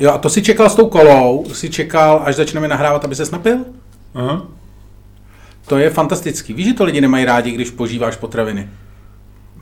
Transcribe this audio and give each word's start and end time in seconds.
Jo, 0.00 0.10
a 0.12 0.18
to 0.18 0.28
si 0.28 0.42
čekal 0.42 0.70
s 0.70 0.74
tou 0.74 0.88
kolou, 0.88 1.46
si 1.52 1.70
čekal, 1.70 2.22
až 2.24 2.34
začneme 2.34 2.68
nahrávat, 2.68 3.04
aby 3.04 3.14
se 3.14 3.32
napil? 3.32 3.56
Aha. 4.14 4.46
To 5.66 5.78
je 5.78 5.90
fantastický. 5.90 6.52
Víš, 6.52 6.66
že 6.66 6.74
to 6.74 6.84
lidi 6.84 7.00
nemají 7.00 7.24
rádi, 7.24 7.50
když 7.50 7.70
požíváš 7.70 8.16
potraviny. 8.16 8.68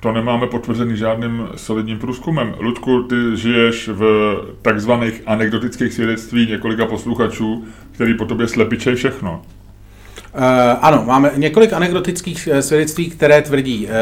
To 0.00 0.12
nemáme 0.12 0.46
potvrzený 0.46 0.96
žádným 0.96 1.48
solidním 1.56 1.98
průzkumem. 1.98 2.54
Ludku, 2.60 3.02
ty 3.02 3.14
žiješ 3.34 3.88
v 3.88 4.34
takzvaných 4.62 5.22
anekdotických 5.26 5.92
svědectví 5.92 6.46
několika 6.46 6.86
posluchačů, 6.86 7.64
který 7.92 8.14
po 8.14 8.24
tobě 8.24 8.48
slepičej 8.48 8.94
všechno. 8.94 9.42
Uh, 10.34 10.42
ano, 10.80 11.04
máme 11.06 11.32
několik 11.36 11.72
anekdotických 11.72 12.48
eh, 12.52 12.62
svědectví, 12.62 13.10
které 13.10 13.42
tvrdí, 13.42 13.86
uh, 13.86 13.92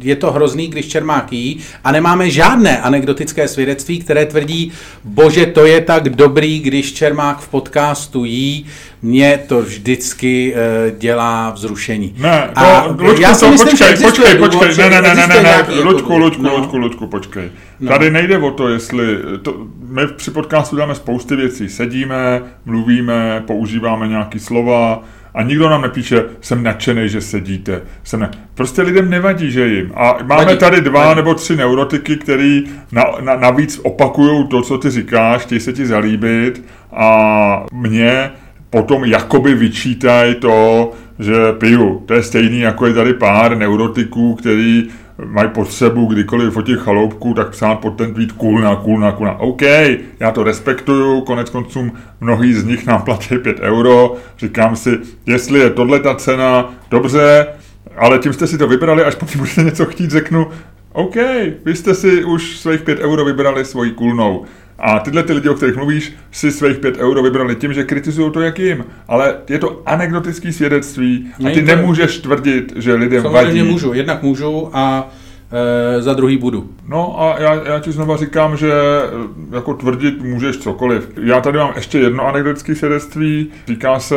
je 0.00 0.16
to 0.16 0.32
hrozný, 0.32 0.68
když 0.68 0.88
Čermák 0.88 1.32
jí 1.32 1.60
a 1.84 1.92
nemáme 1.92 2.30
žádné 2.30 2.80
anekdotické 2.80 3.48
svědectví, 3.48 3.98
které 3.98 4.26
tvrdí, 4.26 4.72
bože, 5.04 5.46
to 5.46 5.66
je 5.66 5.80
tak 5.80 6.08
dobrý, 6.08 6.58
když 6.58 6.92
Čermák 6.92 7.38
v 7.38 7.48
podcastu 7.48 8.24
jí, 8.24 8.66
mě 9.02 9.40
to 9.46 9.62
vždycky 9.62 10.54
uh, 10.54 10.98
dělá 10.98 11.50
vzrušení. 11.50 12.14
Ne, 12.18 12.50
to, 12.54 12.60
a 12.60 12.86
Luďku, 12.86 13.22
já 13.22 13.34
si 13.34 13.44
to, 13.44 13.50
myslím, 13.50 13.76
že 13.76 13.84
počkej, 13.84 13.92
existuje 13.92 14.34
počkej, 14.34 14.50
důvod, 14.50 14.52
počkej, 14.52 14.74
že 14.74 14.90
ne, 14.90 15.02
ne, 15.02 15.14
ne, 15.14 15.14
ne, 15.14 15.26
ne, 15.26 15.42
ne, 15.42 15.48
jako- 15.48 15.72
Luďku, 15.82 16.18
Luďku, 16.18 16.42
no. 16.42 16.56
Luďku, 16.56 16.76
Luďku, 16.76 17.06
počkej. 17.06 17.50
No. 17.80 17.88
Tady 17.88 18.10
nejde 18.10 18.38
o 18.38 18.50
to, 18.50 18.68
jestli, 18.68 19.18
to, 19.42 19.66
my 19.88 20.02
při 20.16 20.30
podcastu 20.30 20.76
děláme 20.76 20.94
spousty 20.94 21.36
věcí, 21.36 21.68
sedíme, 21.68 22.42
mluvíme, 22.64 23.42
používáme 23.46 24.08
nějaký 24.08 24.38
slova, 24.38 25.02
a 25.34 25.42
nikdo 25.42 25.68
nám 25.68 25.82
nepíše, 25.82 26.24
jsem 26.40 26.62
nadšený, 26.62 27.08
že 27.08 27.20
sedíte. 27.20 27.82
Jsem 28.04 28.20
ne... 28.20 28.30
Prostě 28.54 28.82
lidem 28.82 29.10
nevadí, 29.10 29.50
že 29.50 29.66
jim. 29.66 29.92
A 29.94 30.16
máme 30.22 30.44
Vadí. 30.44 30.58
tady 30.58 30.80
dva 30.80 31.04
Vadí. 31.04 31.16
nebo 31.16 31.34
tři 31.34 31.56
neurotiky, 31.56 32.16
který 32.16 32.64
na, 32.92 33.04
na, 33.20 33.36
navíc 33.36 33.80
opakují 33.82 34.48
to, 34.48 34.62
co 34.62 34.78
ty 34.78 34.90
říkáš, 34.90 35.42
chtějí 35.42 35.60
se 35.60 35.72
ti 35.72 35.86
zalíbit 35.86 36.64
a 36.92 37.66
mě 37.72 38.30
potom 38.70 39.04
jakoby 39.04 39.54
vyčítají 39.54 40.34
to, 40.34 40.92
že 41.18 41.34
piju. 41.52 42.02
To 42.06 42.14
je 42.14 42.22
stejný, 42.22 42.60
jako 42.60 42.86
je 42.86 42.94
tady 42.94 43.14
pár 43.14 43.56
neurotiků, 43.56 44.34
který 44.34 44.88
mají 45.24 45.48
potřebu 45.48 46.06
kdykoliv 46.06 46.52
fotit 46.52 46.78
chaloupku, 46.78 47.34
tak 47.34 47.50
psát 47.50 47.74
pod 47.74 47.90
ten 47.90 48.14
tweet 48.14 48.32
coolna, 48.40 48.76
coolna, 48.84 49.12
coolna. 49.12 49.38
OK, 49.38 49.62
já 50.20 50.30
to 50.32 50.42
respektuju, 50.42 51.20
konec 51.20 51.50
konců 51.50 51.92
mnohý 52.20 52.54
z 52.54 52.64
nich 52.64 52.86
nám 52.86 53.02
platí 53.02 53.38
5 53.38 53.60
euro, 53.60 54.16
říkám 54.38 54.76
si, 54.76 54.98
jestli 55.26 55.60
je 55.60 55.70
tohle 55.70 56.00
ta 56.00 56.14
cena, 56.14 56.74
dobře, 56.90 57.46
ale 57.96 58.18
tím 58.18 58.32
jste 58.32 58.46
si 58.46 58.58
to 58.58 58.68
vybrali, 58.68 59.04
až 59.04 59.14
pokud 59.14 59.36
budete 59.36 59.62
něco 59.62 59.86
chtít, 59.86 60.10
řeknu, 60.10 60.46
OK, 60.92 61.16
vy 61.64 61.76
jste 61.76 61.94
si 61.94 62.24
už 62.24 62.58
svých 62.58 62.82
5 62.82 62.98
euro 62.98 63.24
vybrali 63.24 63.64
svojí 63.64 63.90
kulnou. 63.90 64.44
A 64.84 64.98
tyhle 64.98 65.22
ty 65.22 65.32
lidi, 65.32 65.48
o 65.48 65.54
kterých 65.54 65.76
mluvíš, 65.76 66.12
si 66.30 66.52
svých 66.52 66.78
5 66.78 66.98
euro 66.98 67.22
vybrali 67.22 67.56
tím, 67.56 67.72
že 67.72 67.84
kritizují 67.84 68.32
to, 68.32 68.40
jak 68.40 68.58
jim. 68.58 68.84
Ale 69.08 69.36
je 69.48 69.58
to 69.58 69.82
anekdotický 69.86 70.52
svědectví 70.52 71.26
a 71.46 71.50
ty 71.50 71.62
nemůžeš 71.62 72.18
tvrdit, 72.18 72.72
že 72.76 72.94
lidem 72.94 73.22
Samozřejmě 73.22 73.62
vadí. 73.62 73.72
můžu, 73.72 73.92
jednak 73.92 74.22
můžu 74.22 74.70
a 74.72 75.08
e, 75.98 76.02
za 76.02 76.14
druhý 76.14 76.36
budu. 76.36 76.70
No 76.88 77.22
a 77.22 77.40
já, 77.40 77.54
já 77.54 77.78
ti 77.78 77.92
znova 77.92 78.16
říkám, 78.16 78.56
že 78.56 78.72
eh, 78.72 79.56
jako 79.56 79.74
tvrdit 79.74 80.22
můžeš 80.22 80.56
cokoliv. 80.56 81.10
Já 81.22 81.40
tady 81.40 81.58
mám 81.58 81.72
ještě 81.76 81.98
jedno 81.98 82.26
anekdotické 82.26 82.74
svědectví. 82.74 83.50
Týká 83.64 84.00
se 84.00 84.16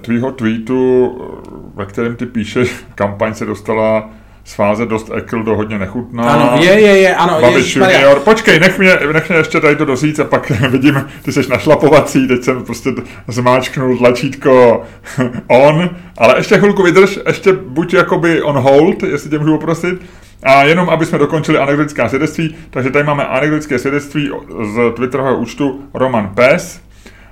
tvýho 0.00 0.32
tweetu, 0.32 1.12
eh, 1.20 1.50
ve 1.74 1.86
kterém 1.86 2.16
ty 2.16 2.26
píšeš, 2.26 2.84
kampaň 2.94 3.34
se 3.34 3.46
dostala 3.46 4.10
z 4.46 4.54
fáze 4.54 4.86
dost 4.86 5.10
ekl 5.14 5.42
do 5.42 5.56
hodně 5.56 5.78
nechutná. 5.78 6.24
Ano, 6.24 6.62
je, 6.62 6.80
je, 6.80 6.98
je, 6.98 7.16
ano, 7.16 7.38
Babiš 7.40 7.56
ježišmarja. 7.56 8.00
junior. 8.00 8.20
Počkej, 8.20 8.60
nech 8.60 8.78
mě, 8.78 8.98
nech 9.12 9.28
mě 9.28 9.38
ještě 9.38 9.60
tady 9.60 9.76
to 9.76 9.84
dosít 9.84 10.20
a 10.20 10.24
pak 10.24 10.50
vidím, 10.70 11.04
ty 11.22 11.32
jsi 11.32 11.48
našlapovací, 11.50 12.28
teď 12.28 12.42
jsem 12.42 12.64
prostě 12.64 12.90
zmáčknul 13.28 13.98
tlačítko 13.98 14.82
on, 15.46 15.90
ale 16.18 16.34
ještě 16.36 16.58
chvilku 16.58 16.82
vydrž, 16.82 17.18
ještě 17.26 17.52
buď 17.52 17.94
jakoby 17.94 18.42
on 18.42 18.56
hold, 18.56 19.02
jestli 19.02 19.30
tě 19.30 19.38
můžu 19.38 19.52
poprosit, 19.52 20.00
a 20.42 20.64
jenom, 20.64 20.90
aby 20.90 21.06
jsme 21.06 21.18
dokončili 21.18 21.58
anekdotická 21.58 22.08
svědectví, 22.08 22.54
takže 22.70 22.90
tady 22.90 23.04
máme 23.04 23.26
anekdotické 23.26 23.78
svědectví 23.78 24.30
z 24.74 24.94
Twitterového 24.94 25.36
účtu 25.36 25.80
Roman 25.94 26.32
Pes 26.34 26.80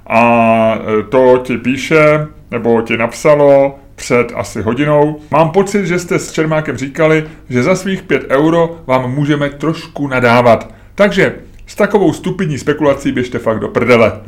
a 0.07 0.79
to 1.09 1.41
ti 1.45 1.59
píše, 1.59 2.27
nebo 2.51 2.83
ti 2.83 2.97
napsalo 2.97 3.79
před 3.95 4.33
asi 4.35 4.63
hodinou. 4.63 5.21
Mám 5.31 5.51
pocit, 5.51 5.87
že 5.87 5.99
jste 5.99 6.19
s 6.19 6.33
Čermákem 6.33 6.77
říkali, 6.77 7.25
že 7.51 7.63
za 7.63 7.77
svých 7.77 8.03
5 8.03 8.23
euro 8.31 8.77
vám 8.87 9.15
můžeme 9.15 9.51
trošku 9.51 10.09
nadávat. 10.09 10.75
Takže 10.95 11.35
s 11.67 11.75
takovou 11.75 12.13
stupidní 12.13 12.59
spekulací 12.59 13.13
běžte 13.13 13.39
fakt 13.39 13.59
do 13.61 13.69
prdele. 13.69 14.13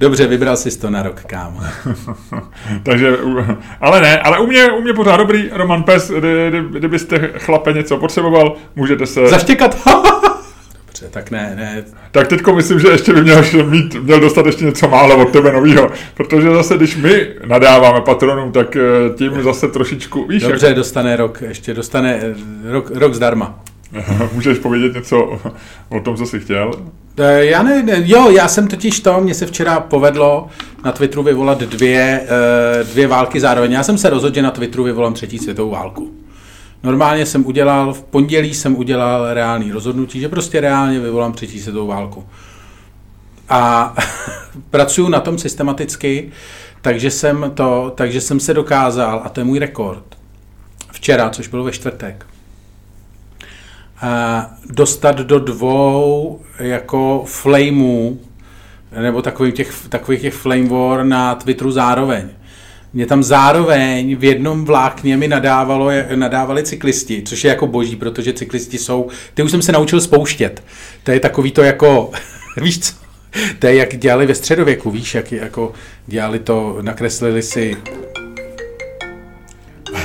Dobře, 0.00 0.26
vybral 0.26 0.56
jsi 0.56 0.78
to 0.78 0.90
na 0.90 1.02
rok, 1.02 1.20
kámo. 1.26 1.60
Takže, 2.82 3.16
ale 3.80 4.00
ne, 4.00 4.18
ale 4.20 4.38
u 4.38 4.46
mě, 4.46 4.72
u 4.72 4.80
mě 4.82 4.92
pořád 4.92 5.16
dobrý, 5.16 5.48
Roman 5.52 5.82
Pes, 5.82 6.10
kdy- 6.10 6.46
kdy- 6.50 6.78
kdybyste 6.78 7.18
chlape 7.38 7.72
něco 7.72 7.96
potřeboval, 7.96 8.56
můžete 8.76 9.06
se... 9.06 9.28
Zaštěkat. 9.28 9.76
Dobře, 11.00 11.12
tak 11.14 11.30
ne, 11.30 11.52
ne. 11.56 11.84
Tak 12.10 12.28
teďko 12.28 12.54
myslím, 12.54 12.80
že 12.80 12.88
ještě 12.88 13.12
by 13.12 13.22
měl, 13.22 13.42
mít, 13.70 13.94
měl 13.94 14.20
dostat 14.20 14.46
ještě 14.46 14.64
něco 14.64 14.88
málo 14.88 15.16
od 15.16 15.30
tebe 15.32 15.52
novýho, 15.52 15.90
protože 16.14 16.50
zase, 16.50 16.76
když 16.76 16.96
my 16.96 17.28
nadáváme 17.46 18.00
patronům, 18.00 18.52
tak 18.52 18.76
eh, 18.76 18.80
tím 19.16 19.42
zase 19.42 19.68
trošičku, 19.68 20.26
víš, 20.26 20.42
Dobře, 20.42 20.74
dostane 20.74 21.16
rok, 21.16 21.42
ještě 21.48 21.74
dostane 21.74 22.20
eh, 22.22 22.34
rok, 22.72 22.90
rok 22.94 23.14
zdarma. 23.14 23.60
jak, 23.92 24.04
můžeš 24.32 24.58
povědět 24.58 24.94
něco 24.94 25.38
o, 25.88 26.00
tom, 26.00 26.16
co 26.16 26.26
jsi 26.26 26.40
chtěl? 26.40 26.70
Eh, 27.18 27.44
Já 27.44 27.62
ne, 27.62 27.82
ne, 27.82 28.02
jo, 28.04 28.30
já 28.30 28.48
jsem 28.48 28.66
totiž 28.68 29.00
to, 29.00 29.20
mně 29.20 29.34
se 29.34 29.46
včera 29.46 29.80
povedlo 29.80 30.48
na 30.84 30.92
Twitteru 30.92 31.22
vyvolat 31.22 31.58
dvě, 31.58 32.20
dvě 32.92 33.06
války 33.06 33.40
zároveň. 33.40 33.72
Já 33.72 33.82
jsem 33.82 33.98
se 33.98 34.10
rozhodl, 34.10 34.34
že 34.34 34.42
na 34.42 34.50
Twitteru 34.50 34.84
vyvolám 34.84 35.14
třetí 35.14 35.38
světovou 35.38 35.70
válku. 35.70 36.10
Normálně 36.82 37.26
jsem 37.26 37.46
udělal, 37.46 37.92
v 37.94 38.02
pondělí 38.02 38.54
jsem 38.54 38.76
udělal 38.76 39.34
reálný 39.34 39.72
rozhodnutí, 39.72 40.20
že 40.20 40.28
prostě 40.28 40.60
reálně 40.60 41.00
vyvolám 41.00 41.32
třetí 41.32 41.60
světovou 41.60 41.86
válku. 41.86 42.24
A 43.48 43.94
pracuju 44.70 45.08
na 45.08 45.20
tom 45.20 45.38
systematicky, 45.38 46.32
takže 46.82 47.10
jsem, 47.10 47.50
to, 47.54 47.92
takže 47.94 48.20
jsem 48.20 48.40
se 48.40 48.54
dokázal, 48.54 49.22
a 49.24 49.28
to 49.28 49.40
je 49.40 49.44
můj 49.44 49.58
rekord, 49.58 50.04
včera, 50.92 51.30
což 51.30 51.48
bylo 51.48 51.64
ve 51.64 51.72
čtvrtek, 51.72 52.26
dostat 54.70 55.16
do 55.16 55.38
dvou 55.38 56.40
jako 56.58 57.24
flameů, 57.26 58.20
nebo 59.00 59.22
takových 59.22 59.54
těch, 59.54 59.88
takových 59.88 60.20
těch 60.20 60.34
flame 60.34 60.68
war 60.68 61.04
na 61.04 61.34
Twitteru 61.34 61.70
zároveň. 61.70 62.28
Mě 62.92 63.06
tam 63.06 63.22
zároveň 63.22 64.16
v 64.16 64.24
jednom 64.24 64.64
vlákně 64.64 65.16
mi 65.16 65.28
nadávalo, 65.28 65.90
nadávali 66.14 66.62
cyklisti, 66.62 67.22
což 67.22 67.44
je 67.44 67.48
jako 67.48 67.66
boží, 67.66 67.96
protože 67.96 68.32
cyklisti 68.32 68.78
jsou, 68.78 69.08
ty 69.34 69.42
už 69.42 69.50
jsem 69.50 69.62
se 69.62 69.72
naučil 69.72 70.00
spouštět. 70.00 70.62
To 71.02 71.10
je 71.10 71.20
takový 71.20 71.50
to 71.50 71.62
jako, 71.62 72.10
víš 72.56 72.78
co, 72.78 72.94
to 73.58 73.66
je 73.66 73.74
jak 73.74 73.96
dělali 73.96 74.26
ve 74.26 74.34
středověku, 74.34 74.90
víš, 74.90 75.14
jak 75.14 75.32
jako 75.32 75.72
dělali 76.06 76.38
to, 76.38 76.78
nakreslili 76.80 77.42
si 77.42 77.76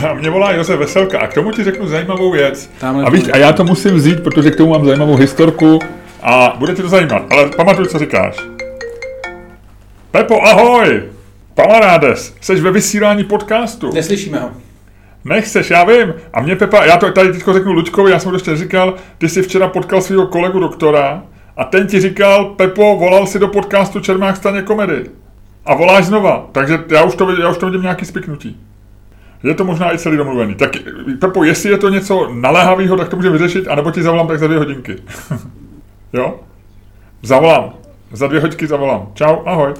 A 0.09 0.13
mě 0.13 0.29
volá 0.29 0.51
Josef 0.51 0.79
Veselka 0.79 1.19
a 1.19 1.27
k 1.27 1.33
tomu 1.33 1.51
ti 1.51 1.63
řeknu 1.63 1.87
zajímavou 1.87 2.31
věc. 2.31 2.69
Tamhle 2.79 3.05
a 3.05 3.09
víš, 3.09 3.23
a 3.33 3.37
já 3.37 3.53
to 3.53 3.63
musím 3.63 3.95
vzít, 3.95 4.23
protože 4.23 4.51
k 4.51 4.55
tomu 4.55 4.69
mám 4.69 4.85
zajímavou 4.85 5.15
historku 5.15 5.79
a 6.21 6.55
bude 6.59 6.73
tě 6.73 6.81
to 6.81 6.89
zajímat, 6.89 7.25
ale 7.29 7.49
pamatuj, 7.49 7.87
co 7.87 7.99
říkáš. 7.99 8.35
Pepo, 10.11 10.41
ahoj! 10.41 11.12
Pamarádes, 11.55 12.35
jsi 12.41 12.55
ve 12.55 12.71
vysílání 12.71 13.23
podcastu. 13.23 13.93
Neslyšíme 13.93 14.39
ho. 14.39 14.51
Nechceš, 15.25 15.69
já 15.69 15.83
vím. 15.83 16.13
A 16.33 16.41
mě 16.41 16.55
Pepa, 16.55 16.85
já 16.85 16.97
to 16.97 17.11
tady 17.11 17.31
teď 17.31 17.43
řeknu 17.53 17.73
Luďkovi, 17.73 18.11
já 18.11 18.19
jsem 18.19 18.31
to 18.31 18.35
ještě 18.35 18.51
neříkal, 18.51 18.95
ty 19.17 19.29
jsi 19.29 19.41
včera 19.41 19.67
potkal 19.67 20.01
svého 20.01 20.27
kolegu 20.27 20.59
doktora 20.59 21.23
a 21.57 21.63
ten 21.63 21.87
ti 21.87 21.99
říkal, 21.99 22.45
Pepo, 22.45 22.95
volal 22.99 23.27
si 23.27 23.39
do 23.39 23.47
podcastu 23.47 23.99
Čermák 23.99 24.37
staně 24.37 24.61
komedy. 24.61 25.05
A 25.65 25.75
voláš 25.75 26.05
znova, 26.05 26.49
takže 26.51 26.83
já 26.89 27.03
už 27.03 27.15
to, 27.15 27.41
já 27.41 27.49
už 27.49 27.57
to 27.57 27.65
vidím 27.65 27.81
nějaký 27.81 28.05
spiknutí. 28.05 28.57
Je 29.43 29.53
to 29.53 29.63
možná 29.63 29.93
i 29.93 29.97
celý 29.97 30.17
domluvený. 30.17 30.55
Tak 30.55 30.71
Pepo, 31.19 31.43
jestli 31.43 31.69
je 31.69 31.77
to 31.77 31.89
něco 31.89 32.29
naléhavého, 32.33 32.97
tak 32.97 33.09
to 33.09 33.15
můžeme 33.15 33.37
vyřešit, 33.37 33.67
anebo 33.67 33.91
ti 33.91 34.03
zavolám 34.03 34.27
tak 34.27 34.39
za 34.39 34.47
dvě 34.47 34.59
hodinky. 34.59 34.95
jo? 36.13 36.39
Zavolám. 37.21 37.73
Za 38.11 38.27
dvě 38.27 38.41
hodinky 38.41 38.67
zavolám. 38.67 39.07
Čau, 39.13 39.35
ahoj. 39.45 39.73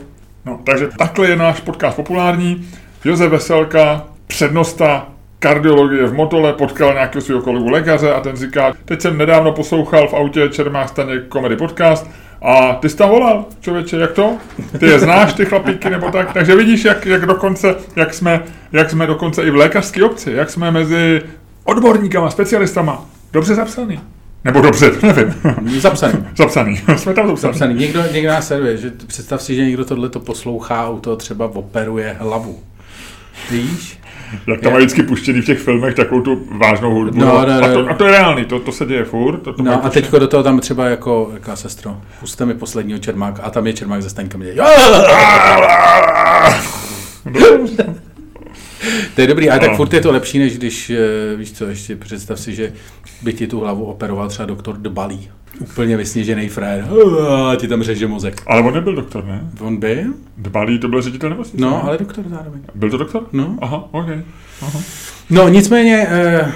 No, 0.45 0.59
takže 0.63 0.89
takhle 0.97 1.27
je 1.27 1.35
náš 1.35 1.59
podcast 1.59 1.95
populární. 1.95 2.69
Josef 3.05 3.31
Veselka, 3.31 4.05
přednosta 4.27 5.07
kardiologie 5.39 6.07
v 6.07 6.13
Motole, 6.13 6.53
potkal 6.53 6.93
nějakého 6.93 7.21
svého 7.21 7.41
kolegu 7.41 7.69
lékaře 7.69 8.13
a 8.13 8.19
ten 8.19 8.35
říká, 8.35 8.73
teď 8.85 9.01
jsem 9.01 9.17
nedávno 9.17 9.51
poslouchal 9.51 10.07
v 10.07 10.13
autě 10.13 10.49
Čermák 10.49 10.89
staně 10.89 11.19
komedy 11.29 11.55
podcast 11.55 12.09
a 12.41 12.73
ty 12.73 12.89
jsi 12.89 12.97
tam 12.97 13.09
volal, 13.09 13.45
člověče, 13.61 13.97
jak 13.97 14.11
to? 14.11 14.37
Ty 14.79 14.85
je 14.85 14.99
znáš, 14.99 15.33
ty 15.33 15.45
chlapíky, 15.45 15.89
nebo 15.89 16.11
tak? 16.11 16.33
Takže 16.33 16.55
vidíš, 16.55 16.85
jak, 16.85 17.05
jak 17.05 17.25
dokonce, 17.25 17.75
jak 17.95 18.13
jsme, 18.13 18.43
jak 18.71 18.89
jsme 18.89 19.07
dokonce 19.07 19.43
i 19.43 19.49
v 19.49 19.55
lékařské 19.55 20.03
obci, 20.03 20.31
jak 20.31 20.49
jsme 20.49 20.71
mezi 20.71 21.21
odborníkama, 21.63 22.29
specialistama, 22.29 23.05
dobře 23.33 23.55
zapsaný. 23.55 23.99
Nebo 24.43 24.61
dobře, 24.61 24.91
nevím. 25.01 25.33
Zapsaný. 25.79 26.13
Zapsaný. 26.37 26.77
Jsme 26.95 27.13
tam 27.13 27.27
zapsaný. 27.27 27.35
Zapsaný. 27.53 27.75
Někdo, 27.75 28.03
někdo 28.11 28.29
nás 28.29 28.47
servuje, 28.47 28.77
že 28.77 28.91
představ 29.07 29.41
si, 29.41 29.55
že 29.55 29.65
někdo 29.65 29.85
tohle 29.85 30.09
to 30.09 30.19
poslouchá 30.19 30.81
a 30.81 30.89
u 30.89 30.99
toho 30.99 31.15
třeba 31.15 31.45
operuje 31.45 32.15
hlavu. 32.19 32.59
Víš? 33.51 33.99
Jak 34.47 34.61
tam 34.61 34.73
mají 34.73 34.85
vždycky 34.85 35.03
puštěný 35.03 35.41
v 35.41 35.45
těch 35.45 35.59
filmech 35.59 35.95
takovou 35.95 36.21
tu 36.21 36.47
vážnou 36.57 36.93
hudbu. 36.93 37.19
No, 37.19 37.25
no, 37.25 37.45
no. 37.45 37.65
A, 37.65 37.73
to, 37.73 37.89
a 37.89 37.93
to 37.93 38.05
je 38.05 38.11
reálný, 38.11 38.45
to, 38.45 38.59
to 38.59 38.71
se 38.71 38.85
děje 38.85 39.05
furt. 39.05 39.37
To, 39.37 39.53
to 39.53 39.63
No 39.63 39.85
a 39.85 39.89
teď 39.89 40.11
do 40.11 40.27
toho 40.27 40.43
tam 40.43 40.59
třeba 40.59 40.85
jako, 40.85 41.29
jaká 41.33 41.55
sestro, 41.55 41.97
puste 42.19 42.45
mi 42.45 42.53
posledního 42.53 42.99
Čermáka 42.99 43.43
a 43.43 43.49
tam 43.49 43.67
je 43.67 43.73
Čermák 43.73 44.01
ze 44.01 44.09
Staňkem. 44.09 44.41
Jo! 44.41 44.65
To 49.15 49.21
je 49.21 49.27
dobrý, 49.27 49.49
ale 49.49 49.59
tak 49.59 49.69
No. 49.71 49.77
furt 49.77 49.93
je 49.93 50.01
to 50.01 50.11
lepší, 50.11 50.39
než 50.39 50.57
když, 50.57 50.89
eh, 50.89 51.35
víš 51.35 51.51
co, 51.51 51.65
ještě 51.65 51.95
představ 51.95 52.39
si, 52.39 52.55
že 52.55 52.73
by 53.21 53.33
ti 53.33 53.47
tu 53.47 53.59
hlavu 53.59 53.85
operoval 53.85 54.29
třeba 54.29 54.45
doktor 54.45 54.77
Dbalý. 54.77 55.29
Úplně 55.59 55.97
vysněžený 55.97 56.49
frér. 56.49 56.87
A 57.51 57.55
ti 57.55 57.67
tam 57.67 57.83
řeže 57.83 58.07
mozek. 58.07 58.41
Ale 58.47 58.61
on 58.61 58.73
nebyl 58.73 58.95
doktor, 58.95 59.25
ne? 59.25 59.41
On 59.59 59.77
byl? 59.77 60.13
Dbalý 60.37 60.79
to 60.79 60.87
byl 60.87 61.01
ředitel 61.01 61.29
nemocnice. 61.29 61.61
No, 61.65 61.69
ne? 61.69 61.81
ale 61.81 61.97
doktor 61.97 62.25
zároveň. 62.29 62.61
Byl 62.75 62.89
to 62.89 62.97
doktor? 62.97 63.23
No. 63.31 63.57
Aha, 63.61 63.87
OK. 63.91 64.05
Aha. 64.61 64.79
No 65.29 65.49
nicméně, 65.49 66.07
eh, 66.09 66.51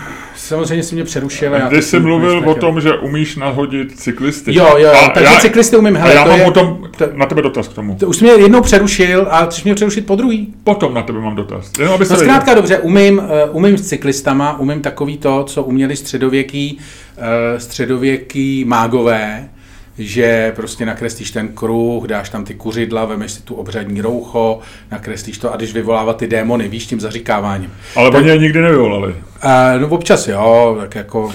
samozřejmě 0.48 0.84
si 0.84 0.96
mě 0.96 1.04
přerušil. 1.04 1.56
a 1.56 1.60
Když 1.60 1.86
jsi 1.86 2.00
mluvil 2.00 2.44
o 2.50 2.56
tom, 2.56 2.82
že 2.82 2.94
umíš 2.94 3.36
nahodit 3.36 4.00
cyklisty. 4.00 4.56
Jo, 4.56 4.76
jo, 4.78 4.92
A 5.06 5.10
takže 5.10 5.34
já, 5.34 5.40
cyklisty 5.40 5.78
umím, 5.78 5.96
hele, 5.96 6.12
a 6.14 6.16
já 6.16 6.24
to 6.24 6.30
mám 6.30 6.40
je- 6.40 6.46
potom 6.46 6.84
to- 6.98 7.10
na 7.14 7.26
tebe 7.26 7.42
dotaz 7.42 7.68
k 7.68 7.74
tomu. 7.74 7.96
To 8.00 8.08
už 8.08 8.18
jsi 8.18 8.24
mě 8.24 8.34
jednou 8.34 8.62
přerušil 8.62 9.28
a 9.32 9.46
chceš 9.46 9.64
mě 9.64 9.76
přerušit 9.76 10.06
po 10.06 10.16
druhý. 10.16 10.54
Potom 10.64 10.94
na 10.94 11.02
tebe 11.02 11.20
mám 11.20 11.36
dotaz. 11.36 11.72
Jenom 11.80 11.94
aby 11.94 12.04
No 12.06 12.10
věděl. 12.10 12.26
zkrátka 12.26 12.54
dobře, 12.54 12.78
umím, 12.80 13.22
eh, 13.30 13.50
umím 13.52 13.78
s 13.78 13.82
cyklistama, 13.88 14.60
umím 14.60 14.82
takový 14.82 15.18
to, 15.18 15.44
co 15.44 15.64
uměli 15.64 15.96
středověký, 15.96 16.78
eh, 17.18 17.60
středověký 17.60 18.66
mágové, 18.66 19.50
že 19.98 20.54
prostě 20.56 20.86
nakreslíš 20.86 21.32
ten 21.32 21.48
kruh, 21.48 22.08
dáš 22.08 22.30
tam 22.30 22.46
ty 22.46 22.54
kuřidla, 22.54 23.06
vemeš 23.06 23.32
si 23.32 23.42
tu 23.42 23.56
obřadní 23.56 24.02
roucho, 24.02 24.60
nakreslíš 24.92 25.38
to 25.38 25.54
a 25.54 25.58
když 25.58 25.74
vyvolávat 25.74 26.18
ty 26.18 26.28
démony, 26.28 26.68
víš, 26.68 26.86
tím 26.86 27.00
zaříkáváním. 27.00 27.74
Ale 27.96 28.10
oni 28.10 28.30
je 28.30 28.38
nikdy 28.38 28.62
nevyvolali. 28.62 29.14
Uh, 29.14 29.82
no 29.82 29.88
občas 29.88 30.28
jo, 30.28 30.78
tak 30.80 30.96
jako... 30.96 31.24
Ok. 31.24 31.34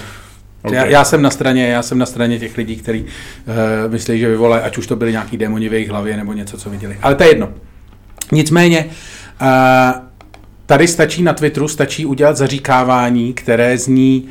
Okay. 0.63 0.77
Já, 0.77 0.85
já, 0.85 1.03
jsem 1.03 1.21
na 1.21 1.29
straně, 1.29 1.67
já 1.67 1.81
jsem 1.81 1.97
na 1.97 2.05
straně 2.05 2.39
těch 2.39 2.57
lidí, 2.57 2.75
kteří 2.75 3.03
uh, 3.03 3.91
myslí, 3.91 4.19
že 4.19 4.29
vyvolají, 4.29 4.63
ať 4.63 4.77
už 4.77 4.87
to 4.87 4.95
byly 4.95 5.11
nějaký 5.11 5.37
démoni 5.37 5.69
v 5.69 5.73
jejich 5.73 5.89
hlavě 5.89 6.17
nebo 6.17 6.33
něco, 6.33 6.57
co 6.57 6.69
viděli. 6.69 6.97
Ale 7.01 7.15
to 7.15 7.23
je 7.23 7.29
jedno. 7.29 7.49
Nicméně, 8.31 8.85
uh, 9.41 9.47
tady 10.65 10.87
stačí 10.87 11.23
na 11.23 11.33
Twitteru, 11.33 11.67
stačí 11.67 12.05
udělat 12.05 12.37
zaříkávání, 12.37 13.33
které 13.33 13.77
zní 13.77 14.29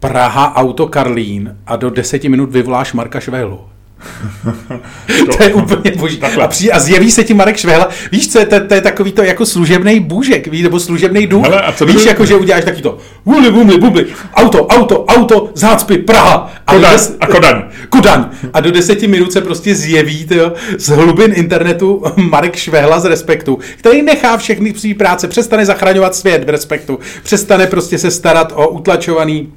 Praha 0.00 0.56
Auto 0.56 0.86
Karlín 0.86 1.56
a 1.66 1.76
do 1.76 1.90
deseti 1.90 2.28
minut 2.28 2.50
vyvoláš 2.50 2.92
Marka 2.92 3.20
Švehlu. 3.20 3.60
to 5.36 5.42
je 5.42 5.54
úplně 5.54 5.90
boží. 5.96 6.20
A, 6.42 6.48
přijde, 6.48 6.72
a 6.72 6.78
zjeví 6.78 7.10
se 7.10 7.24
ti 7.24 7.34
Marek 7.34 7.56
Švehla. 7.56 7.88
Víš, 8.12 8.32
co 8.32 8.38
je 8.38 8.46
to, 8.46 8.60
to 8.60 8.74
je 8.74 8.80
takový 8.80 9.12
to 9.12 9.22
jako 9.22 9.46
služebný 9.46 10.00
bůžek, 10.00 10.46
víš, 10.46 10.62
nebo 10.62 10.80
služebný 10.80 11.26
duch. 11.26 11.44
Hele, 11.44 11.62
a 11.62 11.72
co 11.72 11.86
víš, 11.86 11.94
kdyby- 11.94 12.08
jako 12.08 12.26
že 12.26 12.34
uděláš 12.36 12.64
taky 12.64 12.82
to. 12.82 12.98
Bumli, 13.24 13.50
bumli, 13.50 13.78
bumli. 13.78 14.06
Auto, 14.34 14.66
auto, 14.66 15.04
auto, 15.04 15.50
zácpy, 15.54 15.98
Praha. 15.98 16.52
A 16.66 16.72
Kodaň, 16.74 16.92
des- 16.94 17.16
a 17.20 17.26
Kodaň. 17.26 17.62
Kodaň. 17.88 18.24
A 18.52 18.60
do 18.60 18.70
deseti 18.70 19.06
minut 19.06 19.32
se 19.32 19.40
prostě 19.40 19.74
zjeví 19.74 20.24
tyjo, 20.26 20.52
z 20.78 20.88
hlubin 20.88 21.32
internetu 21.36 22.02
Marek 22.16 22.56
Švehla 22.56 23.00
z 23.00 23.04
Respektu, 23.04 23.58
který 23.76 24.02
nechá 24.02 24.36
všechny 24.36 24.74
svý 24.76 24.94
práce, 24.94 25.28
přestane 25.28 25.66
zachraňovat 25.66 26.14
svět 26.14 26.44
v 26.44 26.48
Respektu, 26.48 26.98
přestane 27.22 27.66
prostě 27.66 27.98
se 27.98 28.10
starat 28.10 28.52
o 28.56 28.68
utlačovaný 28.68 29.52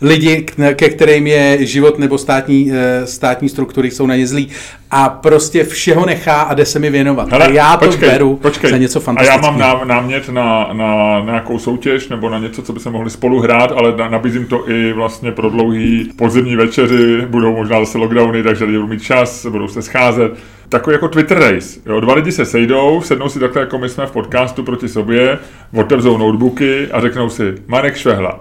lidi, 0.00 0.42
k- 0.42 0.74
ke 0.74 0.88
kterým 0.88 1.26
je 1.26 1.66
život 1.66 1.98
nebo 1.98 2.18
státní, 2.18 2.72
eh, 2.72 3.06
státní 3.06 3.48
struktury 3.48 3.90
jsou 3.90 4.06
na 4.06 4.16
ně 4.16 4.26
zlí 4.26 4.48
a 4.90 5.08
prostě 5.08 5.64
všeho 5.64 6.06
nechá 6.06 6.40
a 6.42 6.54
jde 6.54 6.64
se 6.66 6.78
mi 6.78 6.90
věnovat. 6.90 7.32
a 7.32 7.50
já 7.50 7.76
to 7.76 7.86
počkej, 7.86 8.08
beru 8.10 8.36
počkej. 8.36 8.70
za 8.70 8.76
něco 8.76 8.98
A 8.98 9.02
fantastického. 9.02 9.44
já 9.46 9.50
mám 9.50 9.60
ná, 9.60 9.94
námět 9.94 10.28
na, 10.28 10.68
na 10.72 11.20
nějakou 11.24 11.58
soutěž 11.58 12.08
nebo 12.08 12.30
na 12.30 12.38
něco, 12.38 12.62
co 12.62 12.72
by 12.72 12.80
se 12.80 12.90
mohli 12.90 13.10
spolu 13.10 13.40
hrát, 13.40 13.72
ale 13.72 13.96
na, 13.96 14.08
nabízím 14.08 14.46
to 14.46 14.70
i 14.70 14.92
vlastně 14.92 15.32
pro 15.32 15.50
dlouhý 15.50 16.12
podzimní 16.16 16.56
večeři, 16.56 17.22
budou 17.26 17.56
možná 17.56 17.80
zase 17.80 17.98
lockdowny, 17.98 18.42
takže 18.42 18.64
lidi 18.64 18.76
budou 18.78 18.88
mít 18.90 19.02
čas, 19.02 19.46
budou 19.46 19.68
se 19.68 19.82
scházet. 19.82 20.32
Takový 20.68 20.94
jako 20.94 21.08
Twitter 21.08 21.38
race. 21.38 21.80
Jo, 21.86 22.00
dva 22.00 22.14
lidi 22.14 22.32
se 22.32 22.44
sejdou, 22.44 23.00
sednou 23.04 23.28
si 23.28 23.38
takhle, 23.38 23.60
jako 23.62 23.78
my 23.78 23.88
jsme 23.88 24.06
v 24.06 24.10
podcastu 24.10 24.62
proti 24.62 24.88
sobě, 24.88 25.38
otevřou 25.74 26.16
notebooky 26.18 26.86
a 26.92 27.00
řeknou 27.00 27.28
si 27.28 27.54
Marek 27.66 27.96
Švehla. 27.96 28.40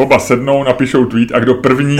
Oba 0.00 0.18
sednou, 0.18 0.64
napíšou 0.64 1.04
tweet 1.04 1.32
a 1.34 1.38
kdo 1.38 1.54
první 1.54 1.98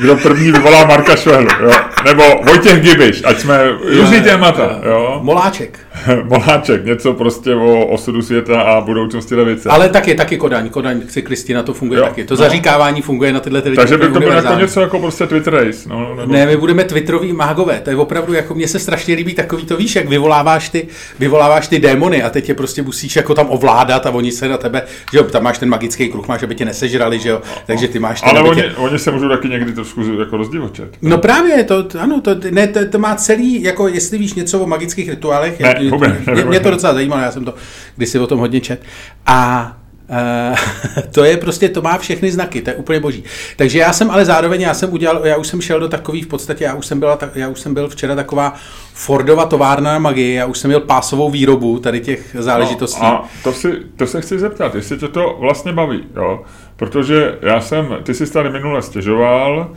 kdo 0.00 0.16
první 0.16 0.52
vyvolá 0.52 0.84
Marka 0.84 1.16
Švehlu, 1.16 1.48
jo? 1.60 1.70
Nebo 2.04 2.22
Vojtěch 2.46 2.82
Gibiš, 2.82 3.22
ať 3.24 3.38
jsme 3.38 3.58
různý 3.98 4.20
témata, 4.20 4.80
jo? 4.88 5.18
Moláček. 5.22 5.78
Moláček, 6.24 6.84
něco 6.84 7.12
prostě 7.12 7.54
o 7.54 7.86
osudu 7.86 8.22
světa 8.22 8.60
a 8.60 8.80
budoucnosti 8.80 9.34
levice. 9.34 9.68
Ale 9.68 9.88
taky, 9.88 10.14
taky 10.14 10.36
Kodaň. 10.36 10.68
Kodaň 10.68 11.02
cyklisti 11.08 11.54
na 11.54 11.62
to 11.62 11.74
funguje 11.74 12.00
Jo, 12.00 12.06
taky. 12.06 12.24
To 12.24 12.34
no. 12.34 12.36
zaříkávání 12.36 13.02
funguje 13.02 13.32
na 13.32 13.40
tyhle 13.40 13.62
ty. 13.62 13.70
Takže 13.74 13.98
by 13.98 14.08
to 14.08 14.20
bylo 14.20 14.32
jako 14.32 14.54
něco 14.54 14.80
jako 14.80 14.98
prostě 14.98 15.26
Twitter 15.26 15.54
race. 15.54 15.88
No, 15.88 16.14
nebo... 16.14 16.32
Ne, 16.32 16.46
my 16.46 16.56
budeme 16.56 16.84
twitteroví 16.84 17.32
mágové. 17.32 17.80
To 17.80 17.90
je 17.90 17.96
opravdu, 17.96 18.32
jako 18.32 18.54
mně 18.54 18.68
se 18.68 18.78
strašně 18.78 19.14
líbí 19.14 19.34
takový 19.34 19.66
to, 19.66 19.76
víš, 19.76 19.96
jak 19.96 20.08
vyvoláváš 20.08 20.68
ty, 20.68 20.88
vyvoláváš 21.18 21.68
ty 21.68 21.78
démony 21.78 22.22
a 22.22 22.30
teď 22.30 22.48
je 22.48 22.54
prostě 22.54 22.82
musíš 22.82 23.16
jako 23.16 23.34
tam 23.34 23.46
ovládat 23.50 24.06
a 24.06 24.10
oni 24.10 24.32
se 24.32 24.48
na 24.48 24.56
tebe, 24.56 24.82
že 25.12 25.18
jo, 25.18 25.24
tam 25.24 25.42
máš 25.42 25.58
ten 25.58 25.68
magický 25.68 26.08
kruh, 26.08 26.28
máš, 26.28 26.42
aby 26.42 26.54
tě 26.54 26.64
nesežrali, 26.64 27.18
že 27.18 27.28
jo, 27.28 27.40
takže 27.66 27.88
ty 27.88 27.98
máš 27.98 28.20
ten, 28.20 28.30
Ale 28.30 28.42
oni, 28.42 28.62
tě... 28.62 28.72
oni 28.76 28.98
se 28.98 29.10
můžou 29.10 29.28
taky 29.28 29.48
někdy 29.48 29.72
trošku 29.72 30.02
jako 30.18 30.36
rozdivočet. 30.36 30.88
No 31.02 31.18
právě, 31.18 31.64
to- 31.64 31.87
ano, 31.94 32.20
to, 32.20 32.36
ne, 32.50 32.68
to, 32.68 32.88
to, 32.88 32.98
má 32.98 33.14
celý, 33.14 33.62
jako 33.62 33.88
jestli 33.88 34.18
víš 34.18 34.34
něco 34.34 34.60
o 34.60 34.66
magických 34.66 35.08
rituálech, 35.08 35.60
Ne, 35.60 35.74
mě, 35.80 35.90
vůbec, 35.90 36.12
mě, 36.34 36.44
mě 36.44 36.60
to 36.60 36.70
docela 36.70 36.94
zajímalo, 36.94 37.22
já 37.22 37.32
jsem 37.32 37.44
to 37.44 37.54
kdysi 37.96 38.18
o 38.18 38.26
tom 38.26 38.38
hodně 38.38 38.60
čet. 38.60 38.82
A 39.26 39.72
Uh, 40.10 40.56
to 41.12 41.24
je 41.24 41.36
prostě, 41.36 41.68
to 41.68 41.82
má 41.82 41.98
všechny 41.98 42.30
znaky, 42.32 42.62
to 42.62 42.70
je 42.70 42.76
úplně 42.76 43.00
boží. 43.00 43.24
Takže 43.56 43.78
já 43.78 43.92
jsem 43.92 44.10
ale 44.10 44.24
zároveň, 44.24 44.60
já 44.60 44.74
jsem 44.74 44.92
udělal, 44.92 45.26
já 45.26 45.36
už 45.36 45.46
jsem 45.46 45.60
šel 45.60 45.80
do 45.80 45.88
takový, 45.88 46.22
v 46.22 46.26
podstatě, 46.26 46.64
já 46.64 46.74
už 46.74 46.86
jsem, 46.86 47.00
byla, 47.00 47.18
já 47.34 47.48
už 47.48 47.60
jsem 47.60 47.74
byl 47.74 47.88
včera 47.88 48.14
taková 48.14 48.54
Fordova 48.94 49.46
továrna 49.46 49.92
na 49.92 49.98
magii, 49.98 50.34
já 50.34 50.46
už 50.46 50.58
jsem 50.58 50.68
měl 50.68 50.80
pásovou 50.80 51.30
výrobu 51.30 51.78
tady 51.78 52.00
těch 52.00 52.36
záležitostí. 52.38 53.02
No, 53.02 53.08
a 53.08 53.28
to, 53.44 53.52
si, 53.52 53.72
to 53.96 54.06
se 54.06 54.20
chci 54.20 54.38
zeptat, 54.38 54.74
jestli 54.74 54.98
tě 54.98 55.08
to 55.08 55.36
vlastně 55.40 55.72
baví, 55.72 56.04
jo? 56.16 56.42
Protože 56.76 57.38
já 57.42 57.60
jsem, 57.60 57.96
ty 58.02 58.14
jsi 58.14 58.32
tady 58.32 58.50
minule 58.50 58.82
stěžoval, 58.82 59.70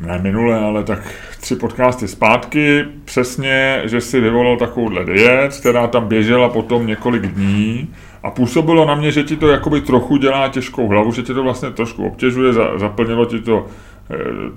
ne 0.00 0.18
minule, 0.18 0.58
ale 0.58 0.84
tak 0.84 1.14
tři 1.40 1.56
podcasty 1.56 2.08
zpátky, 2.08 2.84
přesně, 3.04 3.82
že 3.84 4.00
si 4.00 4.20
vyvolal 4.20 4.56
takovouhle 4.56 5.04
věc, 5.04 5.60
která 5.60 5.86
tam 5.86 6.08
běžela 6.08 6.48
potom 6.48 6.86
několik 6.86 7.26
dní 7.26 7.88
a 8.22 8.30
působilo 8.30 8.84
na 8.84 8.94
mě, 8.94 9.12
že 9.12 9.22
ti 9.22 9.36
to 9.36 9.48
jakoby 9.48 9.80
trochu 9.80 10.16
dělá 10.16 10.48
těžkou 10.48 10.88
hlavu, 10.88 11.12
že 11.12 11.22
ti 11.22 11.34
to 11.34 11.42
vlastně 11.42 11.70
trošku 11.70 12.06
obtěžuje, 12.06 12.52
za, 12.52 12.78
zaplnilo 12.78 13.26
ti 13.26 13.40
to 13.40 13.66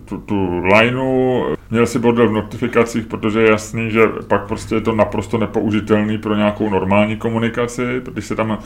tu, 0.06 0.18
tu 0.18 0.60
lineu, 0.60 1.44
měl 1.72 1.86
si 1.86 2.00
bordel 2.00 2.30
v 2.30 2.34
notifikacích, 2.34 3.06
protože 3.06 3.42
je 3.42 3.52
jasný, 3.52 3.92
že 3.92 4.02
pak 4.28 4.48
prostě 4.48 4.76
je 4.76 4.82
to 4.82 4.96
naprosto 4.96 5.38
nepoužitelný 5.38 6.18
pro 6.18 6.36
nějakou 6.36 6.70
normální 6.70 7.18
komunikaci, 7.18 8.02
když 8.14 8.26
se 8.26 8.36
tam 8.36 8.60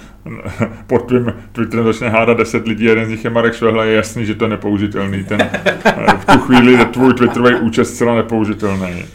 pod 0.87 1.07
tvým 1.07 1.33
Twitterem 1.51 1.85
začne 1.85 2.09
hádat 2.09 2.37
10 2.37 2.67
lidí, 2.67 2.85
jeden 2.85 3.05
z 3.05 3.09
nich 3.09 3.23
je 3.23 3.29
Marek 3.29 3.53
Švehla, 3.53 3.85
je 3.85 3.95
jasný, 3.95 4.25
že 4.25 4.35
to 4.35 4.45
je 4.45 4.49
nepoužitelný. 4.49 5.23
Ten, 5.23 5.41
eh, 5.41 6.17
v 6.17 6.25
tu 6.25 6.39
chvíli 6.39 6.73
je 6.73 6.85
tvůj 6.85 7.13
Twitterový 7.13 7.55
účet 7.55 7.85
zcela 7.85 8.15
nepoužitelný. 8.15 9.05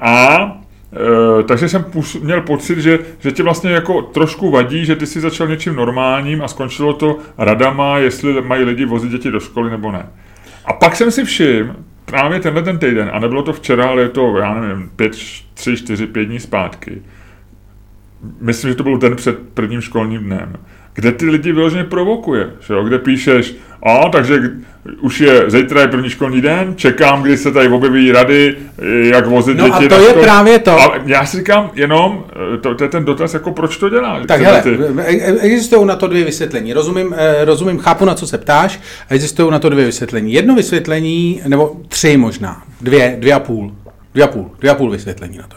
A 0.00 0.38
takže 1.48 1.68
jsem 1.68 1.84
pus, 1.84 2.16
měl 2.20 2.40
pocit, 2.40 2.78
že, 2.78 2.98
že 3.18 3.32
tě 3.32 3.42
vlastně 3.42 3.70
jako 3.70 4.02
trošku 4.02 4.50
vadí, 4.50 4.84
že 4.84 4.96
ty 4.96 5.06
si 5.06 5.20
začal 5.20 5.46
něčím 5.48 5.76
normálním 5.76 6.42
a 6.42 6.48
skončilo 6.48 6.92
to 6.92 7.18
radama, 7.38 7.98
jestli 7.98 8.42
mají 8.42 8.64
lidi 8.64 8.84
vozit 8.84 9.10
děti 9.10 9.30
do 9.30 9.40
školy 9.40 9.70
nebo 9.70 9.92
ne. 9.92 10.06
A 10.66 10.72
pak 10.72 10.96
jsem 10.96 11.10
si 11.10 11.24
všiml, 11.24 11.76
právě 12.04 12.40
tenhle 12.40 12.62
ten 12.62 12.78
týden, 12.78 13.10
a 13.12 13.18
nebylo 13.18 13.42
to 13.42 13.52
včera, 13.52 13.86
ale 13.86 14.02
je 14.02 14.08
to, 14.08 14.36
já 14.38 14.60
nevím, 14.60 14.90
pět, 14.96 15.12
tři, 15.54 15.76
čtyři, 15.76 16.06
pět 16.06 16.24
dní 16.24 16.40
zpátky, 16.40 17.02
myslím, 18.40 18.70
že 18.70 18.74
to 18.74 18.82
byl 18.82 18.98
den 18.98 19.16
před 19.16 19.38
prvním 19.54 19.80
školním 19.80 20.20
dnem, 20.20 20.56
kde 20.96 21.12
ty 21.12 21.30
lidi 21.30 21.52
vyloženě 21.52 21.84
provokuje, 21.84 22.50
že 22.60 22.74
jo? 22.74 22.84
kde 22.84 22.98
píšeš, 22.98 23.54
a 23.82 24.08
takže 24.08 24.40
už 25.00 25.20
je, 25.20 25.50
zítra 25.50 25.80
je 25.80 25.88
první 25.88 26.10
školní 26.10 26.40
den, 26.40 26.74
čekám, 26.76 27.22
kdy 27.22 27.36
se 27.36 27.52
tady 27.52 27.68
objeví 27.68 28.12
rady, 28.12 28.56
jak 29.02 29.26
vozit 29.26 29.56
No 29.56 29.64
děti 29.64 29.86
a 29.86 29.88
to 29.88 30.00
je 30.00 30.12
právě 30.12 30.58
to. 30.58 30.80
A 30.80 30.98
já 31.06 31.26
si 31.26 31.36
říkám 31.36 31.70
jenom, 31.74 32.24
to, 32.60 32.74
to 32.74 32.84
je 32.84 32.90
ten 32.90 33.04
dotaz, 33.04 33.34
jako 33.34 33.52
proč 33.52 33.76
to 33.76 33.88
dělá? 33.88 34.20
Tak 34.26 34.40
hele, 34.40 34.62
e- 34.98 35.16
e- 35.16 35.40
existují 35.40 35.86
na 35.86 35.96
to 35.96 36.06
dvě 36.06 36.24
vysvětlení. 36.24 36.72
Rozumím, 36.72 37.14
eh, 37.18 37.44
rozumím, 37.44 37.78
chápu, 37.78 38.04
na 38.04 38.14
co 38.14 38.26
se 38.26 38.38
ptáš, 38.38 38.80
a 39.10 39.14
existují 39.14 39.50
na 39.50 39.58
to 39.58 39.68
dvě 39.68 39.84
vysvětlení. 39.84 40.32
Jedno 40.32 40.54
vysvětlení, 40.54 41.40
nebo 41.46 41.76
tři 41.88 42.16
možná, 42.16 42.62
dvě, 42.80 43.16
dvě 43.18 43.32
a 43.34 43.40
půl, 43.40 43.72
dvě 44.14 44.24
a 44.24 44.28
půl, 44.28 44.50
dvě 44.58 44.70
a 44.70 44.74
půl 44.74 44.90
vysvětlení 44.90 45.38
na 45.38 45.44
to. 45.46 45.56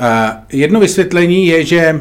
Uh, 0.00 0.06
jedno 0.52 0.80
vysvětlení 0.80 1.46
je, 1.46 1.64
že 1.64 2.00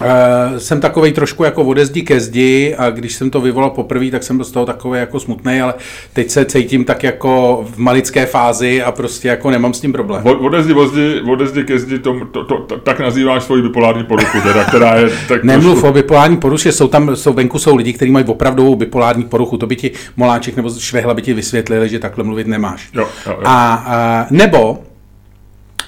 Uh, 0.00 0.58
jsem 0.58 0.80
takovej 0.80 1.12
trošku 1.12 1.44
jako 1.44 1.62
odezdi 1.62 2.02
ke 2.02 2.20
zdi 2.20 2.74
a 2.78 2.90
když 2.90 3.14
jsem 3.14 3.30
to 3.30 3.40
vyvolal 3.40 3.70
poprvé, 3.70 4.10
tak 4.10 4.22
jsem 4.22 4.36
byl 4.36 4.44
z 4.44 4.50
toho 4.50 4.66
takový 4.66 4.98
jako 4.98 5.20
smutný, 5.20 5.60
ale 5.60 5.74
teď 6.12 6.30
se 6.30 6.44
cítím 6.44 6.84
tak 6.84 7.02
jako 7.02 7.64
v 7.70 7.78
malické 7.78 8.26
fázi 8.26 8.82
a 8.82 8.92
prostě 8.92 9.28
jako 9.28 9.50
nemám 9.50 9.74
s 9.74 9.80
tím 9.80 9.92
problém. 9.92 10.26
Odezdi, 10.26 10.72
odezdi, 10.72 11.20
odezdi 11.30 11.64
ke 11.64 11.78
zdi, 11.78 11.98
to, 11.98 12.20
to, 12.32 12.44
to, 12.44 12.58
to, 12.58 12.78
tak 12.78 13.00
nazýváš 13.00 13.44
svoji 13.44 13.62
bipolární 13.62 14.04
poruchu, 14.04 14.40
teda, 14.40 14.64
která 14.64 14.94
je 14.96 15.10
tak 15.28 15.44
Nemluv 15.44 15.72
trošku... 15.72 15.88
o 15.88 15.92
bipolární 15.92 16.36
poruše, 16.36 16.72
jsou 16.72 16.88
tam, 16.88 17.16
jsou 17.16 17.32
venku 17.32 17.58
jsou 17.58 17.76
lidi, 17.76 17.92
kteří 17.92 18.10
mají 18.10 18.24
opravdovou 18.24 18.76
bipolární 18.76 19.24
poruchu, 19.24 19.56
to 19.56 19.66
by 19.66 19.76
ti 19.76 19.90
Moláček 20.16 20.56
nebo 20.56 20.70
Švehla 20.78 21.14
by 21.14 21.22
ti 21.22 21.34
vysvětlili, 21.34 21.88
že 21.88 21.98
takhle 21.98 22.24
mluvit 22.24 22.46
nemáš. 22.46 22.88
Jo, 22.94 23.08
jo, 23.26 23.32
jo. 23.32 23.42
A, 23.44 23.74
a 23.74 24.26
nebo 24.30 24.78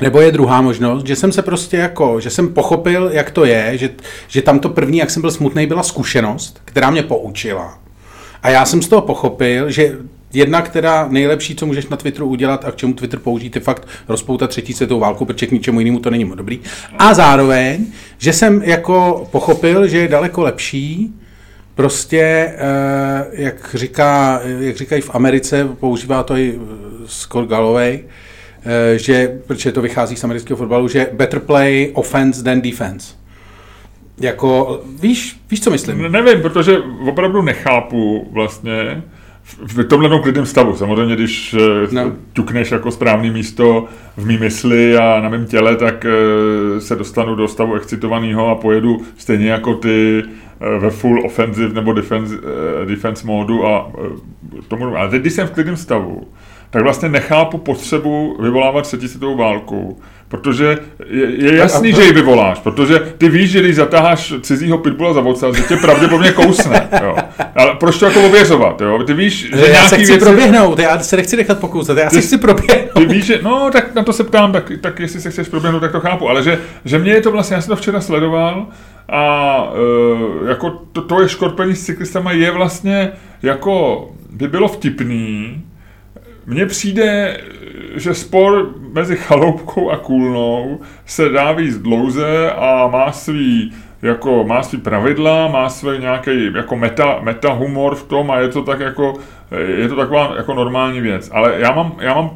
nebo 0.01 0.21
je 0.21 0.33
druhá 0.33 0.61
možnost, 0.61 1.07
že 1.07 1.17
jsem 1.17 1.33
se 1.33 1.43
prostě 1.43 1.77
jako, 1.77 2.21
že 2.21 2.31
jsem 2.31 2.49
pochopil, 2.49 3.11
jak 3.13 3.31
to 3.31 3.45
je, 3.45 3.79
že, 3.79 3.91
že 4.29 4.43
tam 4.43 4.59
to 4.59 4.69
první, 4.69 4.99
jak 4.99 5.11
jsem 5.11 5.23
byl 5.23 5.31
smutný, 5.31 5.67
byla 5.67 5.83
zkušenost, 5.83 6.61
která 6.65 6.91
mě 6.91 7.03
poučila. 7.03 7.79
A 8.43 8.51
já 8.51 8.65
jsem 8.65 8.83
z 8.83 8.89
toho 8.89 9.03
pochopil, 9.03 9.71
že 9.71 9.97
jedna, 10.33 10.63
která 10.63 11.09
nejlepší, 11.09 11.55
co 11.55 11.67
můžeš 11.67 11.87
na 11.87 11.97
Twitteru 11.97 12.27
udělat 12.27 12.65
a 12.65 12.73
k 12.73 12.77
čemu 12.77 12.93
Twitter 12.93 13.19
použít, 13.21 13.55
je 13.55 13.61
fakt 13.61 13.89
rozpoutat 14.09 14.51
třetí 14.51 14.73
světovou 14.73 15.01
válku, 15.01 15.25
protože 15.25 15.47
k 15.47 15.53
ničemu 15.53 15.81
jinému 15.81 15.99
to 15.99 16.11
není 16.11 16.25
moc 16.25 16.37
dobrý. 16.37 16.61
A 16.99 17.15
zároveň, 17.15 17.87
že 18.19 18.33
jsem 18.33 18.63
jako 18.63 19.29
pochopil, 19.33 19.89
že 19.89 19.99
je 19.99 20.09
daleko 20.09 20.43
lepší 20.43 21.15
prostě, 21.75 22.21
eh, 22.21 23.27
jak, 23.33 23.71
říká, 23.75 24.41
jak 24.61 24.77
říkají 24.77 25.03
v 25.03 25.11
Americe, 25.15 25.69
používá 25.81 26.23
to 26.23 26.37
i 26.37 26.61
Scott 27.07 27.49
Galloway, 27.49 28.01
Eh, 28.01 28.28
že, 28.97 29.41
protože 29.47 29.73
to 29.73 29.83
vychází 29.83 30.17
z 30.17 30.25
amerického 30.25 30.57
fotbalu, 30.57 30.89
že 30.89 31.11
better 31.13 31.41
play 31.41 31.91
offense 31.95 32.45
than 32.45 32.61
defense. 32.61 33.15
Jako, 34.21 34.81
víš, 35.01 35.41
víš, 35.51 35.61
co 35.61 35.71
myslím? 35.71 36.13
Nevím, 36.13 36.43
protože 36.43 36.79
opravdu 37.09 37.43
nechápu 37.43 38.29
vlastně 38.33 39.03
v 39.45 39.85
tomhle 39.85 40.21
klidném 40.21 40.47
stavu. 40.47 40.77
Samozřejmě, 40.77 41.15
když 41.15 41.55
eh, 41.55 41.95
no. 41.95 42.13
ťukneš 42.33 42.71
jako 42.71 42.91
správný 42.91 43.31
místo 43.31 43.85
v 44.17 44.27
mý 44.27 44.39
mysli 44.39 44.97
a 44.97 45.21
na 45.21 45.29
mém 45.29 45.47
těle, 45.47 45.77
tak 45.77 46.05
eh, 46.05 46.81
se 46.81 46.97
dostanu 46.97 47.35
do 47.35 47.49
stavu 47.49 47.75
excitovaného 47.75 48.49
a 48.49 48.55
pojedu 48.55 49.01
stejně 49.17 49.51
jako 49.51 49.75
ty 49.75 50.23
ve 50.79 50.91
full 50.91 51.27
offensive 51.27 51.75
nebo 51.75 51.93
defense, 51.93 52.35
defense 52.85 53.27
módu 53.27 53.67
a 53.67 53.93
tomu. 54.69 54.97
Ale 54.97 55.11
teď, 55.11 55.21
když 55.21 55.33
jsem 55.33 55.47
v 55.47 55.51
klidném 55.51 55.77
stavu, 55.77 56.29
tak 56.71 56.83
vlastně 56.83 57.09
nechápu 57.09 57.59
potřebu 57.59 58.37
vyvolávat 58.41 58.85
třetí 58.85 59.09
světovou 59.09 59.37
válku, 59.37 60.01
protože 60.29 60.79
je, 61.07 61.45
je 61.45 61.57
jasný, 61.57 61.93
že 61.93 62.03
ji 62.03 62.13
vyvoláš, 62.13 62.59
protože 62.59 62.99
ty 63.19 63.29
víš, 63.29 63.51
že 63.51 63.61
když 63.61 63.77
zatáháš 63.77 64.35
cizího 64.41 64.79
pitbula 64.79 65.13
za 65.13 65.21
vocas, 65.21 65.57
že 65.57 65.63
tě 65.63 65.77
pravděpodobně 65.77 66.33
kousne. 66.33 66.89
Jo. 67.03 67.17
Ale 67.57 67.75
proč 67.75 67.99
to 67.99 68.07
jako 68.07 68.27
ověřovat? 68.27 68.81
Jo? 68.81 69.03
Ty 69.07 69.15
víš, 69.15 69.51
že 69.55 69.61
já 69.61 69.67
nějaký 69.67 69.89
se 69.89 69.97
chci 69.97 70.07
věci... 70.07 70.25
proběhnout, 70.25 70.79
já 70.79 70.99
se 70.99 71.17
nechci 71.17 71.37
nechat 71.37 71.59
pokousat, 71.59 71.99
já 71.99 72.11
ty, 72.11 72.17
se 72.17 72.21
chci 72.21 72.39
proběhnout. 72.39 72.93
Ty 72.95 73.07
víš, 73.07 73.25
že, 73.25 73.41
no 73.43 73.71
tak 73.73 73.95
na 73.95 74.03
to 74.05 74.13
se 74.13 74.25
ptám, 74.25 74.53
tak, 74.53 74.73
tak 74.81 75.01
jestli 75.01 75.21
se 75.21 75.31
chceš 75.31 75.49
proběhnout, 75.49 75.81
tak 75.81 75.93
to 75.93 76.01
chápu, 76.01 76.29
ale 76.29 76.43
že, 76.43 76.59
že 76.85 76.99
mě 76.99 77.13
je 77.13 77.21
to 77.21 77.33
vlastně, 77.33 77.55
já 77.55 77.61
jsem 77.61 77.71
to 77.71 77.77
včera 77.77 78.01
sledoval 78.01 78.67
a 79.09 79.65
e, 80.45 80.49
jako 80.49 80.71
to, 80.93 81.03
to 81.03 81.23
je 81.23 81.29
škorpení 81.29 81.75
s 81.75 81.85
cyklistama 81.85 82.33
je 82.33 82.51
vlastně 82.51 83.11
jako 83.43 84.07
by 84.31 84.49
bylo 84.49 84.69
vtipný, 84.69 85.63
mně 86.49 86.67
přijde, 86.67 87.41
že 87.95 88.15
spor 88.15 88.75
mezi 88.93 89.17
chaloupkou 89.17 89.91
a 89.91 89.97
kůlnou 89.97 90.81
se 91.07 91.29
dá 91.29 91.53
víc 91.53 91.79
dlouze 91.79 92.51
a 92.51 92.87
má 92.87 93.13
svý 93.13 93.73
jako 94.03 94.45
má 94.45 94.63
svý 94.63 94.79
pravidla, 94.79 95.49
má 95.49 95.69
svý 95.69 95.99
nějaký 95.99 96.53
jako 96.57 96.77
meta, 96.77 97.19
meta 97.23 97.53
humor 97.53 97.95
v 97.95 98.03
tom 98.03 98.31
a 98.31 98.39
je 98.39 98.49
to 98.49 98.63
tak 98.63 98.81
jako, 98.81 99.15
je 99.67 99.89
to 99.89 99.97
taková 99.97 100.35
jako 100.37 100.55
normální 100.55 101.01
věc. 101.01 101.31
Ale 101.33 101.55
já 101.59 101.73
mám, 101.73 101.97
já 102.01 102.15
mám 102.15 102.31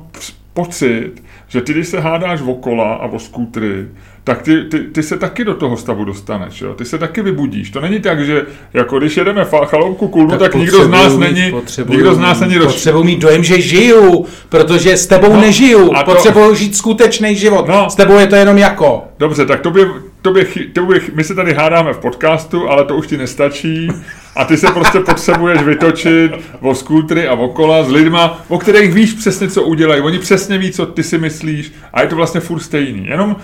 pocit, 0.52 1.12
že 1.49 1.61
ty, 1.61 1.73
když 1.73 1.88
se 1.88 2.00
hádáš 2.00 2.40
o 2.42 2.54
kola 2.54 2.95
a 2.95 3.07
o 3.07 3.19
skútry, 3.19 3.88
tak 4.25 4.43
ty, 4.43 4.64
ty, 4.64 4.79
ty 4.79 5.02
se 5.02 5.17
taky 5.19 5.45
do 5.45 5.55
toho 5.55 5.76
stavu 5.76 6.05
dostaneš, 6.05 6.61
jo? 6.61 6.75
ty 6.75 6.85
se 6.85 6.99
taky 6.99 7.23
vybudíš. 7.23 7.71
To 7.71 7.81
není 7.81 8.00
tak, 8.00 8.26
že 8.26 8.47
jako 8.75 8.99
když 8.99 9.17
jedeme 9.17 9.47
chaloupku 9.64 10.09
kulnu, 10.09 10.31
tak, 10.31 10.38
tak 10.38 10.55
nikdo 10.55 10.85
z 10.85 10.88
nás 10.88 11.12
mít, 11.12 11.21
není, 11.21 11.55
nikdo 11.88 12.14
z 12.14 12.19
nás 12.19 12.41
není 12.41 12.59
roz... 12.59 12.73
Potřebuji 12.73 13.05
mít 13.05 13.19
dojem, 13.19 13.45
že 13.45 13.61
žiju, 13.61 14.26
protože 14.49 14.97
s 14.97 15.07
tebou 15.07 15.33
no, 15.33 15.41
nežiju, 15.41 15.88
to... 15.88 16.05
potřebuji 16.05 16.55
žít 16.55 16.76
skutečný 16.76 17.37
život, 17.37 17.69
no, 17.69 17.91
s 17.91 17.95
tebou 17.95 18.19
je 18.19 18.26
to 18.26 18.37
jenom 18.37 18.59
jako. 18.59 19.05
Dobře, 19.19 19.47
tak 19.47 19.61
to 19.61 19.71
by, 19.71 19.87
to 20.23 20.33
by, 20.33 20.47
to 20.73 20.87
by, 20.87 21.00
my 21.14 21.25
se 21.25 21.35
tady 21.35 21.55
hádáme 21.55 21.93
v 21.93 21.99
podcastu, 21.99 22.69
ale 22.69 22.85
to 22.85 22.97
už 22.97 23.07
ti 23.07 23.17
nestačí 23.17 23.88
a 24.37 24.45
ty 24.45 24.57
se 24.57 24.67
prostě 24.67 25.01
potřebuješ 25.01 25.62
vytočit 25.62 26.33
o 26.61 26.75
skútry 26.75 27.29
a 27.29 27.35
o 27.35 27.49
kola 27.49 27.85
s 27.85 27.91
lidma, 27.91 28.45
o 28.49 28.59
kterých 28.59 28.95
víš 28.95 29.12
přesně, 29.12 29.49
co 29.49 29.62
udělají. 29.62 30.03
Oni 30.03 30.19
přesně 30.19 30.59
ví, 30.59 30.73
co 30.73 30.87
ty 30.87 31.03
si 31.03 31.19
myslíš 31.19 31.73
a 31.93 32.03
je 32.03 32.09
to 32.09 32.17
vlastně 32.17 32.41
furt 32.41 32.61
stejný. 32.61 33.07
Jenom 33.07 33.37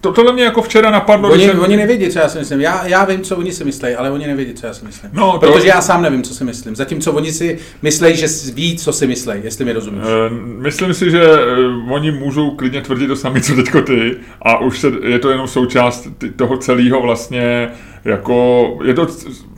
to, 0.00 0.12
tohle 0.12 0.32
mě 0.32 0.44
jako 0.44 0.62
včera 0.62 0.90
napadlo. 0.90 1.30
Oni, 1.30 1.46
jsem... 1.46 1.60
oni 1.60 1.76
nevědí, 1.76 2.08
co 2.08 2.18
já 2.18 2.28
si 2.28 2.38
myslím. 2.38 2.60
Já, 2.60 2.86
já 2.86 3.04
vím, 3.04 3.20
co 3.20 3.36
oni 3.36 3.52
si 3.52 3.64
myslí, 3.64 3.94
ale 3.94 4.10
oni 4.10 4.26
nevědí, 4.26 4.54
co 4.54 4.66
já 4.66 4.74
si 4.74 4.84
myslím. 4.84 5.10
No, 5.12 5.38
to... 5.38 5.52
Protože 5.52 5.68
já 5.68 5.80
sám 5.80 6.02
nevím, 6.02 6.22
co 6.22 6.34
si 6.34 6.44
myslím. 6.44 6.76
Zatímco 6.76 7.12
oni 7.12 7.32
si 7.32 7.58
myslí, 7.82 8.16
že 8.16 8.26
ví, 8.54 8.76
co 8.76 8.92
si 8.92 9.06
myslí, 9.06 9.32
jestli 9.42 9.64
mi 9.64 9.72
rozumíš. 9.72 10.02
Uh, 10.02 10.38
myslím 10.62 10.94
si, 10.94 11.10
že 11.10 11.22
uh, 11.22 11.92
oni 11.92 12.10
můžou 12.10 12.50
klidně 12.50 12.80
tvrdit 12.80 13.06
to 13.06 13.16
sami, 13.16 13.40
co 13.40 13.54
teďko 13.54 13.82
ty 13.82 14.16
a 14.42 14.58
už 14.58 14.78
se, 14.78 14.92
je 15.06 15.18
to 15.18 15.30
jenom 15.30 15.48
součást 15.48 16.08
toho 16.36 16.56
celého 16.56 17.02
vlastně 17.02 17.68
jako, 18.04 18.78
je 18.84 18.94
to, 18.94 19.06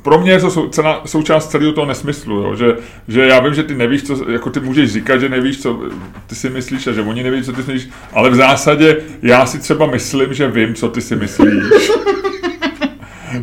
pro 0.03 0.19
mě 0.19 0.33
je 0.33 0.41
to 0.41 0.69
celá, 0.69 1.03
součást 1.07 1.49
celého 1.49 1.73
toho 1.73 1.87
nesmyslu, 1.87 2.37
jo? 2.37 2.57
Že, 2.57 2.77
že 3.09 3.27
já 3.27 3.41
vím, 3.41 3.55
že 3.55 3.63
ty 3.63 3.75
nevíš, 3.75 4.03
co, 4.03 4.31
jako 4.31 4.51
ty 4.51 4.61
můžeš 4.61 4.93
říkat, 4.93 5.19
že 5.19 5.29
nevíš, 5.29 5.63
co 5.63 5.79
ty 6.27 6.35
si 6.35 6.51
myslíš 6.51 6.87
a 6.87 6.93
že 6.93 7.03
oni 7.03 7.23
neví, 7.23 7.43
co 7.43 7.53
ty 7.53 7.63
si 7.63 7.73
myslíš, 7.73 7.93
ale 8.13 8.31
v 8.31 8.35
zásadě 8.35 8.97
já 9.23 9.47
si 9.47 9.59
třeba 9.59 9.87
myslím, 9.87 10.35
že 10.35 10.51
vím, 10.51 10.75
co 10.75 10.89
ty 10.89 11.01
si 11.01 11.17
myslíš. 11.17 11.91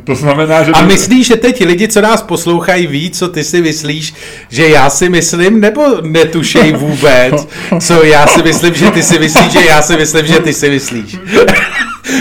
To 0.03 0.15
znamená, 0.15 0.63
že... 0.63 0.71
A 0.71 0.81
myslíš, 0.81 1.27
že 1.27 1.35
teď 1.35 1.65
lidi, 1.65 1.87
co 1.87 2.01
nás 2.01 2.21
poslouchají, 2.21 2.87
ví, 2.87 3.11
co 3.11 3.27
ty 3.27 3.43
si 3.43 3.61
myslíš, 3.61 4.13
že 4.49 4.69
já 4.69 4.89
si 4.89 5.09
myslím, 5.09 5.59
nebo 5.59 5.83
netušej 6.01 6.73
vůbec, 6.77 7.47
co 7.79 8.03
já 8.03 8.27
si 8.27 8.43
myslím, 8.43 8.73
že 8.73 8.91
ty 8.91 9.03
si 9.03 9.19
myslíš, 9.19 9.51
že 9.51 9.65
já 9.65 9.81
si 9.81 9.97
myslím, 9.97 10.25
že 10.27 10.39
ty 10.39 10.53
si 10.53 10.69
myslíš. 10.69 11.17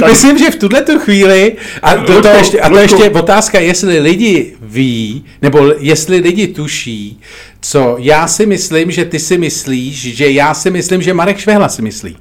Tak. 0.01 0.09
Myslím, 0.09 0.39
že 0.39 0.51
v 0.51 0.57
tuhle 0.57 0.83
tu 0.83 0.99
chvíli, 0.99 1.57
a 1.83 1.95
to, 1.95 2.23
to, 2.23 2.29
ještě, 2.29 2.61
a 2.61 2.69
to 2.69 2.79
ještě 2.79 3.11
otázka, 3.11 3.61
jestli 3.61 3.99
lidi 3.99 4.55
ví, 4.61 5.25
nebo 5.43 5.75
jestli 5.79 6.21
lidi 6.21 6.49
tuší, 6.49 7.21
co 7.61 7.97
já 7.99 8.29
si 8.29 8.47
myslím, 8.47 8.91
že 8.91 9.05
ty 9.05 9.19
si 9.19 9.39
myslíš, 9.39 10.17
že 10.17 10.31
já 10.31 10.55
si 10.55 10.71
myslím, 10.71 11.03
že 11.03 11.15
Marek 11.15 11.39
Švehla 11.39 11.69
si 11.69 11.83
myslí. 11.83 12.17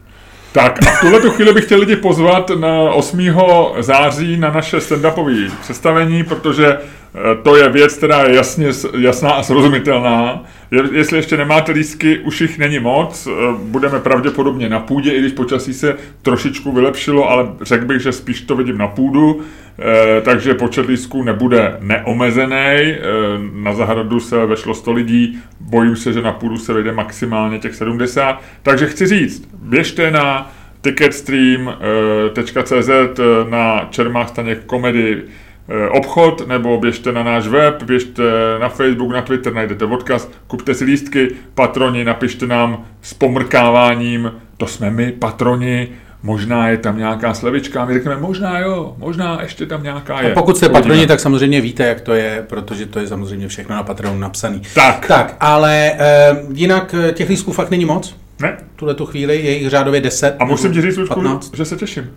Tak 0.52 0.80
a 0.88 0.92
v 0.92 1.00
tuhle 1.00 1.30
chvíli 1.30 1.54
bych 1.54 1.66
chtěl 1.66 1.80
lidi 1.80 1.96
pozvat 1.96 2.50
na 2.50 2.82
8. 2.94 3.20
září 3.80 4.38
na 4.38 4.52
naše 4.52 4.78
stand-upové 4.78 5.52
představení, 5.62 6.24
protože 6.24 6.78
to 7.44 7.56
je 7.56 7.70
věc, 7.70 7.98
která 7.98 8.24
je 8.24 8.36
jasně, 8.36 8.68
jasná 8.98 9.32
a 9.32 9.44
srozumitelná. 9.44 10.44
Jestli 10.92 11.18
ještě 11.18 11.38
nemáte 11.38 11.72
lístky, 11.72 12.18
už 12.18 12.42
jich 12.42 12.58
není 12.58 12.80
moc. 12.80 13.28
Eh, 13.28 13.32
budeme 13.58 14.00
pravděpodobně 14.00 14.70
na 14.70 14.80
půdě, 14.80 15.12
i 15.12 15.20
když 15.20 15.34
počasí 15.34 15.74
se 15.74 15.96
trošičku 16.22 16.72
vylepšilo, 16.72 17.30
ale 17.30 17.48
řekl 17.62 17.86
bych, 17.86 18.02
že 18.02 18.12
spíš 18.12 18.42
to 18.42 18.56
vidím 18.56 18.78
na 18.78 18.88
půdu. 18.88 19.42
Eh, 19.80 20.22
takže 20.22 20.54
počet 20.54 20.86
lístků 20.86 21.24
nebude 21.24 21.78
neomezený. 21.80 22.56
Eh, 22.56 22.98
na 23.54 23.74
zahradu 23.74 24.20
se 24.20 24.46
vešlo 24.46 24.74
100 24.74 24.92
lidí, 24.92 25.40
bojím 25.60 25.96
se, 25.96 26.14
že 26.14 26.22
na 26.22 26.32
půdu 26.32 26.58
se 26.58 26.74
vejde 26.74 26.92
maximálně 26.92 27.60
těch 27.60 27.76
70. 27.76 28.42
Takže 28.64 28.88
chci 28.88 29.08
říct, 29.08 29.50
běžte 29.62 30.12
na 30.12 30.52
ticketstream.cz 30.82 32.90
na 33.50 33.88
Čermák 33.90 34.30
Staněk 34.30 34.66
komedy 34.66 35.24
obchod, 35.92 36.48
nebo 36.48 36.78
běžte 36.78 37.12
na 37.12 37.24
náš 37.24 37.48
web, 37.48 37.84
běžte 37.84 38.24
na 38.60 38.70
Facebook, 38.70 39.12
na 39.12 39.22
Twitter, 39.22 39.54
najdete 39.54 39.86
odkaz, 39.86 40.30
kupte 40.48 40.74
si 40.74 40.84
lístky, 40.84 41.32
patroni, 41.54 42.04
napište 42.04 42.48
nám 42.48 42.86
s 43.02 43.14
pomrkáváním, 43.14 44.32
to 44.58 44.68
jsme 44.68 44.92
my, 44.92 45.12
patroni, 45.12 45.88
možná 46.24 46.70
je 46.70 46.78
tam 46.78 46.98
nějaká 46.98 47.34
slevička, 47.34 47.86
my 47.86 47.94
řekneme, 47.94 48.22
možná 48.22 48.60
jo, 48.60 48.96
možná 48.98 49.42
ještě 49.42 49.66
tam 49.66 49.84
nějaká 49.84 50.22
je. 50.22 50.32
A 50.32 50.34
pokud 50.34 50.58
jste 50.58 50.70
patroni, 50.70 51.08
tak 51.08 51.20
samozřejmě 51.20 51.62
víte, 51.62 51.84
jak 51.84 52.02
to 52.02 52.14
je, 52.14 52.46
protože 52.50 52.86
to 52.86 53.00
je 53.00 53.08
samozřejmě 53.08 53.48
všechno 53.48 53.76
na 53.76 53.84
Patronu 53.84 54.20
napsaný. 54.20 54.62
Tak. 54.76 55.08
Tak, 55.08 55.36
ale 55.40 55.92
e, 55.92 56.36
jinak 56.54 56.96
eh, 56.98 57.12
těch 57.12 57.30
lístků 57.30 57.52
fakt 57.52 57.70
není 57.70 57.86
moc. 57.86 58.16
Ne. 58.42 58.58
Tuhle 58.76 58.94
tu 58.94 59.06
chvíli 59.06 59.36
je 59.38 59.52
jich 59.52 59.70
řádově 59.70 60.02
10. 60.02 60.36
A 60.40 60.46
musím 60.46 60.74
ti 60.74 60.82
říct, 60.82 60.98
Lučku, 60.98 61.40
že 61.54 61.66
se 61.66 61.76
těším. 61.76 62.10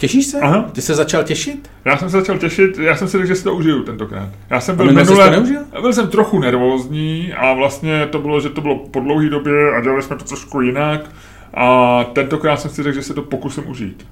Těšíš 0.00 0.26
se? 0.26 0.40
Aha. 0.40 0.70
Ty 0.72 0.82
se 0.82 0.94
začal 0.94 1.24
těšit? 1.24 1.70
Já 1.84 1.96
jsem 1.96 2.10
se 2.10 2.16
začal 2.16 2.38
těšit, 2.38 2.78
já 2.78 2.96
jsem 2.96 3.08
si 3.08 3.16
řekl, 3.16 3.28
že 3.28 3.34
si 3.34 3.44
to 3.44 3.54
užiju 3.54 3.82
tentokrát. 3.82 4.28
Já 4.50 4.60
jsem 4.60 4.76
byl 4.76 4.92
minule, 4.92 5.42
byl 5.80 5.92
jsem 5.92 6.08
trochu 6.08 6.38
nervózní 6.38 7.32
a 7.32 7.54
vlastně 7.54 8.06
to 8.10 8.18
bylo, 8.18 8.40
že 8.40 8.48
to 8.48 8.60
bylo 8.60 8.78
po 8.78 9.00
dlouhé 9.00 9.28
době 9.28 9.76
a 9.76 9.80
dělali 9.80 10.02
jsme 10.02 10.16
to 10.16 10.24
trošku 10.24 10.60
jinak. 10.60 11.10
A 11.54 12.04
tentokrát 12.12 12.56
jsem 12.60 12.70
si 12.70 12.82
řekl, 12.82 12.94
že 12.94 13.02
se 13.02 13.14
to 13.14 13.22
pokusím 13.22 13.70
užít. 13.70 14.06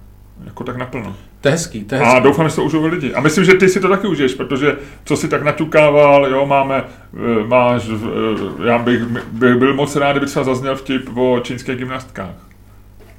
jako 0.45 0.65
tak 0.65 0.77
naplno. 0.77 1.17
To 1.41 1.49
je 1.49 1.53
hezký, 1.53 1.85
to 1.85 1.95
je 1.95 2.01
hezký. 2.01 2.17
A 2.17 2.21
doufám, 2.21 2.49
že 2.49 2.57
to 2.57 2.65
užijou 2.65 2.87
lidi. 2.87 3.15
A 3.15 3.21
myslím, 3.21 3.45
že 3.45 3.55
ty 3.55 3.69
si 3.69 3.81
to 3.81 3.89
taky 3.89 4.07
užiješ, 4.07 4.35
protože 4.35 4.77
co 5.05 5.17
si 5.17 5.29
tak 5.29 5.43
naťukával, 5.43 6.27
jo, 6.27 6.47
máme, 6.47 6.85
eh, 7.15 7.47
máš, 7.47 7.89
eh, 7.89 8.69
já 8.69 8.79
bych, 8.79 9.03
bych 9.33 9.55
byl 9.55 9.75
moc 9.75 9.97
rád, 9.97 10.13
kdyby 10.13 10.27
třeba 10.27 10.45
zazněl 10.45 10.77
vtip 10.77 11.17
o 11.17 11.41
čínských 11.43 11.77
gymnastkách. 11.77 12.48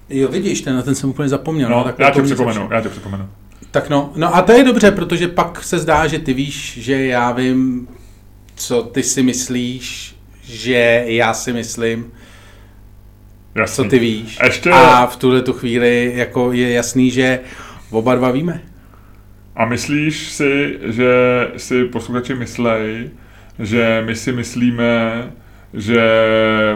Jo, 0.09 0.27
vidíš, 0.27 0.61
ten, 0.61 0.75
na 0.75 0.81
ten 0.81 0.95
jsem 0.95 1.09
úplně 1.09 1.29
zapomněl. 1.29 1.69
No, 1.69 1.77
No, 1.77 1.83
tak 1.83 1.99
já 1.99 2.11
to 2.11 2.19
tě 2.19 2.25
připomenu, 2.25 2.69
já 2.71 2.81
tě 2.81 2.89
připomenu. 2.89 3.29
Tak 3.71 3.89
no, 3.89 4.11
no 4.15 4.35
a 4.35 4.41
to 4.41 4.51
je 4.51 4.63
dobře, 4.63 4.91
protože 4.91 5.27
pak 5.27 5.63
se 5.63 5.79
zdá, 5.79 6.07
že 6.07 6.19
ty 6.19 6.33
víš, 6.33 6.77
že 6.81 7.05
já 7.05 7.31
vím, 7.31 7.87
co 8.55 8.83
ty 8.83 9.03
si 9.03 9.23
myslíš, 9.23 10.15
že 10.43 11.03
já 11.05 11.33
si 11.33 11.53
myslím, 11.53 12.11
co 13.53 13.59
Jasný. 13.59 13.89
ty 13.89 13.99
víš. 13.99 14.39
Ještě- 14.43 14.69
A 14.71 15.05
v 15.05 15.15
tuhle 15.15 15.41
tu 15.41 15.53
chvíli 15.53 16.11
jako 16.15 16.51
je 16.51 16.71
jasný, 16.71 17.11
že 17.11 17.39
oba 17.89 18.15
dva 18.15 18.31
víme. 18.31 18.61
A 19.55 19.65
myslíš 19.65 20.29
si, 20.31 20.77
že 20.83 21.11
si 21.57 21.85
posluchači 21.85 22.35
myslej, 22.35 23.09
že 23.59 24.03
my 24.05 24.15
si 24.15 24.31
myslíme, 24.31 25.23
že 25.73 26.01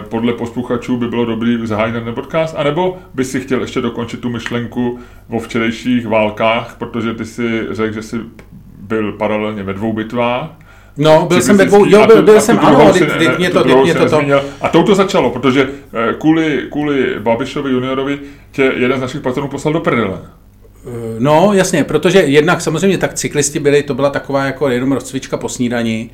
podle 0.09 0.33
posluchačů 0.33 0.97
by 0.97 1.07
bylo 1.07 1.25
dobrý 1.25 1.59
zahájit 1.63 2.03
ten 2.03 2.13
podcast, 2.13 2.55
anebo 2.57 2.97
by 3.13 3.25
si 3.25 3.41
chtěl 3.41 3.61
ještě 3.61 3.81
dokončit 3.81 4.19
tu 4.19 4.29
myšlenku 4.29 4.99
o 5.29 5.39
včerejších 5.39 6.07
válkách, 6.07 6.75
protože 6.79 7.13
ty 7.13 7.25
si 7.25 7.61
řekl, 7.71 7.93
že 7.93 8.01
jsi 8.01 8.17
byl 8.77 9.11
paralelně 9.11 9.63
ve 9.63 9.73
dvou 9.73 9.93
bitvách. 9.93 10.49
No, 10.97 11.25
byl 11.25 11.41
jsem 11.41 11.57
ve 11.57 11.65
dvou, 11.65 11.85
jo, 11.85 12.07
byl, 12.07 12.21
byl 12.21 12.41
jsem, 12.41 12.59
ano, 12.59 12.93
teď 12.93 13.37
mě 13.37 13.49
to, 13.49 13.63
teď 13.63 13.77
mě 13.83 13.93
to, 13.93 14.09
to. 14.09 14.21
A 14.61 14.69
tou 14.69 14.83
to 14.83 14.95
začalo, 14.95 15.29
protože 15.29 15.69
eh, 15.93 16.13
kvůli, 16.13 16.67
kvůli 16.71 17.19
Babišovi 17.19 17.71
juniorovi 17.71 18.19
tě 18.51 18.73
jeden 18.75 18.97
z 18.97 19.01
našich 19.01 19.21
patronů 19.21 19.47
poslal 19.47 19.73
do 19.73 19.79
prdele. 19.79 20.19
No, 21.19 21.53
jasně, 21.53 21.83
protože 21.83 22.19
jednak 22.19 22.61
samozřejmě 22.61 22.97
tak 22.97 23.13
cyklisti 23.13 23.59
byli, 23.59 23.83
to 23.83 23.93
byla 23.93 24.09
taková 24.09 24.45
jako 24.45 24.69
jenom 24.69 24.91
rozcvička 24.91 25.37
po 25.37 25.49
snídani. 25.49 26.09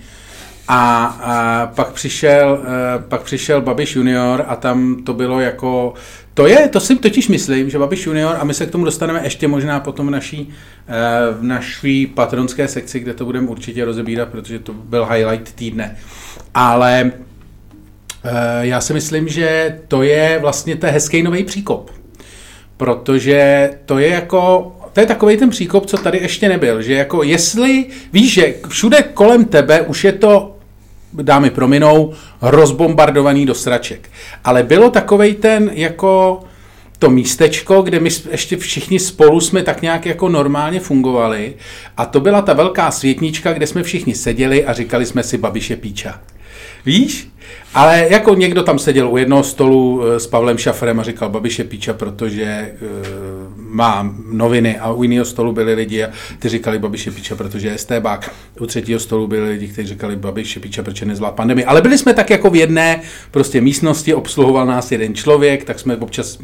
A, 0.72 1.06
a 1.06 1.68
pak, 1.76 1.92
přišel, 1.92 2.64
eh, 2.64 3.04
pak 3.08 3.22
přišel 3.22 3.62
Babiš 3.62 3.96
junior 3.96 4.46
a 4.48 4.56
tam 4.56 5.04
to 5.04 5.14
bylo 5.14 5.40
jako, 5.40 5.94
to 6.34 6.48
je, 6.48 6.68
to 6.68 6.80
si 6.80 6.96
totiž 6.96 7.28
myslím, 7.28 7.70
že 7.70 7.80
Babiš 7.80 8.06
junior, 8.06 8.38
a 8.40 8.44
my 8.44 8.54
se 8.54 8.66
k 8.66 8.72
tomu 8.72 8.86
dostaneme 8.86 9.24
ještě 9.24 9.48
možná 9.48 9.80
potom 9.80 10.08
v 10.08 10.10
naší, 10.10 10.50
eh, 10.88 10.94
v 11.40 11.44
naší 11.44 12.08
patronské 12.08 12.68
sekci, 12.68 13.00
kde 13.00 13.14
to 13.14 13.26
budeme 13.26 13.48
určitě 13.48 13.86
rozebírat, 13.86 14.30
protože 14.30 14.60
to 14.60 14.74
byl 14.74 15.06
highlight 15.06 15.56
týdne. 15.56 15.98
Ale 16.54 17.12
eh, 18.24 18.32
já 18.62 18.82
si 18.82 18.94
myslím, 18.94 19.28
že 19.28 19.80
to 19.88 20.04
je 20.04 20.40
vlastně 20.42 20.76
ten 20.76 20.90
hezký 20.90 21.24
nový 21.24 21.44
příkop 21.44 21.92
protože 22.78 23.70
to 23.86 24.00
je 24.00 24.08
jako, 24.08 24.72
to 24.94 25.00
je 25.00 25.06
takový 25.06 25.38
ten 25.38 25.50
příkop, 25.50 25.86
co 25.86 25.98
tady 25.98 26.18
ještě 26.18 26.50
nebyl, 26.50 26.82
že 26.82 26.94
jako 26.94 27.24
jestli, 27.24 27.86
víš, 28.14 28.34
že 28.34 28.54
všude 28.68 29.04
kolem 29.04 29.46
tebe 29.46 29.82
už 29.82 30.04
je 30.04 30.12
to, 30.12 30.59
dámy 31.14 31.50
prominou, 31.50 32.14
rozbombardovaný 32.42 33.46
do 33.46 33.56
sraček. 33.56 34.10
Ale 34.44 34.64
bylo 34.64 34.90
takovej 34.90 35.34
ten 35.34 35.72
jako 35.74 36.40
to 37.00 37.10
místečko, 37.10 37.82
kde 37.82 38.00
my 38.00 38.10
ještě 38.32 38.58
všichni 38.58 39.00
spolu 39.00 39.42
jsme 39.42 39.64
tak 39.64 39.82
nějak 39.82 40.06
jako 40.06 40.30
normálně 40.30 40.80
fungovali 40.80 41.54
a 41.98 42.06
to 42.06 42.20
byla 42.20 42.42
ta 42.42 42.54
velká 42.54 42.92
světnička, 42.92 43.54
kde 43.54 43.68
jsme 43.68 43.84
všichni 43.84 44.16
seděli 44.16 44.66
a 44.66 44.74
říkali 44.74 45.06
jsme 45.06 45.24
si 45.24 45.38
Babiše 45.38 45.76
píča. 45.76 46.22
Víš? 46.86 47.28
Ale 47.74 48.08
jako 48.10 48.36
někdo 48.36 48.64
tam 48.64 48.80
seděl 48.80 49.10
u 49.10 49.18
jednoho 49.18 49.44
stolu 49.44 50.04
eh, 50.04 50.20
s 50.20 50.28
Pavlem 50.28 50.58
Šafrem 50.58 51.00
a 51.00 51.04
říkal 51.04 51.30
Babiše 51.30 51.64
píča, 51.64 51.94
protože 51.94 52.72
uh, 52.82 52.88
má 53.58 54.16
noviny 54.32 54.80
a 54.80 54.92
u 54.92 55.04
jiného 55.04 55.26
stolu 55.26 55.52
byli 55.52 55.74
lidi 55.74 56.04
a 56.04 56.10
ty 56.40 56.50
říkali 56.50 56.80
Babiše 56.80 57.12
píča, 57.12 57.36
protože 57.36 57.68
je 57.68 57.78
stébák. 57.78 58.32
U 58.60 58.66
třetího 58.66 59.00
stolu 59.00 59.28
byli 59.28 59.50
lidi, 59.50 59.68
kteří 59.68 59.88
říkali 59.88 60.16
Babiše 60.16 60.60
píča, 60.60 60.84
protože 60.84 61.06
nezvládl 61.06 61.36
pandemii. 61.36 61.66
Ale 61.66 61.82
byli 61.82 61.98
jsme 61.98 62.14
tak 62.14 62.30
jako 62.30 62.50
v 62.50 62.56
jedné 62.56 63.02
prostě 63.32 63.62
místnosti, 63.62 64.14
obsluhoval 64.14 64.66
nás 64.66 64.92
jeden 64.92 65.16
člověk, 65.16 65.64
tak 65.64 65.80
jsme 65.80 65.98
občas 65.98 66.40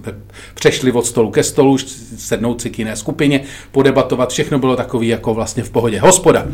přešli 0.53 0.91
od 0.91 1.05
stolu 1.05 1.31
ke 1.31 1.43
stolu, 1.43 1.77
sednout 2.17 2.61
si 2.61 2.69
k 2.69 2.79
jiné 2.79 2.95
skupině, 2.95 3.41
podebatovat, 3.71 4.29
všechno 4.29 4.59
bylo 4.59 4.75
takový 4.75 5.07
jako 5.07 5.33
vlastně 5.33 5.63
v 5.63 5.69
pohodě. 5.69 5.99
Hospoda, 5.99 6.45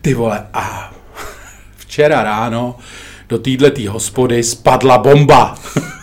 ty 0.00 0.14
vole, 0.14 0.46
a 0.52 0.94
včera 1.76 2.22
ráno 2.22 2.76
do 3.30 3.38
této 3.38 3.92
hospody 3.92 4.42
spadla 4.42 4.98
bomba. 4.98 5.54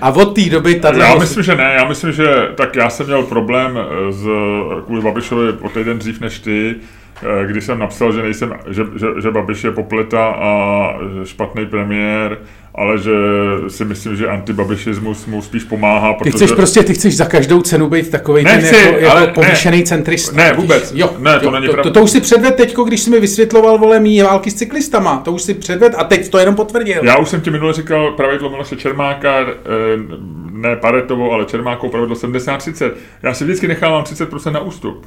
A 0.00 0.10
od 0.10 0.34
té 0.34 0.50
doby 0.50 0.74
tato 0.74 0.98
Já 0.98 1.14
myslím, 1.14 1.42
že 1.42 1.54
ne, 1.54 1.74
já 1.78 1.88
myslím, 1.88 2.12
že 2.12 2.26
tak 2.54 2.76
já 2.76 2.90
jsem 2.90 3.06
měl 3.06 3.22
problém 3.22 3.78
eh, 3.78 4.12
s, 4.12 4.26
kvůli 4.84 5.02
Babišovi 5.02 5.52
o 5.52 5.68
týden 5.68 5.98
dřív 5.98 6.20
než 6.20 6.38
ty, 6.38 6.74
eh, 6.76 6.97
když 7.46 7.64
jsem 7.64 7.78
napsal, 7.78 8.12
že 8.12 8.22
nejsem, 8.22 8.54
že, 8.68 8.82
že, 8.96 9.06
že 9.22 9.30
Babiš 9.30 9.64
je 9.64 9.70
popleta 9.70 10.26
a 10.26 10.92
špatný 11.24 11.66
premiér, 11.66 12.38
ale 12.74 12.98
že 12.98 13.12
si 13.68 13.84
myslím, 13.84 14.16
že 14.16 14.28
antibabišismus 14.28 15.26
mu 15.26 15.42
spíš 15.42 15.64
pomáhá, 15.64 16.12
Ty 16.12 16.18
protože... 16.18 16.30
chceš 16.30 16.52
prostě, 16.52 16.82
ty 16.82 16.94
chceš 16.94 17.16
za 17.16 17.24
každou 17.24 17.62
cenu 17.62 17.88
být 17.88 18.10
takový 18.10 18.44
ten 18.44 18.64
jako, 18.64 18.98
jako 18.98 19.16
ale 19.16 19.26
povýšený 19.26 19.78
ne. 19.78 19.84
centrista. 19.84 20.36
Ne, 20.36 20.52
vůbec. 20.52 20.92
Jo, 20.94 21.10
Ne, 21.18 21.38
to 21.38 21.44
jo, 21.44 21.50
není 21.50 21.66
to, 21.66 21.72
pravda. 21.72 21.90
to, 21.90 21.98
to, 21.98 22.04
už 22.04 22.10
si 22.10 22.20
předved 22.20 22.54
teďko, 22.54 22.84
když 22.84 23.00
jsi 23.00 23.10
mi 23.10 23.20
vysvětloval, 23.20 23.78
vole, 23.78 24.00
mý 24.00 24.22
války 24.22 24.50
s 24.50 24.54
cyklistama. 24.54 25.18
To 25.24 25.32
už 25.32 25.42
si 25.42 25.54
předved 25.54 25.94
a 25.98 26.04
teď 26.04 26.28
to 26.28 26.38
jenom 26.38 26.54
potvrdil. 26.54 27.00
Já 27.02 27.16
už 27.16 27.28
jsem 27.28 27.40
ti 27.40 27.50
minule 27.50 27.72
říkal 27.72 28.12
pravidlo 28.12 28.50
Miloše 28.50 28.76
Čermáka, 28.76 29.40
eh, 29.40 29.54
ne 30.50 30.76
Paretovo, 30.76 31.32
ale 31.32 31.44
Čermákovo 31.44 31.90
pravidlo 31.90 32.16
70-30. 32.16 32.92
Já 33.22 33.34
si 33.34 33.44
vždycky 33.44 33.68
nechávám 33.68 34.02
30% 34.04 34.52
na 34.52 34.60
ústup. 34.60 35.06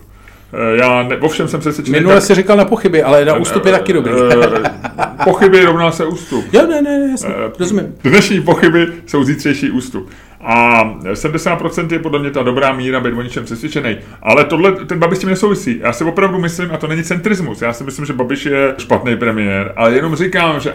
Eh, 0.53 0.77
Já 0.77 1.03
ne, 1.03 1.17
ovšem 1.17 1.47
jsem 1.47 1.59
přesvědčený... 1.59 1.97
Minule 1.99 2.15
tak- 2.15 2.23
si 2.23 2.35
říkal 2.35 2.57
na 2.57 2.65
pochyby, 2.65 3.03
ale 3.03 3.25
na 3.25 3.35
ústup 3.35 3.65
je 3.65 3.71
taky 3.71 3.93
dobrý. 3.93 4.13
Eh, 4.31 5.23
Pochyby 5.23 5.65
rovná 5.65 5.91
se 5.91 6.05
ústup. 6.05 6.45
jo, 6.53 6.67
ne, 6.67 6.81
ne, 6.81 7.07
jasně, 7.11 7.29
Eh, 7.29 7.51
rozumím. 7.59 7.95
Dnešní 8.03 8.41
pochyby 8.41 8.87
jsou 9.05 9.23
zítřejší 9.23 9.71
ústup. 9.71 10.09
A 10.43 10.83
70% 11.13 11.93
je 11.93 11.99
podle 11.99 12.19
mě 12.19 12.31
ta 12.31 12.43
dobrá 12.43 12.73
míra 12.73 12.99
být 12.99 13.13
o 13.13 13.21
ničem 13.21 13.45
přesvědčený. 13.45 13.97
Ale 14.21 14.45
tohle, 14.45 14.71
ten 14.71 14.99
Babiš 14.99 15.17
s 15.17 15.21
tím 15.21 15.29
nesouvisí. 15.29 15.79
Já 15.81 15.93
si 15.93 16.03
opravdu 16.03 16.39
myslím, 16.39 16.71
a 16.71 16.77
to 16.77 16.87
není 16.87 17.03
centrismus, 17.03 17.61
já 17.61 17.73
si 17.73 17.83
myslím, 17.83 18.05
že 18.05 18.13
Babiš 18.13 18.45
je 18.45 18.75
špatný 18.77 19.17
premiér, 19.17 19.73
ale 19.75 19.95
jenom 19.95 20.15
říkám, 20.15 20.59
že 20.59 20.73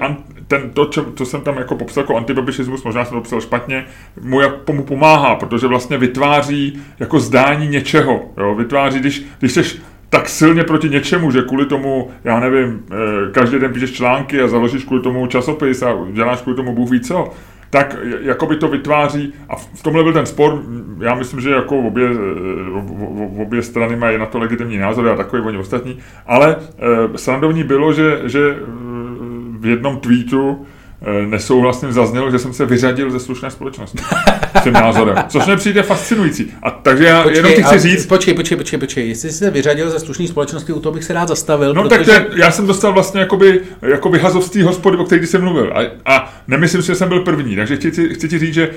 ten, 0.48 0.70
to, 0.70 0.87
čo, 0.87 1.07
co 1.16 1.26
jsem 1.26 1.40
tam 1.40 1.57
jako 1.57 1.74
popsal 1.74 2.02
jako 2.02 2.16
antibabišismus, 2.16 2.85
možná 2.85 3.05
jsem 3.05 3.14
to 3.14 3.20
popsal 3.20 3.40
špatně, 3.40 3.85
mu, 4.20 4.40
jak, 4.40 4.70
mu 4.70 4.83
pomáhá, 4.83 5.35
protože 5.35 5.66
vlastně 5.66 5.98
vytváří 5.98 6.83
jako 6.98 7.20
zdání 7.20 7.68
něčeho. 7.68 8.22
Jo? 8.37 8.55
Vytváří, 8.55 8.98
když, 8.98 9.22
když 9.38 9.52
seš 9.52 9.79
tak 10.09 10.29
silně 10.29 10.64
proti 10.64 10.88
něčemu, 10.88 11.31
že 11.31 11.42
kvůli 11.42 11.66
tomu, 11.66 12.11
já 12.24 12.40
nevím, 12.40 12.85
eh, 12.90 13.33
každý 13.33 13.59
den 13.59 13.72
píšeš 13.72 13.92
články 13.92 14.40
a 14.40 14.48
založíš 14.48 14.85
kvůli 14.85 15.02
tomu 15.02 15.26
časopis 15.26 15.83
a 15.83 15.94
děláš 16.12 16.40
kvůli 16.40 16.57
tomu 16.57 16.74
Bůh 16.74 16.90
ví 16.90 17.00
co, 17.00 17.33
tak 17.70 17.96
j- 18.02 18.18
jakoby 18.20 18.57
to 18.57 18.68
vytváří, 18.68 19.33
a 19.48 19.57
v 19.57 19.83
tomhle 19.83 20.02
byl 20.02 20.12
ten 20.12 20.26
spor, 20.26 20.62
já 21.00 21.14
myslím, 21.14 21.40
že 21.40 21.50
jako 21.50 21.79
obě, 21.79 22.09
o- 22.72 23.42
obě 23.42 23.62
strany 23.62 23.96
mají 23.96 24.18
na 24.18 24.26
to 24.26 24.38
legitimní 24.38 24.79
názory 24.79 25.11
a 25.11 25.16
takový 25.16 25.42
oni 25.42 25.59
ostatní, 25.59 25.98
ale 26.26 26.57
eh, 26.79 27.18
srandovní 27.18 27.64
bylo, 27.64 27.92
že, 27.92 28.20
že 28.24 28.50
eh, 28.50 28.62
v 29.59 29.66
jednom 29.66 29.96
tweetu 30.00 30.66
nesouhlasným 31.27 31.92
zaznělo, 31.92 32.31
že 32.31 32.38
jsem 32.38 32.53
se 32.53 32.66
vyřadil 32.66 33.11
ze 33.11 33.21
slušné 33.21 33.51
společnosti 33.51 33.99
s 34.61 34.62
tím 34.62 34.73
názorem, 34.73 35.16
což 35.29 35.47
mě 35.47 35.57
přijde 35.57 35.83
fascinující. 35.83 36.53
A 36.62 36.71
takže 36.71 37.05
já 37.05 37.31
jenom 37.31 37.53
ti 37.53 37.62
chci 37.62 37.75
a- 37.75 37.79
říct, 37.79 38.07
Počkej, 38.07 38.35
počkej, 38.35 38.57
počkej, 38.57 38.79
počkej. 38.79 39.09
Jestli 39.09 39.31
jsi 39.31 39.38
se 39.38 39.51
vyřadil 39.51 39.90
ze 39.90 39.99
slušné 39.99 40.27
společnosti, 40.27 40.73
u 40.73 40.81
toho 40.81 40.92
bych 40.92 41.05
se 41.05 41.12
rád 41.12 41.29
zastavil. 41.29 41.75
No 41.75 41.83
protože... 41.83 41.97
tak 41.99 42.05
to 42.05 42.12
je, 42.12 42.27
já 42.40 42.51
jsem 42.51 42.66
dostal 42.66 42.92
vlastně 42.92 43.21
jakoby, 43.21 43.61
z 44.40 44.51
té 44.51 44.64
hospody, 44.64 44.97
o 44.97 45.05
které 45.05 45.27
jsem 45.27 45.42
mluvil. 45.42 45.73
A, 45.75 46.12
a 46.14 46.35
nemyslím 46.49 46.83
si, 46.83 46.87
že 46.87 46.95
jsem 46.95 47.09
byl 47.09 47.21
první. 47.21 47.57
Takže 47.57 47.77
chci, 47.77 47.90
chci 48.14 48.29
ti 48.29 48.38
říct, 48.38 48.55
že, 48.55 48.71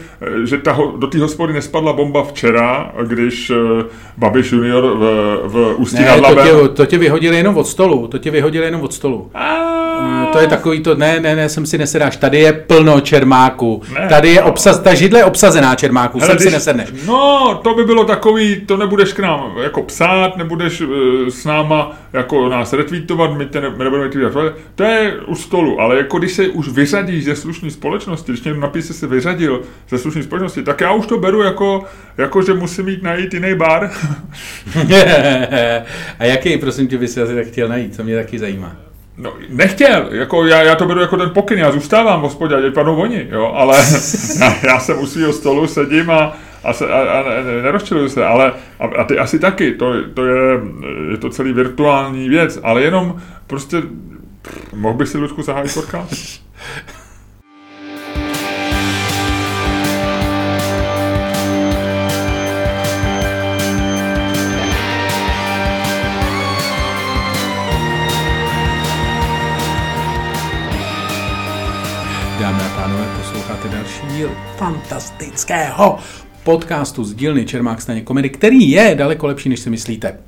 že 0.46 0.58
ta, 0.58 0.80
do 0.98 1.08
té 1.08 1.20
hospody 1.20 1.54
nespadla 1.54 1.94
bomba 1.94 2.24
včera, 2.24 2.92
když 3.08 3.50
eh, 3.50 3.56
Babiš 4.18 4.52
junior 4.52 4.84
v, 4.84 5.04
v 5.48 5.76
Ústí 5.78 6.04
nad 6.04 6.16
Ne, 6.16 6.22
to 6.22 6.22
Labem... 6.22 6.46
tě, 6.46 6.68
to 6.68 6.86
tě 6.86 6.98
vyhodili 6.98 7.38
jenom 7.38 7.58
od 7.58 7.68
stolu, 7.68 8.08
to 8.08 8.18
tě 8.18 8.32
vyhodili 8.32 8.66
jenom 8.66 8.82
od 8.82 8.94
stolu. 8.94 9.32
Eh, 9.36 9.79
To 10.32 10.40
je 10.40 10.48
takový 10.48 10.80
to, 10.80 10.96
ne, 10.96 11.20
ne, 11.20 11.36
ne, 11.36 11.50
sem 11.50 11.66
si 11.66 11.78
nesedáš, 11.78 12.18
tady 12.18 12.40
je 12.40 12.54
plno 12.54 13.02
čermáků, 13.02 13.82
Ne, 14.00 14.08
tady 14.10 14.30
je 14.30 14.42
obsaz, 14.44 14.80
ta 14.80 14.94
židle 14.94 15.20
je 15.20 15.26
obsazená 15.26 15.76
čermáků, 15.76 16.20
Hele, 16.20 16.30
sem 16.32 16.38
si 16.40 16.44
když- 16.44 16.54
nesedneš. 16.54 16.90
No, 17.08 17.60
to 17.64 17.74
by 17.74 17.84
bylo 17.84 18.04
takový, 18.06 18.62
to 18.66 18.78
nebudeš 18.78 19.14
k 19.14 19.20
nám 19.20 19.54
jako 19.64 19.84
psát, 19.84 20.38
nebudeš 20.38 20.82
uh, 20.82 20.90
s 21.30 21.46
náma 21.46 21.92
jako 22.14 22.50
nás 22.50 22.74
retweetovat, 22.74 23.34
my, 23.38 23.46
te 23.46 23.62
ne, 23.62 23.70
my 23.70 23.84
nebudeme 23.84 24.04
retweetovat, 24.04 24.54
to 24.76 24.84
je 24.84 25.14
u 25.28 25.36
stolu, 25.36 25.80
ale 25.82 25.98
jako 25.98 26.20
když 26.20 26.32
se 26.32 26.48
už 26.48 26.70
vyřadíš 26.70 27.26
ze 27.26 27.36
slušné 27.36 27.72
společnosti, 27.72 28.32
když 28.32 28.44
někdo 28.44 28.62
napíše, 28.62 28.94
se 28.94 29.08
vyřadil 29.08 29.62
ze 29.90 29.98
slušné 29.98 30.24
společnosti, 30.24 30.64
tak 30.64 30.82
já 30.82 30.92
už 30.92 31.06
to 31.08 31.18
beru 31.18 31.42
jako, 31.42 31.84
jako 32.18 32.42
že 32.42 32.54
musím 32.54 32.88
jít 32.90 33.04
najít 33.04 33.34
jiný 33.34 33.56
bar. 33.56 33.90
A 36.20 36.26
jaký, 36.26 36.58
prosím 36.58 36.88
tě, 36.88 36.98
bys 36.98 37.18
asi 37.18 37.36
tak 37.36 37.48
chtěl 37.48 37.68
najít, 37.68 37.96
co 37.96 38.04
mě 38.04 38.16
taky 38.16 38.40
zajímá. 38.40 38.76
No, 39.22 39.34
nechtěl, 39.50 40.08
jako 40.12 40.46
já, 40.46 40.64
já 40.64 40.76
to 40.76 40.86
beru 40.86 41.02
jako 41.02 41.18
ten 41.18 41.30
pokyn, 41.30 41.60
já 41.60 41.72
zůstávám 41.72 42.20
v 42.20 42.24
hospodě, 42.24 42.56
ať 42.56 42.74
padnou 42.74 42.96
oni, 42.96 43.28
jo, 43.32 43.52
ale 43.56 43.78
já, 44.40 44.56
já 44.64 44.80
jsem 44.80 45.00
u 45.00 45.06
svého 45.06 45.34
stolu, 45.34 45.68
sedím 45.68 46.12
a, 46.12 46.38
a, 46.64 46.74
se, 46.74 46.88
a, 46.88 47.20
a 47.20 47.24
nerozčiluju 47.64 48.10
se, 48.10 48.26
ale 48.26 48.54
a, 48.80 48.86
a 48.86 49.04
ty 49.04 49.20
asi 49.20 49.40
taky, 49.40 49.72
to, 49.72 49.94
to 50.14 50.26
je, 50.26 50.60
je 51.12 51.18
to 51.18 51.30
celý 51.30 51.54
virtuální 51.54 52.30
věc, 52.30 52.60
ale 52.64 52.82
jenom 52.84 53.22
prostě, 53.48 53.82
pff, 54.42 54.74
mohl 54.74 54.98
bych 54.98 55.08
si 55.08 55.18
Ludku 55.18 55.42
zahájit 55.42 55.74
podcast? 55.74 56.44
posloucháte 73.60 73.70
další 73.70 74.18
díl 74.18 74.32
fantastického 74.58 76.00
podcastu 76.44 77.04
z 77.04 77.14
dílny 77.14 77.46
Čermák 77.46 77.82
staně 77.82 78.02
komedy, 78.02 78.30
který 78.30 78.70
je 78.72 78.96
daleko 78.96 79.28
lepší, 79.28 79.50
než 79.50 79.60
si 79.60 79.70
myslíte. 79.70 80.20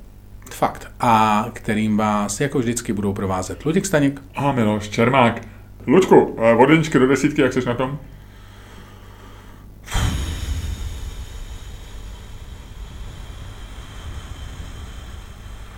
Fakt. 0.51 0.91
A 0.99 1.45
kterým 1.53 1.97
vás 1.97 2.41
jako 2.41 2.59
vždycky 2.59 2.93
budou 2.93 3.13
provázet 3.13 3.65
Luděk 3.65 3.85
Staněk. 3.85 4.21
A 4.35 4.51
Miloš 4.51 4.89
Čermák. 4.89 5.47
Lučku, 5.87 6.35
eh, 6.39 6.55
od 6.55 6.69
jedničky 6.69 6.99
do 6.99 7.07
desítky, 7.07 7.41
jak 7.41 7.53
jsi 7.53 7.65
na 7.65 7.73
tom? 7.73 7.99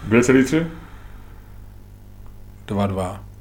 Dvě 0.04 0.24
celý 0.24 0.44
tři? 0.44 0.68
2-2. 2.68 3.33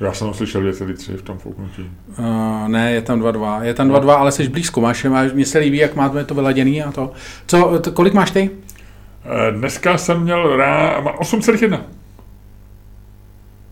Já 0.00 0.12
jsem 0.12 0.34
slyšel 0.34 0.62
2,3 0.62 1.16
v 1.16 1.22
tom 1.22 1.38
fouknutí. 1.38 1.90
Uh, 2.18 2.68
ne, 2.68 2.92
je 2.92 3.02
tam 3.02 3.22
2-2. 3.22 3.62
Je 3.62 3.74
tam 3.74 3.90
2-2, 3.90 4.10
ale 4.10 4.32
jsi 4.32 4.48
blízko. 4.48 4.80
Máš, 4.80 5.04
máš, 5.04 5.32
mně 5.32 5.44
se 5.46 5.58
líbí, 5.58 5.78
jak 5.78 5.94
máte 5.94 6.24
to 6.24 6.34
vyladěný 6.34 6.82
a 6.82 6.92
to. 6.92 7.12
Co, 7.46 7.78
to, 7.78 7.92
kolik 7.92 8.14
máš 8.14 8.30
ty? 8.30 8.50
Eh, 9.24 9.52
Dneska 9.52 9.98
jsem 9.98 10.20
měl 10.20 10.56
rá... 10.56 11.00
má 11.00 11.16
8,1. 11.18 11.80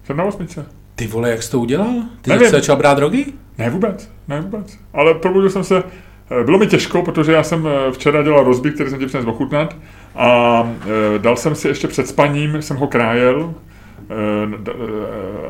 Jsem 0.05 0.17
na 0.17 0.25
osmičce. 0.25 0.67
Ty 0.95 1.07
vole, 1.07 1.31
jak 1.31 1.43
jsi 1.43 1.51
to 1.51 1.61
udělal? 1.61 1.95
Ty 2.23 2.31
Nevím. 2.31 2.47
jsi 2.47 2.53
začal 2.53 2.77
brát 2.77 2.95
drogy? 2.95 3.25
Ne 3.59 3.71
vůbec, 3.71 4.11
ne 4.29 4.41
vůbec. 4.41 4.79
Ale 4.93 5.15
probudil 5.15 5.51
jsem 5.51 5.65
se, 5.65 5.83
eh, 6.41 6.45
bylo 6.45 6.59
mi 6.59 6.67
těžko, 6.67 7.03
protože 7.03 7.33
já 7.33 7.43
jsem 7.43 7.67
eh, 7.67 7.93
včera 7.93 8.23
dělal 8.23 8.45
rozbík, 8.45 8.75
který 8.75 8.91
jsem 8.91 8.99
ti 8.99 9.07
přinesl 9.07 9.31
ochutnat 9.31 9.77
a 10.17 10.63
dal 11.19 11.37
jsem 11.37 11.55
si 11.55 11.69
ještě 11.69 11.89
před 11.89 12.09
spaním, 12.09 12.63
jsem 12.63 12.77
ho 12.77 12.87
krájel, 12.87 13.55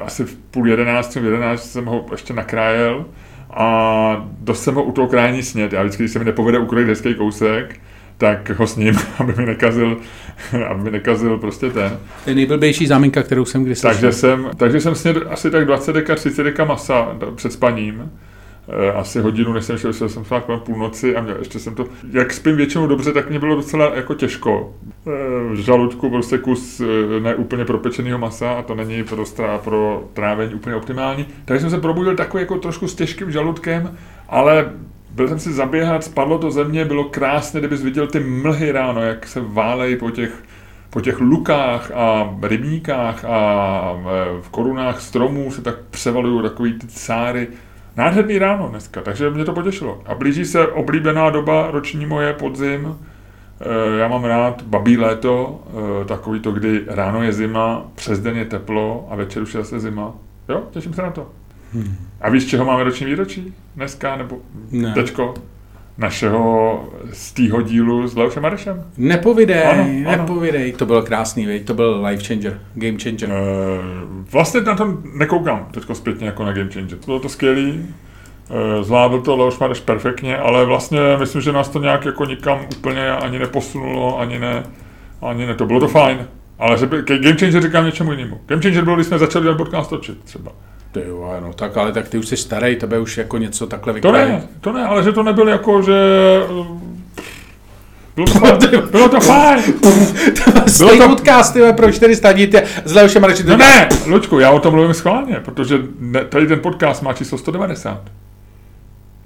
asi 0.03 0.25
v 0.25 0.37
půl 0.37 0.69
jedenáct, 0.69 1.17
v 1.17 1.25
jedenáct 1.25 1.73
jsem 1.73 1.85
ho 1.85 2.07
ještě 2.13 2.35
nakrájel 2.35 3.05
a 3.51 4.29
dost 4.41 4.63
jsem 4.63 4.75
ho 4.75 4.83
u 4.83 4.93
toho 4.93 5.09
krájení 5.09 5.43
snět. 5.43 5.73
Já 5.73 5.83
vždycky, 5.83 6.03
když 6.03 6.13
se 6.13 6.19
mi 6.19 6.25
nepovede 6.25 6.59
ukrojit 6.59 6.89
hezký 6.89 7.15
kousek, 7.15 7.81
tak 8.19 8.51
ho 8.51 8.67
sním, 8.67 8.95
aby 9.19 9.35
mi 9.37 9.47
nekazil, 9.47 9.97
aby 10.69 10.83
mi 10.83 10.91
nekazil 10.91 11.39
prostě 11.39 11.71
ten. 11.71 11.99
To 12.25 12.31
je 12.31 12.37
nejblbější 12.37 12.87
záminka, 12.87 13.23
kterou 13.23 13.45
jsem 13.45 13.65
kdy 13.65 13.75
slyšel. 13.75 13.91
Takže 13.91 14.13
jsem, 14.13 14.51
takže 14.57 14.81
jsem 14.81 14.95
snědl 14.95 15.27
asi 15.31 15.51
tak 15.51 15.67
20 15.67 15.93
deka, 15.93 16.15
30 16.15 16.43
deka 16.43 16.65
masa 16.65 17.17
před 17.35 17.53
spaním. 17.53 18.11
E, 18.69 18.93
asi 18.93 19.21
hodinu, 19.21 19.53
než 19.53 19.65
jsem 19.65 19.79
šel, 19.79 19.93
šel 19.93 20.09
jsem 20.09 20.25
spát 20.25 20.45
kolem 20.45 20.61
půlnoci 20.61 21.17
a 21.17 21.21
měl, 21.21 21.37
ještě 21.39 21.59
jsem 21.59 21.75
to, 21.75 21.87
jak 22.11 22.33
spím 22.33 22.57
většinou 22.57 22.87
dobře, 22.87 23.13
tak 23.13 23.31
mě 23.31 23.39
bylo 23.39 23.55
docela 23.55 23.95
jako 23.95 24.15
těžko. 24.15 24.75
E, 25.07 25.55
v 25.55 25.57
žaludku 25.57 26.11
prostě 26.11 26.39
kus 26.39 26.81
e, 26.81 27.21
neúplně 27.21 27.65
propečeného 27.65 28.19
masa 28.19 28.53
a 28.53 28.63
to 28.63 28.75
není 28.75 29.05
pro, 29.05 29.27
strá, 29.27 29.59
pro 29.59 30.09
trávení 30.13 30.55
úplně 30.55 30.77
optimální. 30.77 31.27
Takže 31.45 31.61
jsem 31.61 31.71
se 31.71 31.81
probudil 31.81 32.17
takový 32.17 32.43
jako 32.43 32.59
trošku 32.59 32.89
s 32.89 32.95
těžkým 32.95 33.31
žaludkem, 33.31 33.97
ale 34.29 34.73
byl 35.11 35.29
jsem 35.29 35.39
si 35.39 35.53
zaběhat, 35.53 36.05
spadlo 36.05 36.39
to 36.39 36.51
země, 36.51 36.85
bylo 36.85 37.05
krásné, 37.05 37.61
kdybys 37.61 37.83
viděl 37.83 38.07
ty 38.07 38.21
mlhy 38.21 38.73
ráno, 38.73 39.03
jak 39.03 39.27
se 39.27 39.41
válejí 39.41 39.97
po 39.97 40.11
těch 40.11 40.43
po 40.91 41.01
těch 41.01 41.21
lukách 41.21 41.91
a 41.95 42.37
rybníkách 42.43 43.25
a 43.25 43.41
v 44.41 44.49
korunách 44.51 45.01
stromů 45.01 45.51
se 45.51 45.63
tak 45.63 45.75
převalují 45.91 46.43
takový 46.43 46.73
ty 46.73 46.87
cáry. 46.87 47.49
Nádherný 47.97 48.39
ráno 48.39 48.69
dneska, 48.69 49.01
takže 49.03 49.31
mě 49.31 49.45
to 49.45 49.53
potěšilo. 49.53 50.03
A 50.07 50.15
blíží 50.15 50.45
se 50.45 50.67
oblíbená 50.67 51.31
doba 51.31 51.71
roční 51.71 52.07
moje 52.07 52.33
podzim. 52.33 52.97
E, 53.61 53.99
Já 53.99 54.09
mám 54.09 54.25
rád 54.25 54.63
babí 54.63 54.99
léto, 54.99 55.63
e, 56.03 56.05
takový 56.05 56.41
to, 56.41 56.53
kdy 56.53 56.83
ráno 56.87 57.23
je 57.23 57.33
zima, 57.33 57.85
přes 57.95 58.21
den 58.21 58.37
je 58.37 58.45
teplo 58.45 59.09
a 59.11 59.17
večer 59.17 59.43
už 59.43 59.55
je 59.55 59.61
zase 59.61 59.81
zima. 59.81 60.13
Jo, 60.49 60.63
těším 60.71 60.95
se 60.95 61.03
na 61.03 61.11
to. 61.11 61.27
A 62.21 62.31
víš, 62.31 62.47
čeho 62.47 62.65
máme 62.65 62.85
roční 62.85 63.07
výročí 63.07 63.55
dneska, 63.77 64.17
nebo 64.17 64.39
Ne. 64.71 64.93
tečko? 64.95 65.35
Našeho 65.99 66.85
z 67.13 67.33
týho 67.33 67.63
dílu 67.63 68.09
s 68.09 68.17
Leošem 68.17 68.43
Marešem. 68.43 68.85
Nepovidej, 68.99 69.65
Ano, 69.67 69.83
ano. 69.83 70.11
nepovidej. 70.23 70.73
To 70.73 70.87
byl 70.87 71.03
krásný, 71.03 71.47
viď? 71.47 71.67
to 71.67 71.75
byl 71.75 72.03
life 72.07 72.25
changer, 72.25 72.61
game 72.75 72.99
changer. 72.99 73.31
Eh, 73.31 73.35
Vlastně 74.33 74.61
na 74.61 74.75
to 74.77 74.99
nekoukám 75.15 75.69
teď 75.71 75.85
zpětně 75.93 76.27
jako 76.27 76.45
na 76.45 76.53
Game 76.53 76.71
Changer. 76.71 76.99
Bylo 77.07 77.21
to 77.21 77.29
skvělý, 77.29 77.87
eh, 78.51 78.85
zvládl 78.85 79.21
to 79.21 79.37
Leoš 79.37 79.59
Mareš 79.59 79.81
perfektně, 79.81 80.37
ale 80.39 80.65
vlastně 80.65 80.99
myslím, 81.19 81.41
že 81.43 81.53
nás 81.53 81.69
to 81.69 81.79
nějak 81.79 82.05
jako 82.05 82.25
nikam 82.25 82.59
úplně 82.79 83.11
ani 83.13 83.39
neposunulo, 83.39 84.19
ani 84.21 84.39
ne, 84.39 84.63
ani 85.23 85.47
ne, 85.47 85.55
to 85.55 85.67
bylo 85.67 85.81
to 85.81 85.89
fajn. 85.89 86.27
Ale 86.59 86.79
že 86.79 86.87
by, 86.87 87.03
Game 87.03 87.37
Changer 87.39 87.63
říkám 87.63 87.85
něčemu 87.87 88.11
jinému. 88.13 88.41
Game 88.47 88.63
Changer 88.63 88.85
byl, 88.85 88.95
když 88.95 89.07
jsme 89.07 89.19
začali 89.19 89.45
ten 89.47 89.57
podcast 89.57 89.91
točit 89.91 90.25
třeba. 90.25 90.53
Ty 90.95 91.03
jo, 91.09 91.35
no 91.41 91.53
tak 91.53 91.77
ale 91.77 91.93
tak 91.93 92.09
ty 92.09 92.19
už 92.19 92.29
jsi 92.29 92.37
starý, 92.37 92.77
tebe 92.77 92.99
už 92.99 93.19
jako 93.19 93.39
něco 93.39 93.67
takhle 93.67 93.93
To 93.93 93.95
vykrají. 94.13 94.33
ne, 94.33 94.43
to 94.61 94.73
ne, 94.73 94.85
ale 94.85 95.03
že 95.03 95.13
to 95.13 95.23
nebyl 95.23 95.49
jako, 95.49 95.83
že... 95.83 95.95
eh, 96.51 96.95
Bylo 98.15 98.27
to 98.27 98.33
fajn. 98.39 98.59
Bylo 98.91 99.09
to 99.09 99.21
fajn. 99.21 99.63
Stejný 100.67 100.99
to- 100.99 101.09
podcast, 101.09 101.53
ty 101.55 101.61
pro 101.77 101.93
400 101.93 102.33
dní, 102.33 102.47
ty 102.47 102.63
s 102.85 102.95
Leošem 102.95 103.23
Marečem. 103.23 103.47
No 103.49 103.57
ne, 103.57 103.89
Luďku, 104.07 104.39
já 104.39 104.51
o 104.51 104.61
tom 104.61 104.75
mluvím 104.75 104.95
schválně, 104.95 105.37
protože 105.45 105.79
ne, 106.01 106.25
tady 106.25 106.47
ten 106.47 106.61
podcast 106.61 107.03
má 107.03 107.13
číslo 107.13 107.39
190. 107.39 108.01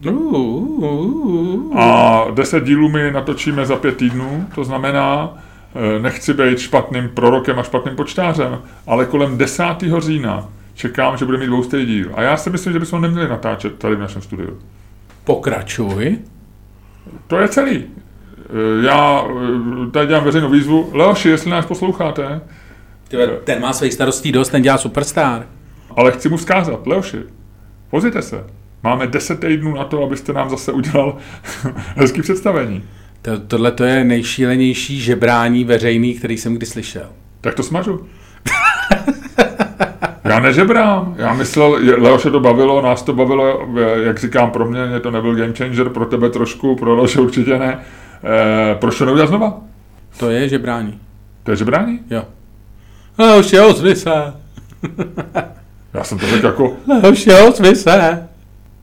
Uh, 0.07 0.13
uh, 0.13 0.83
uh. 1.73 1.79
A 1.81 2.27
10 2.35 2.65
dílů 2.65 2.89
my 2.89 3.11
natočíme 3.11 3.67
za 3.67 3.77
pět 3.77 3.97
týdnů, 3.97 4.47
to 4.55 4.65
znamená, 4.65 5.31
eh, 5.97 5.99
nechci 6.03 6.35
být 6.35 6.59
špatným 6.59 7.09
prorokem 7.15 7.59
a 7.59 7.63
špatným 7.63 7.97
počtářem, 7.97 8.59
ale 8.87 9.05
kolem 9.07 9.39
10. 9.39 9.65
října 10.01 10.49
čekám, 10.79 11.17
že 11.17 11.25
bude 11.25 11.39
mít 11.39 11.47
dvoustý 11.47 11.87
díl. 11.87 12.11
A 12.15 12.23
já 12.23 12.37
si 12.37 12.51
myslím, 12.51 12.73
že 12.73 12.79
bychom 12.79 13.01
neměli 13.03 13.29
natáčet 13.29 13.79
tady 13.79 13.97
v 13.97 14.01
našem 14.01 14.23
studiu. 14.23 14.59
Pokračuj. 15.25 16.19
To 17.27 17.39
je 17.39 17.49
celý. 17.49 17.85
Eh, 17.85 18.87
Já 18.87 19.25
eh, 19.87 19.91
tady 19.91 20.07
dělám 20.07 20.25
veřejnou 20.25 20.51
výzvu. 20.51 20.91
Leoši, 20.93 21.29
jestli 21.29 21.51
nás 21.51 21.67
posloucháte, 21.67 22.41
Ty 23.09 23.17
vole, 23.17 23.29
ten 23.45 23.61
má 23.63 23.73
svých 23.73 23.93
starostí 23.93 24.33
dost, 24.33 24.49
ten 24.49 24.63
dělá 24.63 24.79
superstar. 24.79 25.47
ale 25.97 26.13
chci 26.13 26.29
mu 26.29 26.37
vzkázat, 26.37 26.87
Leoši, 26.87 27.19
pozrite 27.91 28.23
se. 28.23 28.45
Máme 28.83 29.07
10 29.07 29.41
týdnů 29.41 29.75
na 29.75 29.85
to, 29.85 30.03
abyste 30.05 30.33
nám 30.33 30.51
zase 30.51 30.73
udělal 30.73 31.17
hezký 31.97 32.23
představení. 32.23 32.85
To, 33.23 33.39
tohle 33.41 33.73
to 33.73 33.85
je 33.85 34.05
nejšílenější 34.05 35.01
žebrání 35.01 35.65
veřejný, 35.65 36.15
který 36.15 36.37
jsem 36.39 36.55
kdy 36.55 36.67
slyšel. 36.67 37.07
Tak 37.41 37.55
to 37.55 37.63
smažu. 37.63 38.07
Já 40.29 40.41
nežebrám. 40.41 41.15
Já 41.19 41.35
myslel, 41.35 41.79
Leoše 41.99 42.31
to 42.31 42.41
bavilo, 42.41 42.83
nás 42.83 43.03
to 43.03 43.13
bavilo, 43.13 43.69
jak 44.03 44.19
říkám, 44.21 44.51
pro 44.51 44.65
mě 44.65 45.01
to 45.01 45.11
nebyl 45.11 45.35
game 45.35 45.53
changer, 45.53 45.89
pro 45.89 46.07
tebe 46.07 46.31
trošku, 46.31 46.77
pro 46.77 46.95
Leoše 46.97 47.21
určitě 47.21 47.59
ne. 47.59 47.79
E, 48.25 48.75
proč 48.75 48.99
to 48.99 49.05
neudělat 49.05 49.29
znova? 49.29 49.61
To 50.19 50.31
je 50.31 50.49
žebrání. 50.49 51.01
To 51.43 51.51
je 51.51 51.57
žebrání? 51.57 52.01
Jo. 52.11 52.23
Leoši, 53.19 53.61
ozvi 53.61 53.97
se. 53.97 54.11
Já 55.95 56.05
jsem 56.05 56.19
to 56.19 56.27
řekl 56.27 56.47
jako, 56.47 56.73
Leoši, 57.03 57.31
ozvi 57.49 57.77
se. 57.77 58.29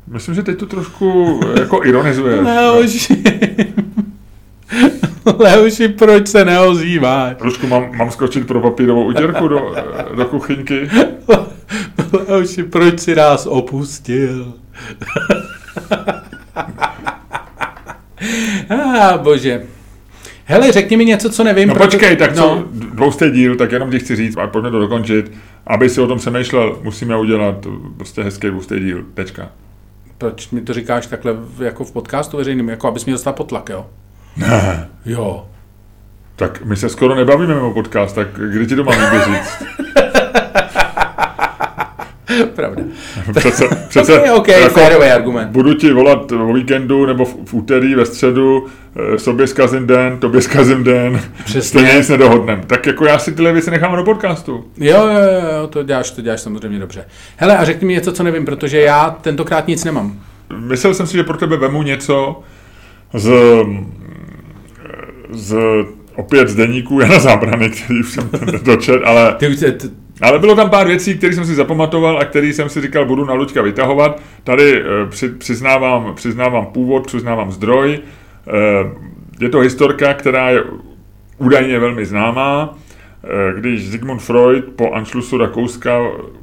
myslím, 0.07 0.35
že 0.35 0.43
teď 0.43 0.57
to 0.59 0.65
trošku 0.65 1.39
jako 1.59 1.85
ironizuješ. 1.85 2.39
Leoši. 2.45 3.23
Leoši, 5.39 5.87
proč 5.89 6.27
se 6.27 6.45
neozýváš? 6.45 7.37
Trošku 7.37 7.67
mám, 7.67 7.97
mám 7.97 8.11
skočit 8.11 8.47
pro 8.47 8.61
papírovou 8.61 9.05
utěrku 9.05 9.47
do, 9.47 9.75
do 10.15 10.25
kuchyňky. 10.25 10.89
Leoši, 12.27 12.63
proč 12.63 12.99
si 12.99 13.15
nás 13.15 13.45
opustil? 13.45 14.53
ah, 18.69 19.17
bože. 19.17 19.65
Hele, 20.45 20.71
řekni 20.71 20.97
mi 20.97 21.05
něco, 21.05 21.29
co 21.29 21.43
nevím. 21.43 21.69
No 21.69 21.75
proto- 21.75 21.91
počkej, 21.91 22.15
tak 22.15 22.33
co, 22.35 22.41
No, 22.41 22.63
dvoustý 22.71 23.29
díl, 23.31 23.55
tak 23.55 23.71
jenom 23.71 23.91
ti 23.91 23.99
chci 23.99 24.15
říct, 24.15 24.37
a 24.37 24.47
pojďme 24.47 24.71
to 24.71 24.79
dokončit, 24.79 25.31
aby 25.67 25.89
si 25.89 26.01
o 26.01 26.07
tom 26.07 26.17
přemýšlel, 26.17 26.79
musíme 26.83 27.17
udělat 27.17 27.55
prostě 27.97 28.23
hezký 28.23 28.47
dvoustý 28.47 28.79
díl, 28.79 29.05
tečka. 29.13 29.49
proč 30.17 30.49
mi 30.49 30.61
to 30.61 30.73
říkáš 30.73 31.07
takhle 31.07 31.35
jako 31.59 31.83
v 31.83 31.91
podcastu 31.91 32.37
veřejným, 32.37 32.69
jako 32.69 32.87
abys 32.87 33.05
mě 33.05 33.13
dostal 33.13 33.33
pod 33.33 33.49
tlak, 33.49 33.69
jo? 33.69 33.85
Ne. 34.37 34.89
Jo. 35.05 35.45
Tak 36.35 36.65
my 36.65 36.75
se 36.75 36.89
skoro 36.89 37.15
nebavíme 37.15 37.55
mimo 37.55 37.73
podcast, 37.73 38.15
tak 38.15 38.27
kdy 38.49 38.67
ti 38.67 38.75
to 38.75 38.83
mám 38.83 38.95
říct? 39.25 39.63
Pravda. 42.55 42.81
Přece, 43.35 43.67
přece 43.89 44.19
okay, 44.19 44.31
okay, 44.35 44.61
jako 44.61 44.79
férový 44.79 45.07
argument. 45.07 45.51
budu 45.51 45.73
ti 45.73 45.93
volat 45.93 46.31
o 46.31 46.53
víkendu 46.53 47.05
nebo 47.05 47.25
v, 47.25 47.35
v 47.45 47.53
úterý, 47.53 47.95
ve 47.95 48.05
středu, 48.05 48.65
eh, 49.15 49.19
sobě 49.19 49.47
zkazím 49.47 49.87
den, 49.87 50.17
tobě 50.19 50.41
zkazím 50.41 50.83
den, 50.83 51.21
Přesně. 51.45 51.61
stejně 51.61 51.93
nic 51.97 52.09
nedohodnem. 52.09 52.61
Tak 52.67 52.85
jako 52.85 53.05
já 53.05 53.19
si 53.19 53.31
tyhle 53.31 53.53
věci 53.53 53.71
nechám 53.71 53.95
do 53.95 54.03
podcastu. 54.03 54.65
Jo, 54.77 55.07
jo, 55.07 55.19
jo, 55.61 55.67
to 55.67 55.83
děláš, 55.83 56.11
to 56.11 56.21
děláš 56.21 56.41
samozřejmě 56.41 56.79
dobře. 56.79 57.05
Hele, 57.37 57.57
a 57.57 57.65
řekni 57.65 57.87
mi 57.87 57.93
něco, 57.93 58.11
co 58.11 58.23
nevím, 58.23 58.45
protože 58.45 58.81
já 58.81 59.17
tentokrát 59.21 59.67
nic 59.67 59.83
nemám. 59.83 60.19
Myslel 60.57 60.93
jsem 60.93 61.07
si, 61.07 61.13
že 61.17 61.23
pro 61.23 61.37
tebe 61.37 61.57
vemu 61.57 61.83
něco 61.83 62.39
z, 63.13 63.31
z 65.29 65.55
opět 66.15 66.47
z 66.49 66.55
deníku 66.55 66.99
Jana 66.99 67.19
Zábrany, 67.19 67.69
který 67.69 67.99
už 67.99 68.11
jsem 68.11 68.29
dočet, 68.63 69.01
ale 69.05 69.35
Ty 69.39 69.47
už 69.47 69.55
se, 69.57 69.71
t- 69.71 69.87
Ale 70.21 70.39
bylo 70.39 70.55
tam 70.55 70.69
pár 70.69 70.87
věcí, 70.87 71.17
které 71.17 71.33
jsem 71.33 71.45
si 71.45 71.55
zapamatoval 71.55 72.19
a 72.19 72.25
které 72.25 72.47
jsem 72.47 72.69
si 72.69 72.81
říkal, 72.81 73.05
budu 73.05 73.25
na 73.25 73.33
Luďka 73.33 73.61
vytahovat. 73.61 74.21
Tady 74.43 74.81
eh, 74.81 74.83
při, 75.09 75.29
přiznávám, 75.29 76.13
přiznávám 76.15 76.65
původ, 76.65 77.07
přiznávám 77.07 77.51
zdroj. 77.51 77.99
Eh, 78.47 78.51
Je 79.39 79.49
to 79.49 79.59
historka, 79.59 80.13
která 80.13 80.49
je 80.49 80.63
údajně 81.37 81.79
velmi 81.79 82.05
známá. 82.05 82.77
Eh, 83.23 83.59
Když 83.59 83.87
Sigmund 83.87 84.21
Freud 84.21 84.65
po 84.75 84.91
Anschlussu 84.91 85.37
Rakouska 85.37 85.99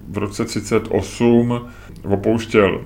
v 0.08 0.18
roce 0.18 0.44
38 0.44 1.60
opouštěl 2.04 2.80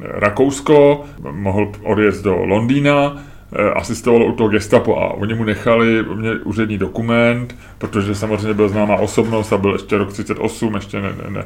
Rakousko, 0.00 1.04
mohl 1.30 1.72
odjet 1.82 2.22
do 2.22 2.36
Londýna, 2.44 3.22
asistovalo 3.74 4.26
u 4.26 4.32
toho 4.32 4.48
gestapo 4.48 4.98
a 4.98 5.14
oni 5.14 5.34
mu 5.34 5.44
nechali 5.44 6.04
mě 6.14 6.30
úřední 6.44 6.78
dokument, 6.78 7.56
protože 7.78 8.14
samozřejmě 8.14 8.54
byl 8.54 8.68
známá 8.68 8.96
osobnost 8.96 9.52
a 9.52 9.58
byl 9.58 9.72
ještě 9.72 9.98
rok 9.98 10.12
38, 10.12 10.74
ještě 10.74 11.00
ne, 11.00 11.08
ne, 11.08 11.30
ne, 11.30 11.44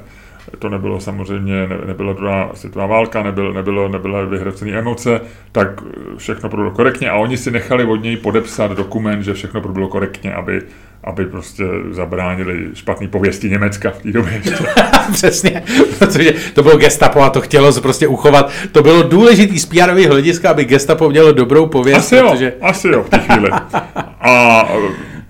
to 0.59 0.69
nebylo 0.69 1.01
samozřejmě, 1.01 1.55
ne, 1.67 1.79
nebyla 1.87 2.13
druhá 2.13 2.51
světová 2.55 2.87
válka, 2.87 3.23
nebyl, 3.23 3.53
nebylo, 3.53 3.89
nebyly 3.89 4.27
vyhracené 4.27 4.73
emoce, 4.73 5.21
tak 5.53 5.69
všechno 6.17 6.49
proběhlo 6.49 6.75
korektně 6.75 7.11
a 7.11 7.17
oni 7.17 7.37
si 7.37 7.51
nechali 7.51 7.85
od 7.85 7.97
něj 7.97 8.17
podepsat 8.17 8.71
dokument, 8.73 9.23
že 9.23 9.35
všechno 9.35 9.61
proběhlo 9.61 9.89
korektně, 9.89 10.35
aby, 10.35 10.63
aby 11.05 11.27
prostě 11.27 11.65
zabránili 11.91 12.69
špatný 12.75 13.09
pověsti 13.09 13.51
Německa 13.51 13.91
v 13.91 14.03
té 14.03 14.13
době 14.13 14.33
ještě. 14.33 14.65
přesně, 15.13 15.63
protože 15.99 16.35
to 16.55 16.63
bylo 16.63 16.77
gestapo 16.77 17.21
a 17.21 17.31
to 17.31 17.41
chtělo 17.41 17.73
se 17.73 17.81
prostě 17.81 18.07
uchovat. 18.07 18.53
To 18.73 18.83
bylo 18.83 19.03
důležitý 19.03 19.59
z 19.59 19.67
pr 19.67 19.93
hlediska, 20.09 20.51
aby 20.51 20.65
gestapo 20.65 21.11
mělo 21.11 21.33
dobrou 21.33 21.67
pověst, 21.67 21.99
Asi 21.99 22.17
jo, 22.17 22.31
protože... 22.31 22.55
asi 22.61 22.89
jo, 22.89 23.03
v 23.03 23.11
té 23.11 23.19
chvíli. 23.19 23.51
A 24.21 24.69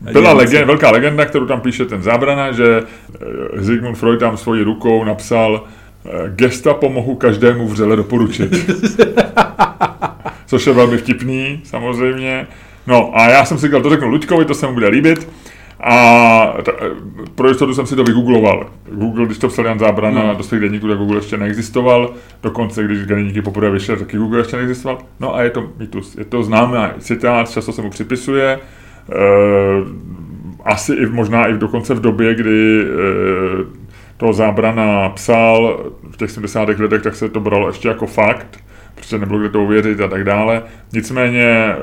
byla 0.01 0.33
legenda, 0.33 0.67
velká 0.67 0.91
legenda, 0.91 1.25
kterou 1.25 1.47
tam 1.47 1.61
píše 1.61 1.85
ten 1.85 2.03
Zábrana, 2.03 2.53
že 2.53 2.83
Sigmund 3.63 3.99
Freud 3.99 4.21
tam 4.21 4.37
svojí 4.37 4.63
rukou 4.63 5.05
napsal 5.05 5.65
e, 6.05 6.31
gestapo 6.31 6.89
mohu 6.89 7.15
každému 7.15 7.69
vřele 7.69 7.97
doporučit. 7.97 8.71
Což 10.47 10.67
je 10.67 10.73
velmi 10.73 10.97
vtipný, 10.97 11.61
samozřejmě. 11.65 12.47
No 12.87 13.11
a 13.15 13.29
já 13.29 13.45
jsem 13.45 13.59
si 13.59 13.67
říkal, 13.67 13.83
to 13.83 13.91
řeknu 13.91 14.09
Luďkovi, 14.09 14.45
to 14.45 14.55
se 14.55 14.67
mu 14.67 14.75
bude 14.75 14.89
líbit. 14.89 15.29
A 15.81 16.55
t- 16.63 16.73
pro 17.35 17.49
jistotu 17.49 17.75
jsem 17.75 17.87
si 17.87 17.97
to 17.97 18.05
vygoogloval. 18.05 18.67
Google, 18.93 19.27
když 19.27 19.39
to 19.39 19.49
psal 19.49 19.67
Jan 19.67 19.79
Zábrana 19.79 20.27
no. 20.27 20.35
do 20.35 20.43
svých 20.43 20.61
denníků, 20.61 20.89
tak 20.89 20.99
Google 20.99 21.17
ještě 21.17 21.37
neexistoval. 21.37 22.15
Dokonce, 22.43 22.85
když 22.85 23.07
denníky 23.07 23.43
poprvé 23.43 23.71
vyšel, 23.71 23.97
taky 23.97 24.17
Google 24.17 24.41
ještě 24.41 24.57
neexistoval. 24.57 24.99
No 25.21 25.35
a 25.35 25.43
je 25.43 25.51
to 25.51 25.69
mýtus. 25.79 26.17
Je 26.17 26.25
to 26.25 26.43
známý 26.43 26.79
citát, 26.99 27.51
často 27.51 27.73
se 27.73 27.83
mu 27.83 27.91
připisuje. 27.91 28.61
E, 29.13 30.07
asi 30.65 30.93
i 30.95 31.07
možná 31.07 31.47
i 31.47 31.53
dokonce 31.53 31.95
v 31.95 32.01
době, 32.01 32.35
kdy 32.35 32.83
e, 32.83 32.87
to 34.17 34.33
Zábrana 34.33 35.09
psal 35.09 35.85
v 36.11 36.17
těch 36.17 36.31
70. 36.31 36.69
letech, 36.69 37.03
tak 37.03 37.17
se 37.17 37.29
to 37.29 37.41
bralo 37.41 37.69
ještě 37.69 37.89
jako 37.89 38.07
fakt, 38.07 38.61
protože 38.95 39.19
nebylo 39.19 39.39
kde 39.39 39.49
to 39.49 39.63
uvěřit 39.63 40.01
a 40.01 40.09
tak 40.09 40.25
dále. 40.25 40.63
Nicméně 40.93 41.45
e, 41.45 41.77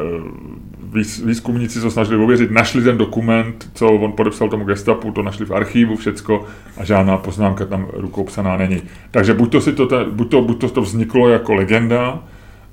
výz- 0.93 1.25
výzkumníci 1.25 1.81
se 1.81 1.91
snažili 1.91 2.23
ověřit, 2.23 2.51
našli 2.51 2.81
ten 2.81 2.97
dokument, 2.97 3.69
co 3.73 3.87
on 3.87 4.11
podepsal 4.11 4.49
tomu 4.49 4.65
gestapu, 4.65 5.11
to 5.11 5.23
našli 5.23 5.45
v 5.45 5.51
archivu, 5.51 5.95
všecko 5.95 6.45
a 6.77 6.85
žádná 6.85 7.17
poznámka 7.17 7.65
tam 7.65 7.87
rukou 7.93 8.23
psaná 8.23 8.57
není. 8.57 8.81
Takže 9.11 9.33
buď 9.33 9.51
to, 9.51 9.61
si 9.61 9.73
to, 9.73 9.87
buď 10.11 10.31
to, 10.31 10.41
buď 10.41 10.61
to, 10.61 10.69
to 10.69 10.81
vzniklo 10.81 11.29
jako 11.29 11.53
legenda, 11.53 12.23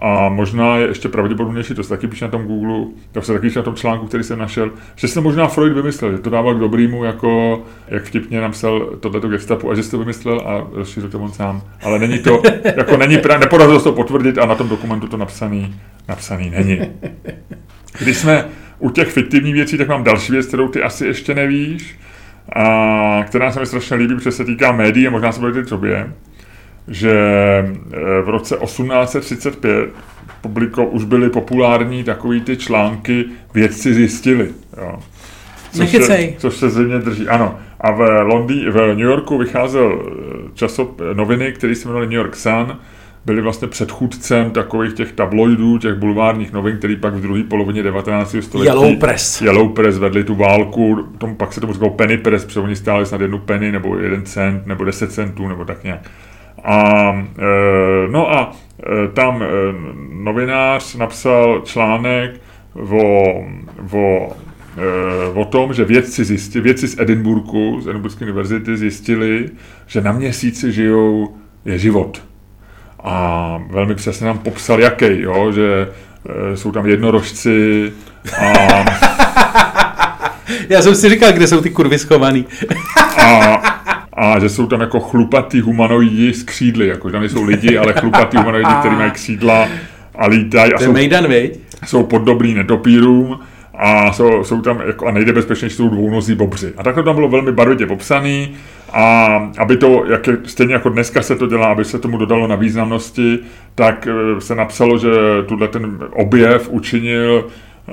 a 0.00 0.28
možná 0.28 0.76
je 0.76 0.88
ještě 0.88 1.08
pravděpodobnější, 1.08 1.74
to 1.74 1.82
se 1.82 1.88
taky 1.88 2.06
píše 2.06 2.24
na 2.24 2.30
tom 2.30 2.44
Google, 2.44 2.86
to 3.12 3.22
se 3.22 3.32
taky 3.32 3.46
píše 3.46 3.58
na 3.58 3.62
tom 3.62 3.74
článku, 3.74 4.06
který 4.06 4.24
jsem 4.24 4.38
našel, 4.38 4.70
že 4.96 5.08
se 5.08 5.20
možná 5.20 5.48
Freud 5.48 5.72
vymyslel, 5.72 6.12
že 6.12 6.18
to 6.18 6.30
dával 6.30 6.54
k 6.54 6.58
dobrýmu, 6.58 7.04
jako 7.04 7.62
jak 7.88 8.04
vtipně 8.04 8.40
napsal 8.40 8.80
tohleto 9.00 9.28
gestapu 9.28 9.70
a 9.70 9.74
že 9.74 9.82
si 9.82 9.90
to 9.90 9.98
vymyslel 9.98 10.40
a 10.46 10.66
rozšířil 10.72 11.10
to 11.10 11.18
on 11.18 11.32
sám. 11.32 11.62
Ale 11.82 11.98
není 11.98 12.18
to, 12.18 12.42
jako 12.76 12.96
není, 12.96 13.18
nepodařilo 13.40 13.78
se 13.78 13.84
to 13.84 13.92
potvrdit 13.92 14.38
a 14.38 14.46
na 14.46 14.54
tom 14.54 14.68
dokumentu 14.68 15.08
to 15.08 15.16
napsaný, 15.16 15.74
napsaný 16.08 16.50
není. 16.50 16.80
Když 17.98 18.16
jsme 18.16 18.44
u 18.78 18.90
těch 18.90 19.08
fiktivních 19.08 19.54
věcí, 19.54 19.78
tak 19.78 19.88
mám 19.88 20.04
další 20.04 20.32
věc, 20.32 20.46
kterou 20.46 20.68
ty 20.68 20.82
asi 20.82 21.06
ještě 21.06 21.34
nevíš, 21.34 21.98
a 22.56 23.24
která 23.26 23.52
se 23.52 23.60
mi 23.60 23.66
strašně 23.66 23.96
líbí, 23.96 24.14
protože 24.14 24.32
se 24.32 24.44
týká 24.44 24.72
médií 24.72 25.06
a 25.06 25.10
možná 25.10 25.32
se 25.32 25.40
bude 25.40 25.62
tobě, 25.62 26.12
že 26.90 27.12
eh, 27.12 28.22
v 28.22 28.28
roce 28.28 28.56
1835 28.56 29.90
publiko, 30.40 30.86
už 30.86 31.04
byly 31.04 31.30
populární 31.30 32.04
takový 32.04 32.40
ty 32.40 32.56
články 32.56 33.24
vědci 33.54 33.94
zjistili. 33.94 34.48
Jo. 34.76 34.98
Což 35.72 35.90
se, 35.90 36.18
což 36.38 36.56
se 36.56 36.70
země 36.70 36.98
drží, 36.98 37.28
ano. 37.28 37.58
A 37.80 37.90
v, 37.90 38.22
Londý, 38.22 38.66
v 38.68 38.74
New 38.74 38.98
Yorku 38.98 39.38
vycházel 39.38 40.02
eh, 40.02 40.50
časop, 40.54 41.00
noviny, 41.14 41.52
který 41.52 41.74
se 41.74 41.88
jmenovaly 41.88 42.06
New 42.06 42.16
York 42.16 42.36
Sun, 42.36 42.76
byly 43.24 43.42
vlastně 43.42 43.68
předchůdcem 43.68 44.50
takových 44.50 44.92
těch 44.92 45.12
tabloidů, 45.12 45.78
těch 45.78 45.94
bulvárních 45.94 46.52
novin, 46.52 46.78
který 46.78 46.96
pak 46.96 47.14
v 47.14 47.20
druhé 47.20 47.42
polovině 47.42 47.82
19. 47.82 48.36
století 48.40 48.68
Yellow 48.68 48.96
Press. 48.96 49.40
Yellow 49.40 49.68
Press 49.72 49.98
vedli 49.98 50.24
tu 50.24 50.34
válku, 50.34 51.08
tomu 51.18 51.34
pak 51.34 51.52
se 51.52 51.60
tomu 51.60 51.72
říkalo 51.72 51.90
penny 51.90 52.18
press, 52.18 52.44
protože 52.44 52.60
oni 52.60 52.76
stáli 52.76 53.06
snad 53.06 53.20
jednu 53.20 53.38
penny, 53.38 53.72
nebo 53.72 53.98
jeden 53.98 54.24
cent, 54.24 54.66
nebo 54.66 54.84
deset 54.84 55.12
centů, 55.12 55.48
nebo 55.48 55.64
tak 55.64 55.84
nějak. 55.84 56.00
A, 56.64 57.12
e, 57.38 58.08
no 58.10 58.32
a 58.32 58.52
e, 58.82 59.08
tam 59.08 59.42
e, 59.42 59.46
novinář 60.12 60.94
napsal 60.94 61.60
článek 61.64 62.40
o, 62.90 63.34
o, 63.92 64.36
o 65.34 65.44
tom, 65.44 65.74
že 65.74 65.84
vědci, 65.84 66.24
zjistili, 66.24 66.64
vědci 66.64 66.88
z 66.88 66.98
Edinburghu, 66.98 67.80
z 67.80 67.88
Edinburghské 67.88 68.24
univerzity 68.24 68.76
zjistili, 68.76 69.48
že 69.86 70.00
na 70.00 70.12
měsíci 70.12 70.72
žijou, 70.72 71.36
je 71.64 71.78
život. 71.78 72.22
A 73.04 73.62
velmi 73.70 73.94
přesně 73.94 74.26
nám 74.26 74.38
popsal, 74.38 74.80
jaký, 74.80 75.20
jo, 75.20 75.52
že 75.52 75.88
jsou 76.54 76.72
tam 76.72 76.86
jednorožci 76.86 77.92
a 78.38 78.84
Já 80.68 80.82
jsem 80.82 80.94
si 80.94 81.08
říkal, 81.08 81.32
kde 81.32 81.46
jsou 81.46 81.60
ty 81.60 81.70
kurvy 81.70 81.98
schovaný. 81.98 82.46
a, 83.18 83.56
a 84.22 84.38
že 84.38 84.48
jsou 84.48 84.66
tam 84.66 84.80
jako 84.80 85.00
chlupatý 85.00 85.60
humanoidi 85.60 86.34
s 86.34 86.42
křídly, 86.42 86.88
jako 86.88 87.08
že 87.08 87.12
tam 87.12 87.20
nejsou 87.20 87.44
lidi, 87.44 87.78
ale 87.78 87.92
chlupatý 87.92 88.36
humanoidi, 88.36 88.68
kteří 88.80 88.96
mají 88.98 89.10
křídla 89.10 89.68
a 90.14 90.26
lítají 90.26 90.72
a 90.72 90.76
To 90.76 90.82
je 90.82 90.86
jsou, 90.86 90.92
Mejdan, 90.92 91.28
viď? 91.28 91.60
jsou 91.86 92.02
podobný 92.02 92.54
netopírům 92.54 93.40
a 93.74 94.12
jsou, 94.12 94.44
jsou 94.44 94.60
tam 94.60 94.82
jako, 94.86 95.06
a 95.06 95.10
nejde 95.10 95.32
bezpečně, 95.32 95.70
jsou 95.70 95.88
dvounozí 95.88 96.34
bobři. 96.34 96.72
A 96.76 96.82
tak 96.82 96.94
to 96.94 97.02
tam 97.02 97.14
bylo 97.14 97.28
velmi 97.28 97.52
barvitě 97.52 97.86
popsaný 97.86 98.50
a 98.92 99.26
aby 99.58 99.76
to, 99.76 100.04
jak 100.10 100.26
je, 100.26 100.36
stejně 100.44 100.74
jako 100.74 100.88
dneska 100.88 101.22
se 101.22 101.36
to 101.36 101.46
dělá, 101.46 101.66
aby 101.66 101.84
se 101.84 101.98
tomu 101.98 102.18
dodalo 102.18 102.46
na 102.46 102.56
významnosti, 102.56 103.38
tak 103.74 104.08
eh, 104.10 104.40
se 104.40 104.54
napsalo, 104.54 104.98
že 104.98 105.08
tuhle 105.46 105.68
ten 105.68 105.98
objev 106.12 106.68
učinil 106.68 107.46
eh, 107.88 107.92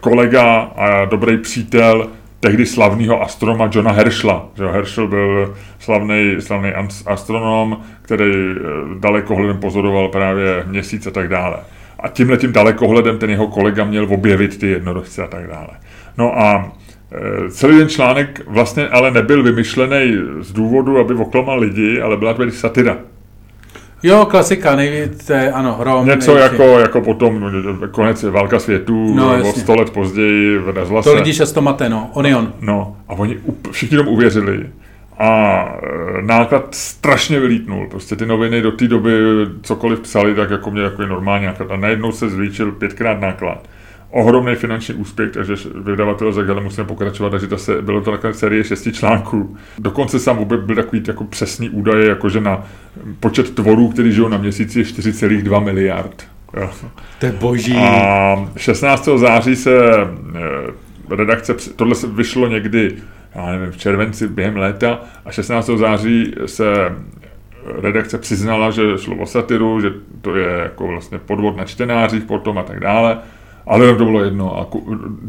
kolega 0.00 0.54
a 0.76 1.04
dobrý 1.04 1.38
přítel 1.38 2.08
tehdy 2.40 2.66
slavného 2.66 3.22
astronoma 3.22 3.70
Johna 3.72 3.92
Herschela. 3.92 4.48
Že 4.56 4.66
Herschel 4.66 5.08
byl 5.08 5.54
slavný, 5.78 6.36
slavný 6.38 6.72
astronom, 7.06 7.80
který 8.02 8.32
eh, 8.32 8.60
dalekohledem 8.98 9.58
pozoroval 9.58 10.08
právě 10.08 10.64
měsíc 10.66 11.06
a 11.06 11.10
tak 11.10 11.28
dále. 11.28 11.56
A 12.00 12.08
tímhle 12.08 12.36
tím 12.36 12.52
dalekohledem 12.52 13.18
ten 13.18 13.30
jeho 13.30 13.46
kolega 13.46 13.84
měl 13.84 14.06
objevit 14.10 14.58
ty 14.58 14.66
jednorožce 14.66 15.22
a 15.22 15.26
tak 15.26 15.46
dále. 15.46 15.68
No 16.18 16.38
a 16.38 16.72
e, 17.12 17.50
celý 17.50 17.78
ten 17.78 17.88
článek 17.88 18.40
vlastně 18.46 18.88
ale 18.88 19.10
nebyl 19.10 19.42
vymyšlený 19.42 20.16
z 20.40 20.52
důvodu, 20.52 20.98
aby 20.98 21.14
oklamal 21.14 21.58
lidi, 21.58 22.00
ale 22.00 22.16
byla 22.16 22.34
to 22.34 22.42
jen 22.42 22.50
satyra. 22.50 22.98
Jo, 24.06 24.26
klasika, 24.30 24.76
nejvíc, 24.76 25.26
to 25.26 25.32
je, 25.32 25.52
ano, 25.52 25.76
Rom. 25.80 26.06
Něco 26.06 26.34
největší. 26.34 26.52
jako, 26.54 26.78
jako 26.78 27.00
potom 27.00 27.50
konec 27.90 28.22
válka 28.22 28.58
světů, 28.58 29.14
No, 29.14 29.26
no, 29.28 29.32
o 29.34 29.46
jasně. 29.46 29.62
sto 29.62 29.74
let 29.76 29.90
později 29.90 30.58
v 30.58 30.68
rozhlase. 30.68 31.08
To 31.10 31.14
lidi 31.16 31.34
často 31.34 31.62
mate, 31.62 31.88
no. 31.88 32.10
Onion. 32.12 32.52
No 32.60 32.96
a 33.08 33.12
oni 33.12 33.38
všichni 33.70 33.96
tomu 33.96 34.10
uvěřili. 34.10 34.66
A 35.18 35.28
e, 36.18 36.22
náklad 36.22 36.74
strašně 36.74 37.40
vylítnul. 37.40 37.86
Prostě 37.90 38.16
ty 38.16 38.26
noviny 38.26 38.62
do 38.62 38.70
té 38.72 38.88
doby 38.88 39.10
cokoliv 39.62 40.00
psali, 40.00 40.34
tak 40.34 40.50
jako 40.50 40.70
mě 40.70 40.82
jako 40.82 41.02
je 41.02 41.08
normální 41.08 41.46
náklad. 41.46 41.70
A 41.70 41.76
najednou 41.76 42.12
se 42.12 42.28
zvýšil 42.28 42.72
pětkrát 42.72 43.20
náklad. 43.20 43.58
Ohromný 44.10 44.54
finanční 44.54 44.94
úspěch, 44.94 45.30
takže 45.30 45.54
vydavatel 45.74 46.32
řekl, 46.32 46.54
že 46.54 46.60
musíme 46.60 46.86
pokračovat, 46.86 47.30
takže 47.30 47.46
to 47.46 47.58
se, 47.58 47.82
bylo 47.82 48.00
to 48.00 48.10
takové 48.10 48.34
série 48.34 48.64
šesti 48.64 48.92
článků. 48.92 49.56
Dokonce 49.78 50.18
sám 50.18 50.36
vůbec 50.36 50.60
byl 50.60 50.76
takový 50.76 51.02
jako 51.08 51.24
přesný 51.24 51.70
údaje, 51.70 52.08
jakože 52.08 52.40
na 52.40 52.66
počet 53.20 53.54
tvorů, 53.54 53.88
který 53.88 54.12
žijou 54.12 54.28
na 54.28 54.38
měsíci, 54.38 54.78
je 54.78 54.84
4,2 54.84 55.64
miliard. 55.64 56.28
To 57.18 57.26
je 57.26 57.32
boží. 57.32 57.76
A 57.76 58.36
16. 58.56 59.08
září 59.16 59.56
se 59.56 59.76
eh, 59.92 61.16
redakce, 61.16 61.54
tohle 61.76 61.94
se 61.94 62.06
vyšlo 62.06 62.48
někdy, 62.48 62.94
já 63.34 63.46
nevím, 63.46 63.70
v 63.70 63.76
červenci 63.76 64.28
během 64.28 64.56
léta 64.56 65.00
a 65.24 65.30
16. 65.30 65.66
září 65.66 66.34
se 66.46 66.92
redakce 67.80 68.18
přiznala, 68.18 68.70
že 68.70 68.82
šlo 68.98 69.16
o 69.16 69.26
satiru, 69.26 69.80
že 69.80 69.90
to 70.20 70.36
je 70.36 70.48
jako 70.48 70.86
vlastně 70.86 71.18
podvod 71.18 71.56
na 71.56 71.64
čtenářích 71.64 72.24
potom 72.24 72.58
a 72.58 72.62
tak 72.62 72.80
dále, 72.80 73.18
ale 73.66 73.96
to 73.96 74.04
bylo 74.04 74.24
jedno 74.24 74.58
a 74.60 74.66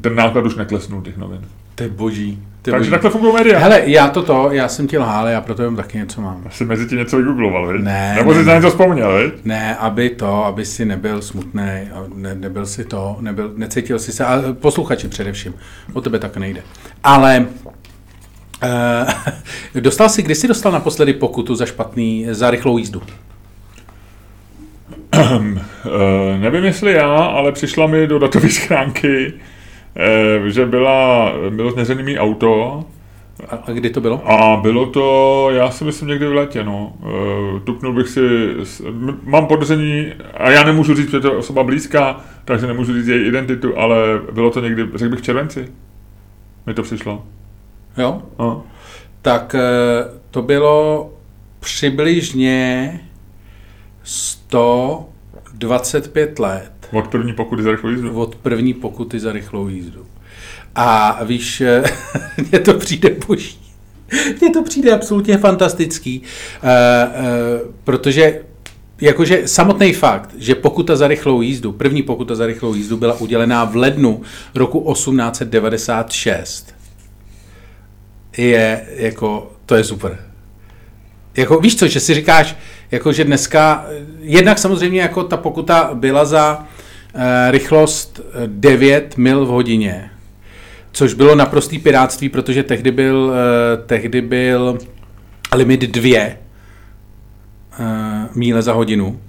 ten 0.02 0.15
náklad 0.15 0.45
už 0.45 0.56
neklesnul 0.56 1.02
těch 1.02 1.17
novin. 1.17 1.41
To 1.76 1.84
je 1.84 1.89
boží. 1.89 2.39
To 2.62 2.69
je 2.69 2.71
Takže 2.71 2.80
boží. 2.80 2.91
takhle 2.91 3.10
fungují 3.12 3.34
média. 3.34 3.60
Hele, 3.60 3.82
já 3.86 4.08
toto, 4.08 4.50
já 4.52 4.67
jsem 4.67 4.88
ti 4.88 4.97
lhal, 4.97 5.28
já 5.28 5.41
proto 5.41 5.62
jenom 5.62 5.76
taky 5.76 5.97
něco 5.97 6.21
mám. 6.21 6.43
Asi 6.47 6.65
mezi 6.65 6.88
tím 6.88 6.97
něco 6.97 7.17
vygoogloval, 7.17 7.67
viď? 7.73 7.82
Ne, 7.84 8.13
Nebo 8.17 8.34
ne, 8.34 8.39
jsi 8.39 8.45
na 8.45 8.54
ne. 8.54 8.60
něco 8.60 8.69
vzpomněl, 8.69 9.17
viď? 9.23 9.34
Ne, 9.45 9.76
aby 9.76 10.10
to, 10.10 10.45
aby 10.45 10.65
si 10.65 10.86
nebyl 10.86 11.21
smutný, 11.21 11.63
ne, 12.15 12.36
nebyl 12.36 12.65
si 12.65 12.86
to, 12.86 13.17
nebyl, 13.21 13.52
necítil 13.56 14.00
si 14.00 14.12
se, 14.12 14.26
a 14.26 14.41
posluchači 14.54 15.08
především, 15.08 15.54
o 15.93 16.02
tebe 16.02 16.19
tak 16.19 16.38
nejde. 16.38 16.62
Ale 17.04 17.45
uh, 18.63 19.82
dostal 19.82 20.10
si, 20.10 20.23
kdy 20.23 20.36
jsi 20.36 20.47
dostal 20.47 20.71
naposledy 20.71 21.13
pokutu 21.13 21.56
za 21.56 21.65
špatný, 21.65 22.28
za 22.32 22.52
rychlou 22.52 22.78
jízdu? 22.78 23.02
Uh, 25.15 26.39
nevím, 26.39 26.63
jestli 26.63 26.93
já, 26.93 27.15
ale 27.15 27.52
přišla 27.52 27.88
mi 27.88 28.08
do 28.08 28.20
datové 28.20 28.50
schránky, 28.50 29.34
uh, 30.39 30.46
že 30.46 30.65
byla, 30.65 31.32
bylo 31.50 31.72
zneřený 31.72 32.04
mý 32.04 32.20
auto 32.20 32.84
A, 33.50 33.56
a 33.56 33.72
kdy 33.72 33.89
to 33.89 34.02
bylo? 34.02 34.32
a 34.32 34.58
bylo 34.62 34.86
to, 34.86 35.48
já 35.52 35.72
si 35.72 35.84
myslím 35.84 36.08
někdy 36.08 36.28
v 36.28 36.34
létě, 36.34 36.63
no. 36.63 36.93
Uh, 37.00 37.60
tupnul 37.60 37.93
bych 37.93 38.08
si, 38.08 38.22
mám 39.24 39.46
podezření, 39.46 40.08
a 40.34 40.50
já 40.52 40.63
nemůžu 40.63 40.96
říct, 40.96 41.12
že 41.12 41.20
to 41.20 41.28
je 41.28 41.38
osoba 41.38 41.63
blízká, 41.63 42.22
takže 42.46 42.67
nemůžu 42.67 42.93
říct 42.93 43.08
její 43.08 43.28
identitu, 43.28 43.78
ale 43.78 43.98
bylo 44.32 44.50
to 44.50 44.62
někdy, 44.62 44.88
řekl 44.96 45.12
bych 45.12 45.20
v 45.20 45.24
červenci. 45.24 45.67
Mi 46.65 46.74
to 46.74 46.84
přišlo. 46.84 47.26
Jo? 47.98 48.22
No. 48.39 48.63
Tak 49.22 49.56
eh, 49.56 49.60
to 50.32 50.41
bylo 50.41 51.10
přibližně 51.60 53.00
125 54.08 56.39
let 56.39 56.72
Od 56.91 57.08
první 57.08 57.34
pokuty 57.34 57.63
za 57.63 57.72
rychlou 57.72 57.89
jízdu. 57.89 58.20
od 58.20 58.36
první 58.36 58.74
pokuty 58.74 59.20
za 59.20 59.32
rychlou 59.32 59.67
jízdu. 59.67 60.06
A 60.76 61.20
víš, 61.24 61.63
mně 62.52 62.60
to 62.60 62.74
přijde 62.74 63.15
boží. 63.28 63.60
Mně 64.41 64.50
to 64.50 64.63
přijde 64.63 64.93
absolutně 64.93 65.38
fantastický, 65.38 66.22
eh, 66.63 66.67
eh, 67.13 67.60
protože 67.84 68.41
jakože 69.02 69.48
samotný 69.48 69.93
fakt, 69.93 70.30
že 70.38 70.56
pokuta 70.56 70.96
za 70.96 71.08
rychlou 71.08 71.41
jízdu, 71.41 71.72
první 71.72 72.04
pokuta 72.04 72.36
za 72.36 72.46
rychlou 72.46 72.74
jízdu 72.74 72.98
byla 72.98 73.13
udělená 73.13 73.65
v 73.65 73.76
lednu 73.76 74.22
roku 74.56 74.93
1896, 74.93 76.76
je 78.38 78.86
jako, 78.96 79.52
to 79.65 79.76
je 79.76 79.84
super. 79.84 80.20
Jako, 81.38 81.60
víš 81.60 81.76
co, 81.76 81.88
že 81.88 82.00
si 82.00 82.13
říkáš, 82.13 82.56
jako, 82.91 83.12
že 83.13 83.23
dneska, 83.23 83.86
jednak 84.19 84.58
samozřejmě 84.60 85.02
jako 85.02 85.23
ta 85.23 85.38
pokuta 85.38 85.89
byla 85.93 86.26
za 86.26 86.65
eh, 87.15 87.52
rychlost 87.52 88.19
eh, 88.30 88.32
9 88.47 89.17
mil 89.17 89.45
v 89.45 89.50
hodině, 89.50 90.10
což 90.91 91.13
bylo 91.13 91.36
naprostý 91.36 91.80
piráctví, 91.80 92.30
protože 92.30 92.63
tehdy 92.63 92.91
byl, 92.91 93.34
eh, 93.34 93.78
tehdy 93.86 94.21
byl 94.21 94.78
limit 95.56 95.82
2 95.82 96.17
eh, 96.19 96.38
míle 98.36 98.62
za 98.62 98.73
hodinu. 98.73 99.19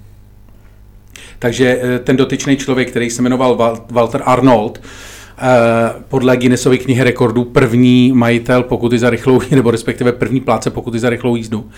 Takže 1.39 1.79
eh, 1.83 1.99
ten 1.99 2.17
dotyčný 2.17 2.57
člověk, 2.57 2.91
který 2.91 3.11
se 3.11 3.23
jmenoval 3.23 3.57
Wal- 3.57 3.83
Walter 3.91 4.23
Arnold, 4.25 4.81
eh, 4.83 4.89
podle 6.09 6.37
Guinnessovy 6.37 6.79
knihy 6.79 7.05
rekordů 7.05 7.45
první 7.45 8.13
majitel 8.13 8.63
pokuty 8.63 8.99
za 8.99 9.11
rychlou, 9.11 9.41
nebo 9.51 9.71
respektive 9.71 10.13
první 10.13 10.41
pláce 10.41 10.71
pokuty 10.71 10.99
za 10.99 11.11
rychlou 11.11 11.37
jízdu, 11.37 11.71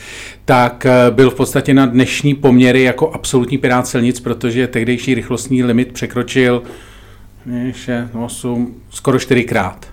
tak 0.45 0.87
eh, 0.87 1.11
byl 1.11 1.31
v 1.31 1.35
podstatě 1.35 1.75
na 1.75 1.87
dnešní 1.87 2.35
poměry 2.35 2.83
jako 2.83 3.11
absolutní 3.11 3.59
pirát 3.59 3.87
silnic, 3.87 4.21
protože 4.21 4.67
tehdejší 4.67 5.15
rychlostní 5.15 5.65
limit 5.65 5.93
překročil 5.93 6.63
8, 8.25 8.75
skoro 8.91 9.19
čtyřikrát. 9.19 9.87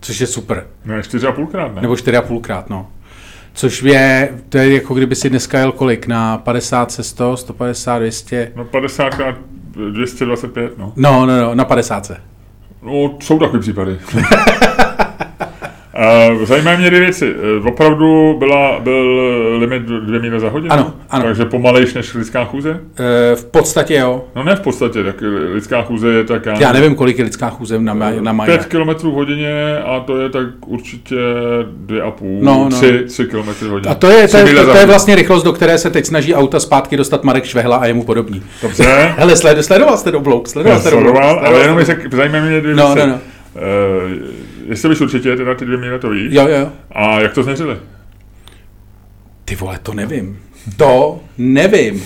Což 0.00 0.20
je 0.20 0.26
super. 0.26 0.66
Ne, 0.84 1.02
čtyři 1.02 1.26
a 1.26 1.32
půlkrát, 1.32 1.74
ne? 1.74 1.82
Nebo 1.82 1.94
4,5 1.94 2.40
krát, 2.40 2.70
no. 2.70 2.90
Což 3.54 3.82
je, 3.82 4.38
to 4.48 4.58
je 4.58 4.74
jako 4.74 4.94
kdyby 4.94 5.14
si 5.14 5.30
dneska 5.30 5.58
jel 5.58 5.72
kolik, 5.72 6.06
na 6.06 6.38
50 6.38 6.92
se 6.92 7.02
100, 7.02 7.36
150, 7.36 7.98
200, 7.98 8.52
No 8.56 8.64
50 8.64 9.14
krát 9.14 9.34
225, 9.90 10.78
no. 10.78 10.92
no, 10.96 11.26
no, 11.26 11.40
no, 11.40 11.54
na 11.54 11.64
50 11.64 12.06
se. 12.06 12.33
No, 12.84 13.16
jsou 13.22 13.38
takové 13.38 13.58
případy. 13.58 13.98
Zajímají 16.44 16.78
mě 16.78 16.90
dvě 16.90 17.00
věci. 17.00 17.34
Uh, 17.60 17.66
opravdu 17.66 18.36
byla, 18.38 18.80
byl 18.80 19.30
limit 19.58 19.82
dvě 19.82 20.20
míle 20.20 20.40
za 20.40 20.48
hodinu? 20.50 20.72
Ano, 20.72 20.92
ano. 21.10 21.24
Takže 21.24 21.44
pomalejš 21.44 21.94
než 21.94 22.14
lidská 22.14 22.44
chůze? 22.44 22.70
E, 22.70 23.36
v 23.36 23.44
podstatě 23.44 23.94
jo. 23.94 24.24
No 24.36 24.42
ne 24.44 24.56
v 24.56 24.60
podstatě, 24.60 25.04
tak 25.04 25.16
lidská 25.52 25.82
chůze 25.82 26.08
je 26.08 26.24
tak... 26.24 26.46
Já 26.60 26.72
nevím, 26.72 26.94
kolik 26.94 27.18
je 27.18 27.24
lidská 27.24 27.50
chůze 27.50 27.78
na, 27.78 27.94
ma- 27.94 28.22
na 28.22 28.32
mají. 28.32 28.50
5 28.50 28.64
km 28.66 28.88
v 29.08 29.12
hodině 29.12 29.78
a 29.78 30.00
to 30.00 30.20
je 30.20 30.28
tak 30.28 30.46
určitě 30.66 31.14
2,5, 31.86 32.12
No, 32.42 32.68
no. 32.72 32.76
3, 32.76 33.02
3 33.06 33.24
km 33.26 33.48
v 33.50 33.62
hodině. 33.62 33.90
A 33.90 33.94
to 33.94 34.10
je, 34.10 34.28
to, 34.28 34.36
je, 34.36 34.44
to, 34.54 34.66
to 34.72 34.76
je 34.76 34.86
vlastně 34.86 35.14
rychlost, 35.14 35.42
do 35.42 35.52
které 35.52 35.78
se 35.78 35.90
teď 35.90 36.06
snaží 36.06 36.34
auta 36.34 36.60
zpátky 36.60 36.96
dostat 36.96 37.24
Marek 37.24 37.44
Švehla 37.44 37.76
a 37.76 37.86
jemu 37.86 38.04
podobný. 38.04 38.42
Dobře. 38.62 38.84
Hele, 39.16 39.36
sled, 39.36 39.64
sledoval 39.64 39.96
jste 39.96 40.12
oblouk, 40.12 40.48
sledoval 40.48 40.80
jste 40.80 40.88
oblouk. 40.88 41.04
sledoval, 41.04 41.30
sledoval 41.30 41.54
ale 41.54 41.64
jenom 41.64 41.84
zajímají 42.12 42.44
mě 42.44 42.60
dvě 42.60 42.74
No, 42.74 42.94
věci. 42.94 43.08
no, 43.08 43.14
no. 43.14 43.20
Uh, 43.54 44.10
jestli 44.68 44.88
bys 44.88 45.00
určitě 45.00 45.36
teda 45.36 45.54
ty 45.54 45.64
dvě 45.64 45.78
míle 45.78 45.98
to 45.98 46.10
víš. 46.10 46.32
Jo, 46.34 46.48
jo. 46.48 46.72
A 46.92 47.20
jak 47.20 47.34
to 47.34 47.42
změřili? 47.42 47.76
Ty 49.44 49.56
vole, 49.56 49.78
to 49.82 49.94
nevím. 49.94 50.38
To 50.76 51.20
nevím. 51.38 52.04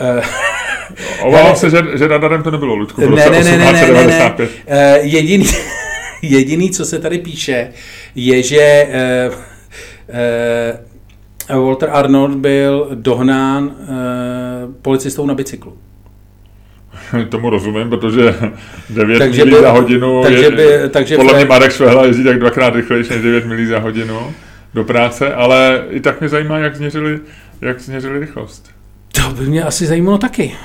Eh, 0.00 0.22
Obávám 1.22 1.56
se, 1.56 1.70
že, 1.70 1.78
že 1.94 2.08
radarem 2.08 2.42
to 2.42 2.50
nebylo, 2.50 2.74
Ludku, 2.74 3.00
v 3.00 3.04
ne, 3.04 3.10
roce 3.10 3.30
ne, 3.30 3.44
ne, 3.44 3.58
ne, 3.58 3.72
ne, 3.72 3.72
ne, 3.72 4.06
ne. 4.06 4.32
1895. 4.32 4.50
Eh, 4.66 4.98
jediný, 5.02 5.46
jediný, 6.22 6.70
co 6.70 6.84
se 6.84 6.98
tady 6.98 7.18
píše, 7.18 7.72
je, 8.14 8.42
že 8.42 8.58
eh, 8.60 9.30
eh, 10.08 10.78
Walter 11.48 11.90
Arnold 11.92 12.36
byl 12.36 12.88
dohnán 12.94 13.76
eh, 13.80 13.86
policistou 14.82 15.26
na 15.26 15.34
bicyklu. 15.34 15.78
Tomu 17.28 17.50
rozumím, 17.50 17.90
protože 17.90 18.34
9 18.90 19.18
Takže 19.18 19.44
milí 19.44 19.56
by- 19.56 19.62
za 19.62 19.70
hodinu 19.70 20.22
takže 20.22 20.44
je, 20.44 20.50
by- 20.50 20.88
takže 20.90 21.16
podle 21.16 21.34
mě 21.34 21.44
Marek 21.44 21.72
Švehla 21.72 22.04
jezdí 22.06 22.24
tak 22.24 22.38
dvakrát 22.38 22.74
rychlejší 22.74 23.10
než 23.10 23.22
9 23.22 23.46
milí 23.46 23.66
za 23.66 23.78
hodinu 23.78 24.32
do 24.74 24.84
práce, 24.84 25.34
ale 25.34 25.84
i 25.90 26.00
tak 26.00 26.20
mě 26.20 26.28
zajímá, 26.28 26.58
jak 26.58 26.76
změřili, 26.76 27.20
jak 27.60 27.80
změřili 27.80 28.18
rychlost. 28.18 28.70
To 29.12 29.34
by 29.34 29.46
mě 29.46 29.64
asi 29.64 29.86
zajímalo 29.86 30.18
taky. 30.18 30.56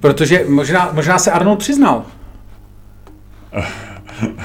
Protože 0.00 0.44
možná, 0.48 0.90
možná 0.92 1.18
se 1.18 1.30
Arnold 1.30 1.58
přiznal. 1.58 2.04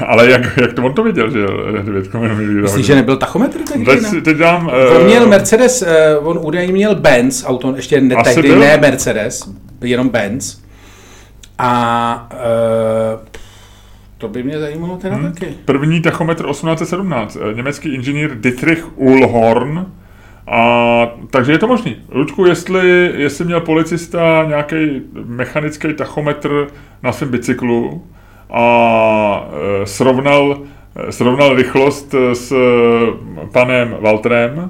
Ale 0.08 0.32
jak, 0.32 0.58
jak 0.58 0.74
to 0.74 0.84
on 0.84 0.94
to 0.94 1.04
věděl, 1.04 1.32
že 1.32 1.40
jel 1.40 1.84
9 1.84 2.14
milí 2.14 2.56
za 2.56 2.62
Myslíš, 2.62 2.86
že 2.86 2.96
nebyl 2.96 3.18
tachometr 3.18 3.60
tehdy? 3.60 3.86
Teď, 3.86 4.02
ne? 4.02 4.22
teď 4.22 4.38
dám... 4.38 4.68
On 4.68 5.02
eh, 5.02 5.04
měl 5.04 5.28
Mercedes, 5.28 5.82
eh, 5.82 6.18
on 6.18 6.40
údajně 6.42 6.74
měl 6.74 6.96
Benz, 6.96 7.44
auto, 7.48 7.76
ještě 7.76 8.02
ne, 8.02 8.16
tehdy 8.24 8.50
byl. 8.50 8.60
ne 8.60 8.78
Mercedes, 8.78 9.50
jenom 9.82 10.10
Benz. 10.10 10.63
A 11.60 12.30
eh, 12.32 13.20
to 14.18 14.28
by 14.28 14.44
mě 14.44 14.60
zajímalo 14.60 14.98
teda 14.98 15.16
Hmm. 15.16 15.34
taky. 15.34 15.46
První 15.66 16.02
tachometr 16.02 16.46
1817, 16.46 17.38
eh, 17.52 17.54
německý 17.54 17.94
inženýr 17.94 18.36
Dietrich 18.36 18.98
Uhlhorn. 18.98 19.86
A, 20.48 21.08
takže 21.30 21.52
je 21.52 21.58
to 21.58 21.68
možný. 21.68 21.96
Lučku, 22.12 22.46
jestli, 22.46 23.14
jestli 23.16 23.46
měl 23.46 23.62
policista 23.62 24.46
nějaký 24.48 25.02
mechanický 25.26 25.94
tachometr 25.94 26.68
na 27.04 27.12
svém 27.12 27.30
bicyklu 27.32 28.04
a 28.50 29.48
e, 29.84 29.86
srovnal, 29.88 30.58
e, 31.08 31.12
srovnal 31.12 31.56
rychlost 31.56 32.14
e, 32.14 32.36
s 32.36 32.52
e, 32.52 32.56
panem 33.52 33.96
Walterem, 34.02 34.70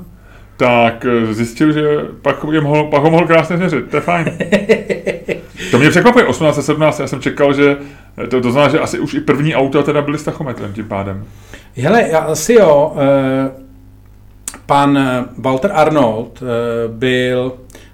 tak 0.57 1.05
e, 1.05 1.33
zjistil, 1.33 1.71
že 1.71 1.81
pak, 2.21 2.35
je 2.51 2.61
mohl, 2.61 2.83
pak 2.83 3.03
ho 3.03 3.11
mohl 3.11 3.27
krásně 3.27 3.57
změřit. 3.57 3.89
To 3.89 3.97
je 3.97 4.01
fajn. 4.01 4.37
To 5.71 5.79
mě 5.79 5.89
překvapuje, 5.89 6.25
1817, 6.25 6.99
já 6.99 7.07
jsem 7.07 7.21
čekal, 7.21 7.53
že 7.53 7.77
to, 8.29 8.41
to 8.41 8.51
znamená, 8.51 8.71
že 8.71 8.79
asi 8.79 8.99
už 8.99 9.13
i 9.13 9.19
první 9.19 9.55
auta 9.55 9.83
teda 9.83 10.01
byly 10.01 10.17
s 10.17 10.23
tachometrem 10.23 10.73
tím 10.73 10.87
pádem. 10.87 11.25
Hele, 11.75 12.09
já 12.09 12.19
asi 12.19 12.53
jo, 12.53 12.95
eh, 12.97 13.51
pan 14.65 14.97
eh, 14.97 15.25
Walter 15.37 15.71
Arnold 15.73 16.43
eh, 16.43 16.45
byl 16.87 17.53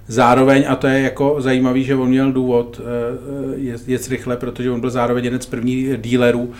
zároveň, 0.09 0.65
a 0.67 0.75
to 0.75 0.87
je 0.87 1.01
jako 1.01 1.35
zajímavý, 1.39 1.83
že 1.83 1.95
on 1.95 2.09
měl 2.09 2.31
důvod 2.31 2.81
jet, 3.55 3.87
jet 3.87 4.07
rychle, 4.07 4.37
protože 4.37 4.71
on 4.71 4.81
byl 4.81 4.89
zároveň 4.89 5.23
jeden 5.23 5.41
z 5.41 5.45
prvních 5.45 5.97
dílerů, 5.97 6.51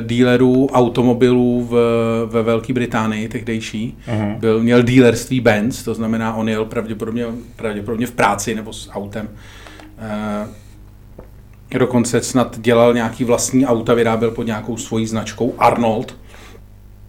dílerů 0.00 0.68
automobilů 0.72 1.68
v, 1.70 1.74
ve 2.30 2.42
Velké 2.42 2.72
Británii, 2.72 3.28
tehdejší. 3.28 3.98
Uh-huh. 4.08 4.38
Byl, 4.38 4.62
měl 4.62 4.82
dílerství 4.82 5.40
Benz, 5.40 5.82
to 5.82 5.94
znamená, 5.94 6.34
on 6.34 6.48
jel 6.48 6.64
pravděpodobně, 6.64 7.26
pravděpodobně 7.56 8.06
v 8.06 8.12
práci 8.12 8.54
nebo 8.54 8.72
s 8.72 8.90
autem 8.90 9.28
Dokonce 11.78 12.20
snad 12.20 12.58
dělal 12.58 12.94
nějaký 12.94 13.24
vlastní 13.24 13.66
auta, 13.66 13.94
vyráběl 13.94 14.30
pod 14.30 14.46
nějakou 14.46 14.76
svojí 14.76 15.06
značkou 15.06 15.54
Arnold. 15.58 16.16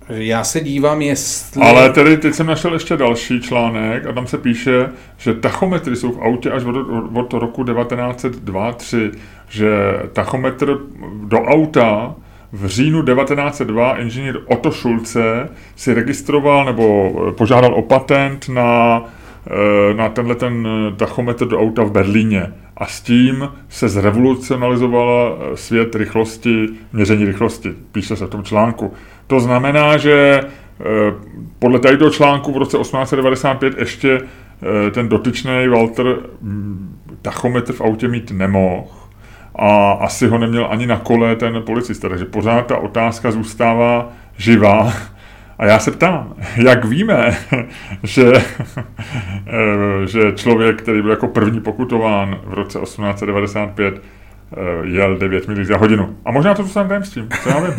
Já 0.09 0.43
se 0.43 0.59
dívám, 0.59 1.01
jestli... 1.01 1.61
Ale 1.61 1.89
tedy 1.89 2.17
teď 2.17 2.33
jsem 2.33 2.47
našel 2.47 2.73
ještě 2.73 2.97
další 2.97 3.41
článek 3.41 4.05
a 4.05 4.13
tam 4.13 4.27
se 4.27 4.37
píše, 4.37 4.89
že 5.17 5.33
tachometry 5.33 5.95
jsou 5.95 6.11
v 6.11 6.21
autě 6.21 6.51
až 6.51 6.63
od, 6.63 6.75
od 7.13 7.33
roku 7.33 7.63
1902-3, 7.63 9.11
že 9.49 9.69
tachometr 10.13 10.77
do 11.23 11.41
auta 11.41 12.15
v 12.51 12.65
říjnu 12.65 13.03
1902 13.03 13.97
inženýr 13.97 14.39
Otto 14.45 14.71
Schulze 14.71 15.49
si 15.75 15.93
registroval 15.93 16.65
nebo 16.65 17.11
požádal 17.37 17.73
o 17.73 17.81
patent 17.81 18.49
na, 18.49 19.03
eh, 19.47 19.93
na 19.93 20.09
tenhle 20.09 20.35
ten 20.35 20.67
tachometr 20.97 21.47
do 21.47 21.59
auta 21.59 21.83
v 21.83 21.91
Berlíně 21.91 22.51
a 22.77 22.85
s 22.85 23.01
tím 23.01 23.49
se 23.69 23.89
zrevolucionalizovala 23.89 25.29
eh, 25.29 25.57
svět 25.57 25.95
rychlosti, 25.95 26.67
měření 26.93 27.25
rychlosti, 27.25 27.73
píše 27.91 28.15
se 28.15 28.25
v 28.25 28.29
tom 28.29 28.43
článku. 28.43 28.93
To 29.27 29.39
znamená, 29.39 29.97
že 29.97 30.41
eh, 30.41 30.83
podle 31.59 31.79
tohoto 31.79 32.09
článku 32.09 32.53
v 32.53 32.57
roce 32.57 32.77
1895 32.77 33.77
ještě 33.77 34.21
eh, 34.21 34.91
ten 34.91 35.09
dotyčný 35.09 35.67
Walter 35.67 36.17
mm, 36.41 36.99
tachometr 37.21 37.73
v 37.73 37.81
autě 37.81 38.07
mít 38.07 38.31
nemohl 38.31 38.87
a 39.55 39.91
asi 39.91 40.27
ho 40.27 40.37
neměl 40.37 40.67
ani 40.69 40.87
na 40.87 40.97
kole 40.97 41.35
ten 41.35 41.61
policista, 41.65 42.09
takže 42.09 42.25
pořád 42.25 42.67
ta 42.67 42.77
otázka 42.77 43.31
zůstává 43.31 44.09
živá 44.37 44.93
a 45.57 45.65
já 45.65 45.79
se 45.79 45.91
ptám, 45.91 46.33
jak 46.55 46.85
víme, 46.85 47.37
že, 48.03 48.33
eh, 49.47 50.07
že 50.07 50.31
člověk, 50.35 50.81
který 50.81 51.01
byl 51.01 51.11
jako 51.11 51.27
první 51.27 51.61
pokutován 51.61 52.39
v 52.43 52.53
roce 52.53 52.79
1895, 52.79 53.95
Eh, 53.95 54.24
jel 54.83 55.17
9 55.17 55.47
mil 55.47 55.65
za 55.65 55.77
hodinu. 55.77 56.15
A 56.25 56.31
možná 56.31 56.53
to 56.53 56.63
zůstane 56.63 56.89
tajemstvím, 56.89 57.29
co 57.43 57.49
já 57.49 57.59
vím. 57.59 57.73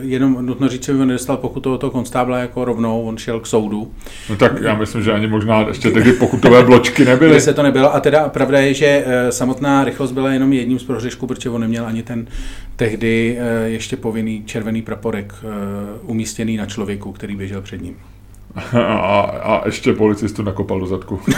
Jenom 0.10 0.46
nutno 0.46 0.68
říct, 0.68 0.84
že 0.84 0.92
by 0.92 1.06
nedostal 1.06 1.36
pokutu 1.36 1.74
od 1.74 1.78
toho 1.78 1.90
konstábla 1.90 2.38
jako 2.38 2.64
rovnou, 2.64 3.02
on 3.02 3.16
šel 3.16 3.40
k 3.40 3.46
soudu. 3.46 3.92
No 4.30 4.36
tak 4.36 4.60
já 4.60 4.74
myslím, 4.74 5.02
že 5.02 5.12
ani 5.12 5.26
možná 5.26 5.60
ještě 5.60 5.90
tehdy 5.90 6.12
pokutové 6.12 6.64
bločky 6.64 7.04
nebyly. 7.04 7.30
Kde 7.30 7.40
se 7.40 7.54
to 7.54 7.62
nebylo 7.62 7.94
a 7.94 8.00
teda 8.00 8.28
pravda 8.28 8.60
je, 8.60 8.74
že 8.74 9.04
eh, 9.06 9.32
samotná 9.32 9.84
rychlost 9.84 10.12
byla 10.12 10.32
jenom 10.32 10.52
jedním 10.52 10.78
z 10.78 10.84
prohřešků, 10.84 11.26
protože 11.26 11.50
on 11.50 11.60
neměl 11.60 11.86
ani 11.86 12.02
ten 12.02 12.26
tehdy 12.76 13.38
eh, 13.40 13.68
ještě 13.68 13.96
povinný 13.96 14.42
červený 14.44 14.82
praporek 14.82 15.34
umístěný 16.02 16.56
na 16.56 16.66
člověku, 16.66 17.12
který 17.12 17.36
běžel 17.36 17.62
před 17.62 17.82
ním. 17.82 17.96
A, 18.76 19.20
a 19.20 19.66
ještě 19.66 19.92
policistu 19.92 20.42
nakopal 20.42 20.80
do 20.80 20.86
zadku. 20.86 21.20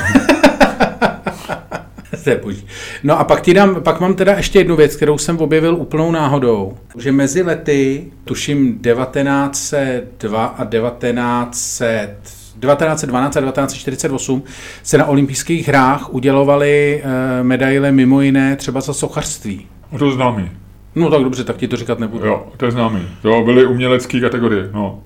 to 2.25 2.31
je 2.31 2.37
boží. 2.37 2.67
No 3.03 3.21
a 3.21 3.25
pak 3.25 3.41
ti 3.41 3.55
dám, 3.55 3.83
pak 3.83 4.01
mám 4.01 4.15
teda 4.15 4.33
ještě 4.37 4.59
jednu 4.59 4.77
věc, 4.77 4.97
kterou 4.97 5.19
jsem 5.19 5.39
objevil 5.39 5.75
úplnou 5.75 6.11
náhodou, 6.11 6.77
že 6.99 7.13
mezi 7.13 7.43
lety, 7.43 8.05
tuším 8.25 8.79
1902 8.79 10.45
a 10.47 10.65
1900 10.65 12.39
1912 12.61 13.37
a 13.37 13.41
1948 13.41 14.43
se 14.83 14.99
na 14.99 15.07
olympijských 15.07 15.69
hrách 15.69 16.15
udělovaly 16.15 17.03
e, 17.05 17.43
medaile 17.43 17.93
mimo 17.93 18.21
jiné 18.21 18.57
třeba 18.57 18.81
za 18.81 18.93
sochařství. 18.93 19.67
To 19.99 20.07
je 20.07 20.13
známý. 20.13 20.51
No 20.95 21.11
tak 21.11 21.23
dobře, 21.23 21.45
tak 21.45 21.57
ti 21.57 21.69
to 21.69 21.77
říkat 21.77 21.99
nebudu. 21.99 22.27
Jo, 22.27 22.47
to 22.57 22.65
je 22.65 22.71
známý. 22.71 23.03
To 23.23 23.43
byly 23.45 23.67
umělecké 23.67 24.21
kategorie, 24.21 24.71
no. 24.73 25.03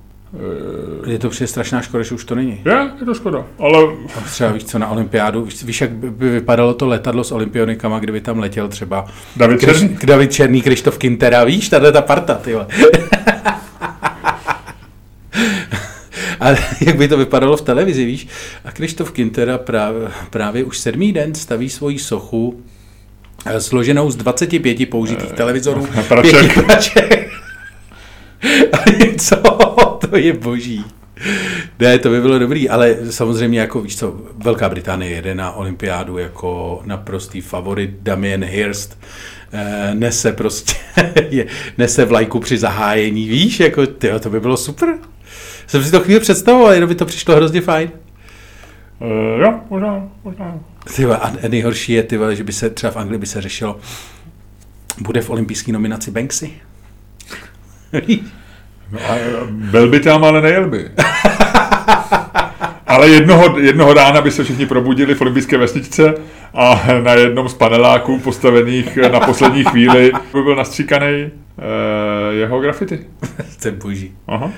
Je 1.07 1.19
to 1.19 1.31
přijde 1.31 1.49
strašná 1.49 1.83
škoda, 1.83 2.03
že 2.03 2.15
už 2.15 2.25
to 2.25 2.35
není. 2.35 2.61
Je, 2.65 2.91
je 3.01 3.07
to 3.07 3.15
škoda, 3.15 3.47
ale... 3.59 3.79
Třeba 4.25 4.53
víš 4.53 4.65
co, 4.65 4.79
na 4.79 4.89
olympiádu, 4.89 5.45
víš, 5.45 5.65
víš 5.65 5.81
jak 5.81 5.91
by 5.91 6.31
vypadalo 6.31 6.75
to 6.75 6.87
letadlo 6.87 7.25
s 7.25 7.33
olympionikama, 7.33 7.99
kdyby 7.99 8.21
tam 8.21 8.39
letěl 8.39 8.69
třeba 8.69 9.07
David 9.37 9.61
Kriš, 9.61 9.79
Černý? 9.79 9.99
David 10.05 10.33
Černý, 10.33 10.63
Krištof 10.63 10.99
Kintera, 10.99 11.45
víš, 11.45 11.69
tato 11.69 11.93
ta 11.93 12.03
parta, 12.03 12.35
ty 12.35 12.55
A 16.41 16.49
jak 16.81 16.97
by 16.97 17.09
to 17.09 17.17
vypadalo 17.17 17.57
v 17.57 17.63
televizi, 17.63 18.05
víš? 18.05 18.29
A 18.65 18.73
Krištof 18.73 19.13
Kintera 19.13 19.59
právě, 19.59 20.09
právě 20.31 20.65
už 20.65 20.79
sedmý 20.79 21.13
den 21.13 21.35
staví 21.35 21.71
svoji 21.71 21.99
sochu 21.99 22.63
eh, 23.47 23.61
složenou 23.61 24.11
z 24.11 24.17
25 24.17 24.91
použitých 24.91 25.33
televizorů, 25.33 25.89
praček. 26.09 26.41
pěti 26.41 26.61
praček. 26.61 27.32
A 28.73 28.85
co? 29.19 29.37
To 30.11 30.17
je 30.17 30.33
boží. 30.33 30.85
Ne, 31.79 31.99
to 31.99 32.11
by 32.11 32.21
bylo 32.21 32.39
dobrý, 32.39 32.69
ale 32.69 32.97
samozřejmě 33.11 33.61
jako 33.61 33.81
víš 33.81 33.97
co, 33.97 34.15
Velká 34.37 34.69
Británie 34.69 35.11
jede 35.11 35.35
na 35.35 35.53
olympiádu 35.53 36.19
jako 36.19 36.83
naprostý 36.85 37.41
favorit 37.41 37.91
Damien 38.01 38.45
Hirst, 38.45 38.99
eh, 39.53 39.91
nese 39.95 40.33
prostě, 40.33 40.75
je, 41.31 41.47
nese 41.79 42.05
vlajku 42.05 42.41
při 42.41 42.59
zahájení, 42.59 43.29
víš, 43.29 43.61
jako 43.61 43.87
tyjo, 43.87 44.19
to 44.19 44.31
by 44.31 44.41
bylo 44.41 44.57
super. 44.57 44.89
Jsem 45.67 45.85
si 45.85 45.91
to 45.91 46.01
chvíli 46.01 46.21
představoval, 46.21 46.73
jenom 46.73 46.89
by 46.89 46.95
to 46.95 47.07
přišlo 47.07 47.37
hrozně 47.37 47.61
fajn. 47.61 47.91
Uh, 48.99 49.43
jo, 49.43 49.61
možná, 49.71 50.09
možná. 50.25 50.61
Tyva, 50.97 51.17
a 51.17 51.49
nejhorší 51.49 51.93
je, 51.93 52.03
tyva, 52.03 52.35
že 52.35 52.45
by 52.45 52.53
se 52.53 52.71
třeba 52.71 52.93
v 52.93 52.97
Anglii 52.97 53.19
by 53.19 53.27
se 53.27 53.41
řešilo, 53.41 53.81
bude 55.01 55.21
v 55.21 55.31
olympijské 55.31 55.73
nominaci 55.73 56.11
Banksy. 56.11 56.53
No 58.93 58.99
a 58.99 59.15
byl 59.49 59.89
by 59.89 60.01
tam, 60.01 60.25
ale 60.25 60.43
nejel 60.43 60.69
by. 60.69 60.91
Ale 62.87 63.09
jednoho, 63.09 63.59
jednoho 63.59 63.95
rána 63.95 64.21
by 64.21 64.31
se 64.31 64.45
všichni 64.45 64.67
probudili 64.67 65.15
v 65.15 65.21
olympijské 65.21 65.59
vesničce 65.59 66.15
a 66.55 66.81
na 67.03 67.13
jednom 67.13 67.49
z 67.49 67.55
paneláků 67.55 68.19
postavených 68.19 68.97
na 68.97 69.21
poslední 69.21 69.65
chvíli 69.65 70.13
by 70.33 70.43
byl 70.43 70.57
nastříkaný 70.57 71.07
eh, 71.09 72.35
jeho 72.35 72.61
grafity. 72.61 73.07
je 73.65 73.71
boží. 73.71 74.13
Aha. 74.29 74.51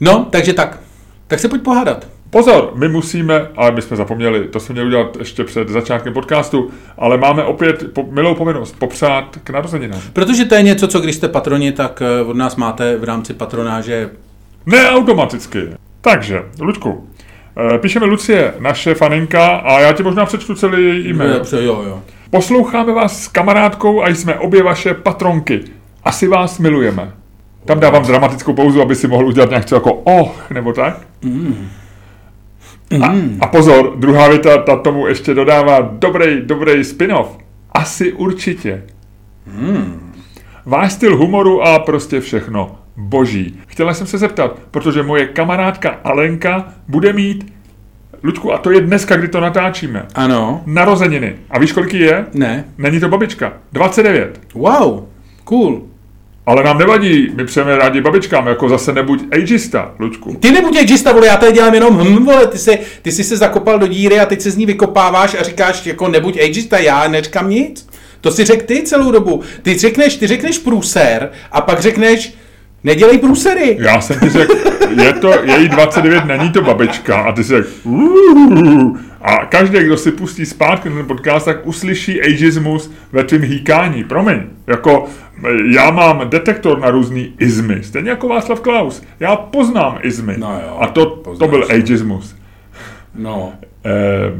No, 0.00 0.26
takže 0.30 0.52
tak. 0.52 0.78
Tak 1.26 1.38
se 1.38 1.48
pojď 1.48 1.62
pohádat. 1.62 2.06
Pozor, 2.30 2.72
my 2.74 2.88
musíme, 2.88 3.48
ale 3.56 3.72
my 3.72 3.82
jsme 3.82 3.96
zapomněli, 3.96 4.48
to 4.48 4.60
jsme 4.60 4.72
měli 4.72 4.88
udělat 4.88 5.16
ještě 5.18 5.44
před 5.44 5.68
začátkem 5.68 6.12
podcastu, 6.12 6.70
ale 6.98 7.16
máme 7.16 7.44
opět 7.44 7.92
po, 7.92 8.06
milou 8.10 8.34
povinnost 8.34 8.76
popřát 8.78 9.38
k 9.44 9.50
narozeninám. 9.50 10.00
Protože 10.12 10.44
to 10.44 10.54
je 10.54 10.62
něco, 10.62 10.88
co 10.88 11.00
když 11.00 11.16
jste 11.16 11.28
patroni, 11.28 11.72
tak 11.72 12.02
eh, 12.02 12.22
od 12.22 12.36
nás 12.36 12.56
máte 12.56 12.96
v 12.96 13.04
rámci 13.04 13.34
patronáže. 13.34 14.10
Ne 14.66 14.90
automaticky. 14.90 15.68
Takže, 16.00 16.42
Luďku, 16.60 17.08
eh, 17.74 17.78
píšeme 17.78 18.06
Lucie, 18.06 18.54
naše 18.58 18.94
faninka, 18.94 19.56
a 19.56 19.80
já 19.80 19.92
ti 19.92 20.02
možná 20.02 20.26
přečtu 20.26 20.54
celý 20.54 20.84
její 20.84 21.10
e-mail. 21.10 21.34
Dobře, 21.34 21.64
jo, 21.64 21.82
jo. 21.86 22.02
Posloucháme 22.30 22.92
vás 22.92 23.22
s 23.22 23.28
kamarádkou 23.28 24.02
a 24.02 24.08
jsme 24.08 24.34
obě 24.34 24.62
vaše 24.62 24.94
patronky. 24.94 25.60
Asi 26.04 26.28
vás 26.28 26.58
milujeme. 26.58 27.12
Tam 27.64 27.80
dávám 27.80 28.02
dramatickou 28.02 28.52
pauzu, 28.52 28.82
aby 28.82 28.94
si 28.94 29.08
mohl 29.08 29.26
udělat 29.26 29.50
nějak 29.50 29.72
jako 29.72 29.92
oh, 29.92 30.30
nebo 30.50 30.72
tak. 30.72 31.00
Mm. 31.22 31.68
A, 33.02 33.14
a 33.40 33.46
pozor, 33.46 33.96
druhá 33.96 34.28
věta, 34.28 34.58
ta 34.58 34.76
tomu 34.76 35.06
ještě 35.06 35.34
dodává 35.34 35.80
dobrý, 35.80 36.40
dobrý 36.42 36.84
spin-off. 36.84 37.38
Asi 37.72 38.12
určitě. 38.12 38.82
Mm. 39.46 40.12
Váš 40.66 40.92
styl 40.92 41.16
humoru 41.16 41.62
a 41.62 41.78
prostě 41.78 42.20
všechno. 42.20 42.78
Boží. 42.96 43.60
Chtěla 43.66 43.94
jsem 43.94 44.06
se 44.06 44.18
zeptat, 44.18 44.58
protože 44.70 45.02
moje 45.02 45.26
kamarádka 45.26 46.00
Alenka 46.04 46.68
bude 46.88 47.12
mít 47.12 47.52
Luďku, 48.22 48.52
a 48.52 48.58
to 48.58 48.70
je 48.70 48.80
dneska, 48.80 49.16
kdy 49.16 49.28
to 49.28 49.40
natáčíme. 49.40 50.06
Ano. 50.14 50.62
Narozeniny. 50.66 51.36
A 51.50 51.58
víš, 51.58 51.72
kolik 51.72 51.94
je? 51.94 52.26
Ne. 52.34 52.64
Není 52.78 53.00
to 53.00 53.08
babička. 53.08 53.52
29. 53.72 54.40
Wow, 54.54 55.04
cool. 55.44 55.82
Ale 56.48 56.62
nám 56.62 56.78
nevadí, 56.78 57.32
my 57.34 57.44
přejeme 57.44 57.76
rádi 57.76 58.00
babičkám, 58.00 58.46
jako 58.46 58.68
zase 58.68 58.92
nebuď 58.92 59.22
ageista, 59.32 59.94
Luďku. 59.98 60.34
Ty 60.34 60.50
nebuď 60.50 60.76
ageista, 60.78 61.12
vole, 61.12 61.26
já 61.26 61.36
tady 61.36 61.52
dělám 61.52 61.74
jenom 61.74 61.98
hm, 61.98 62.24
vole, 62.24 62.46
ty 62.46 62.58
jsi, 62.58 62.78
ty 63.02 63.12
jsi 63.12 63.24
se 63.24 63.36
zakopal 63.36 63.78
do 63.78 63.86
díry 63.86 64.20
a 64.20 64.26
teď 64.26 64.40
se 64.40 64.50
z 64.50 64.56
ní 64.56 64.66
vykopáváš 64.66 65.36
a 65.40 65.42
říkáš, 65.42 65.86
jako 65.86 66.08
nebuď 66.08 66.38
ageista, 66.40 66.78
já 66.78 67.08
neříkám 67.08 67.50
nic. 67.50 67.88
To 68.20 68.30
si 68.30 68.44
řek 68.44 68.62
ty 68.62 68.82
celou 68.82 69.12
dobu. 69.12 69.42
Ty 69.62 69.78
řekneš, 69.78 70.16
ty 70.16 70.26
řekneš 70.26 70.58
průser 70.58 71.30
a 71.52 71.60
pak 71.60 71.80
řekneš, 71.80 72.34
nedělej 72.84 73.18
průsery. 73.18 73.76
Já 73.80 74.00
jsem 74.00 74.20
ti 74.20 74.28
řekl, 74.28 74.54
je 75.02 75.12
to, 75.12 75.32
její 75.44 75.68
29, 75.68 76.24
není 76.24 76.50
to 76.50 76.62
babička 76.62 77.16
a 77.16 77.32
ty 77.32 77.44
jsi 77.44 77.52
řekl, 77.52 77.68
a 79.22 79.46
každý, 79.46 79.78
kdo 79.78 79.96
si 79.96 80.12
pustí 80.12 80.46
zpátky 80.46 80.90
ten 80.90 81.06
podcast, 81.06 81.44
tak 81.44 81.66
uslyší 81.66 82.22
ageismus 82.22 82.90
ve 83.12 83.24
tvým 83.24 83.42
hýkání. 83.42 84.04
Promiň, 84.04 84.40
jako 84.66 85.06
já 85.70 85.90
mám 85.90 86.28
detektor 86.28 86.78
na 86.80 86.90
různý 86.90 87.34
izmy, 87.38 87.82
stejně 87.82 88.10
jako 88.10 88.28
Václav 88.28 88.60
Klaus. 88.60 89.02
Já 89.20 89.36
poznám 89.36 89.98
izmy. 90.02 90.34
No 90.38 90.60
jo, 90.66 90.76
a 90.80 90.86
to, 90.86 91.06
to 91.06 91.48
byl 91.48 91.60
poznáš. 91.60 91.78
ageismus. 91.78 92.36
No, 93.14 93.52
Eh, 93.84 94.32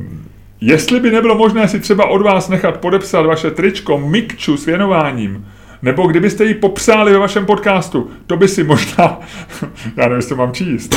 Jestli 0.60 1.00
by 1.00 1.10
nebylo 1.10 1.34
možné 1.34 1.68
si 1.68 1.80
třeba 1.80 2.06
od 2.06 2.22
vás 2.22 2.48
nechat 2.48 2.76
podepsat 2.76 3.26
vaše 3.26 3.50
tričko 3.50 3.98
Mikču 3.98 4.56
s 4.56 4.66
věnováním, 4.66 5.46
nebo 5.82 6.06
kdybyste 6.06 6.44
ji 6.44 6.54
popsali 6.54 7.12
ve 7.12 7.18
vašem 7.18 7.46
podcastu, 7.46 8.10
to 8.26 8.36
by 8.36 8.48
si 8.48 8.64
možná, 8.64 9.20
já 9.96 10.02
nevím, 10.02 10.16
jestli 10.16 10.28
to 10.28 10.36
mám 10.36 10.52
číst, 10.52 10.96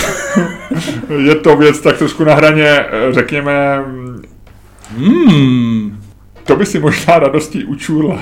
je 1.26 1.36
to 1.36 1.56
věc 1.58 1.80
tak 1.82 1.98
trošku 1.98 2.24
na 2.24 2.36
hraně, 2.36 2.64
eh, 2.70 2.88
řekněme, 3.14 3.84
Hmm. 4.98 5.98
to 6.44 6.56
by 6.56 6.66
si 6.66 6.80
možná 6.80 7.20
radostí 7.20 7.64
učula. 7.66 8.20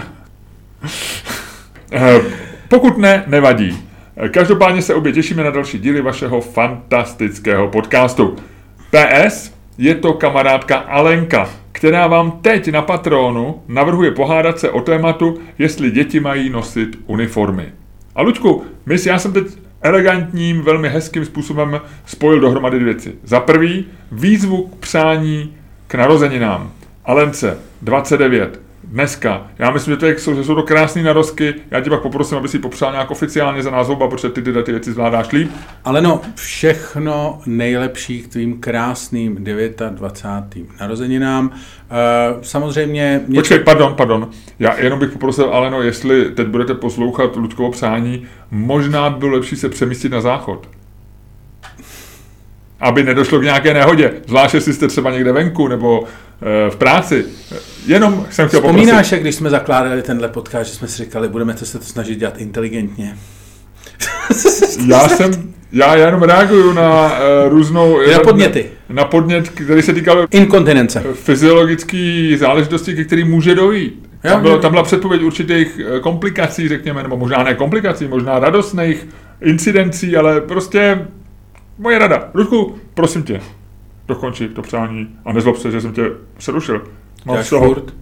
Eh, 1.91 2.21
Pokud 2.67 2.97
ne, 2.97 3.23
nevadí. 3.27 3.77
Eh, 4.17 4.29
Každopádně 4.29 4.81
se 4.81 4.95
obě 4.95 5.11
těšíme 5.11 5.43
na 5.43 5.49
další 5.49 5.79
díly 5.79 6.01
vašeho 6.01 6.41
fantastického 6.41 7.67
podcastu. 7.67 8.35
PS, 8.91 9.53
je 9.77 9.95
to 9.95 10.13
kamarádka 10.13 10.77
Alenka, 10.77 11.49
která 11.71 12.07
vám 12.07 12.31
teď 12.31 12.71
na 12.71 12.81
Patronu 12.81 13.61
navrhuje 13.67 14.11
pohádat 14.11 14.59
se 14.59 14.69
o 14.69 14.81
tématu, 14.81 15.37
jestli 15.57 15.91
děti 15.91 16.19
mají 16.19 16.49
nosit 16.49 16.99
uniformy. 17.07 17.65
A 18.15 18.21
Luďku, 18.21 18.63
mys, 18.85 19.05
já 19.05 19.19
jsem 19.19 19.33
teď 19.33 19.45
elegantním, 19.81 20.61
velmi 20.61 20.89
hezkým 20.89 21.25
způsobem 21.25 21.81
spojil 22.05 22.39
dohromady 22.41 22.79
dvě 22.79 22.93
věci. 22.93 23.15
Za 23.23 23.39
prvý, 23.39 23.85
výzvu 24.11 24.67
k 24.67 24.75
přání 24.75 25.53
k 25.87 25.95
narozeninám. 25.95 26.71
Alence, 27.05 27.57
29, 27.81 28.61
dneska. 28.91 29.47
Já 29.59 29.71
myslím, 29.71 29.93
že 29.93 29.97
to, 29.97 30.05
je, 30.05 30.19
jsou, 30.19 30.35
že 30.35 30.43
jsou 30.43 30.55
to 30.55 30.63
krásné 30.63 31.03
narozky. 31.03 31.53
Já 31.71 31.81
tě 31.81 31.89
pak 31.89 32.01
poprosím, 32.01 32.37
aby 32.37 32.47
si 32.47 32.59
popřál 32.59 32.91
nějak 32.91 33.11
oficiálně 33.11 33.63
za 33.63 33.71
nás 33.71 33.89
oba, 33.89 34.07
protože 34.07 34.29
ty 34.29 34.41
tyhle 34.41 34.63
ty 34.63 34.71
věci 34.71 34.91
zvládáš 34.91 35.31
líp. 35.31 35.51
Ale 35.85 36.01
no, 36.01 36.21
všechno 36.35 37.41
nejlepší 37.45 38.21
k 38.21 38.27
tvým 38.27 38.59
krásným 38.59 39.43
29. 39.89 40.79
narozeninám. 40.79 41.51
E, 41.51 42.37
samozřejmě... 42.41 43.21
Něco... 43.27 43.41
Počkej, 43.41 43.59
pardon, 43.59 43.93
pardon. 43.95 44.29
Já 44.59 44.79
jenom 44.79 44.99
bych 44.99 45.11
poprosil, 45.11 45.49
Aleno, 45.53 45.81
jestli 45.81 46.31
teď 46.31 46.47
budete 46.47 46.73
poslouchat 46.73 47.35
Luďkovo 47.35 47.71
přání, 47.71 48.27
možná 48.51 49.09
by 49.09 49.19
bylo 49.19 49.31
lepší 49.31 49.55
se 49.55 49.69
přemístit 49.69 50.11
na 50.11 50.21
záchod. 50.21 50.69
Aby 52.79 53.03
nedošlo 53.03 53.39
k 53.39 53.43
nějaké 53.43 53.73
nehodě. 53.73 54.13
Zvlášť, 54.27 54.53
jestli 54.53 54.73
jste 54.73 54.87
třeba 54.87 55.11
někde 55.11 55.31
venku 55.31 55.67
nebo 55.67 56.03
v 56.69 56.75
práci. 56.75 57.25
Jenom 57.87 58.25
jsem 58.29 58.47
chtěl 58.47 58.61
poprosit. 58.61 58.77
Vzpomínáš, 58.79 59.11
jak 59.11 59.21
když 59.21 59.35
jsme 59.35 59.49
zakládali 59.49 60.01
tenhle 60.01 60.27
podcast, 60.27 60.69
že 60.69 60.75
jsme 60.77 60.87
si 60.87 61.03
říkali, 61.03 61.27
budeme 61.27 61.53
to 61.53 61.65
se 61.65 61.79
to 61.79 61.85
snažit 61.85 62.15
dělat 62.15 62.37
inteligentně. 62.37 63.17
Já 64.87 65.07
jsem, 65.09 65.53
já 65.71 65.95
jenom 65.95 66.23
reaguju 66.23 66.73
na 66.73 67.05
uh, 67.05 67.49
různou... 67.49 67.99
Na 68.13 68.19
podněty. 68.19 68.65
Na 68.89 69.05
podnět, 69.05 69.49
který 69.49 69.81
se 69.81 69.93
týkal 69.93 70.27
Inkontinence. 70.31 71.03
fyziologické 71.13 72.31
záležitosti, 72.39 72.95
ke 72.95 73.03
kterým 73.03 73.27
může 73.27 73.55
dojít. 73.55 74.09
Jo, 74.23 74.31
Tam, 74.31 74.41
bylo, 74.41 74.59
tam 74.59 74.71
byla 74.71 74.83
předpověď 74.83 75.21
určitých 75.23 75.79
eh, 75.97 75.99
komplikací, 75.99 76.67
řekněme, 76.67 77.03
nebo 77.03 77.17
možná 77.17 77.43
ne 77.43 77.53
komplikací, 77.55 78.07
možná 78.07 78.39
radostných 78.39 79.07
incidencí, 79.41 80.17
ale 80.17 80.41
prostě 80.41 81.07
moje 81.77 81.99
rada. 81.99 82.29
Ludku, 82.33 82.75
prosím 82.93 83.23
tě, 83.23 83.41
dokonči 84.10 84.49
to 84.49 84.62
přání 84.62 85.20
a 85.26 85.34
nezlob 85.34 85.57
se, 85.57 85.72
že 85.72 85.82
jsem 85.82 85.93
tě 85.93 86.12
přerušil. 86.38 86.84
Mám 87.26 87.43
z 87.43 87.49
toho, 87.49 87.74
furt. 87.74 87.93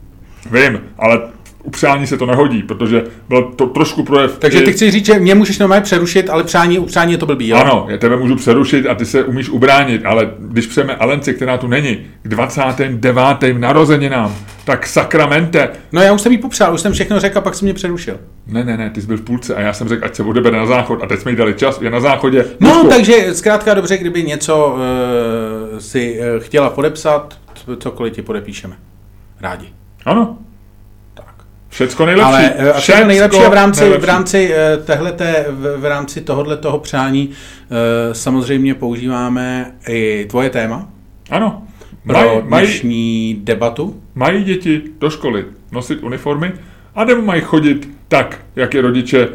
vím, 0.51 0.80
ale 0.97 1.22
u 1.68 1.70
přání 1.70 2.07
se 2.07 2.18
to 2.18 2.26
nehodí, 2.26 2.63
protože 2.63 3.03
byl 3.30 3.43
to 3.43 3.65
trošku 3.65 4.03
projev. 4.03 4.38
Takže 4.39 4.61
ty 4.61 4.74
chci 4.74 4.91
říct, 4.91 5.05
že 5.05 5.20
mě 5.20 5.36
můžeš 5.36 5.59
normálně 5.59 5.84
přerušit, 5.84 6.30
ale 6.30 6.43
přání, 6.43 6.80
u 6.80 6.86
přání 6.86 7.11
je 7.11 7.18
to 7.18 7.26
blbý, 7.26 7.47
jo? 7.47 7.57
Ano, 7.57 7.86
já 7.89 7.97
tebe 7.97 8.18
můžu 8.18 8.36
přerušit 8.36 8.88
a 8.88 8.95
ty 8.95 9.05
se 9.05 9.24
umíš 9.24 9.49
ubránit, 9.49 10.05
ale 10.05 10.32
když 10.39 10.65
přejeme 10.65 10.95
Alence, 10.95 11.34
která 11.34 11.57
tu 11.57 11.68
není, 11.68 11.97
k 12.24 12.28
29. 12.28 13.59
narozeninám, 13.59 14.36
tak 14.65 14.88
sakramente. 14.88 15.70
No 15.91 16.01
já 16.01 16.13
už 16.13 16.22
jsem 16.22 16.32
jí 16.32 16.38
popřál, 16.38 16.74
už 16.74 16.82
jsem 16.82 16.93
všechno 16.93 17.20
řekl 17.20 17.38
a 17.38 17.41
pak 17.41 17.55
jsem 17.55 17.65
mě 17.65 17.74
přerušil. 17.74 18.20
Ne, 18.47 18.63
ne, 18.63 18.78
ne, 18.78 18.89
ty 18.89 19.01
jsi 19.01 19.07
byl 19.07 19.18
v 19.18 19.22
půlce 19.22 19.55
a 19.55 19.61
já 19.61 19.74
jsem 19.74 19.89
řekl, 19.89 20.05
ať 20.05 20.15
se 20.15 20.24
odebere 20.24 20.57
na 20.57 20.65
záchod 20.65 21.03
a 21.03 21.07
teď 21.07 21.20
jsme 21.20 21.32
jí 21.32 21.38
dali 21.38 21.53
čas, 21.53 21.82
je 21.82 21.89
na 21.89 21.99
záchodě. 21.99 22.45
No, 22.59 22.70
Luďku, 22.70 22.88
takže 22.88 23.34
zkrátka 23.34 23.74
dobře, 23.74 23.97
kdyby 23.97 24.24
něco 24.24 24.78
uh, 25.74 25.80
si 25.80 26.20
uh, 26.20 26.43
chtěla 26.43 26.70
podepsat, 26.70 27.39
cokoliv 27.80 28.13
ti 28.13 28.22
podepíšeme. 28.22 28.76
Rádi. 29.41 29.68
Ano. 30.05 30.38
Všecko 31.78 32.05
nejlepší. 32.05 32.28
Ale 32.28 32.49
uh, 32.49 32.61
a 32.61 32.71
Všecko 32.71 32.82
všechno 32.82 33.07
nejlepší 33.07 33.39
v 33.39 33.53
rámci, 33.53 33.82
nejlepší. 33.82 34.01
v 34.01 34.05
rámci 34.05 34.53
tehleté, 34.86 35.45
v, 35.49 35.78
v 35.78 35.86
rámci 35.86 36.21
tohohle 36.21 36.57
toho 36.57 36.80
přání 36.80 37.28
uh, 37.30 37.34
samozřejmě 38.13 38.73
používáme 38.73 39.71
i 39.89 40.25
tvoje 40.30 40.49
téma 40.49 40.89
Ano, 41.30 41.63
pro 42.07 42.43
mají, 42.45 42.67
dnešní 42.67 43.39
debatu. 43.43 44.01
mají 44.15 44.43
děti 44.43 44.82
do 44.99 45.09
školy 45.09 45.45
nosit 45.71 46.03
uniformy 46.03 46.51
a 46.95 47.03
nebo 47.03 47.21
mají 47.21 47.41
chodit 47.41 47.89
tak, 48.07 48.39
jak 48.55 48.73
je 48.73 48.82
rodiče 48.82 49.28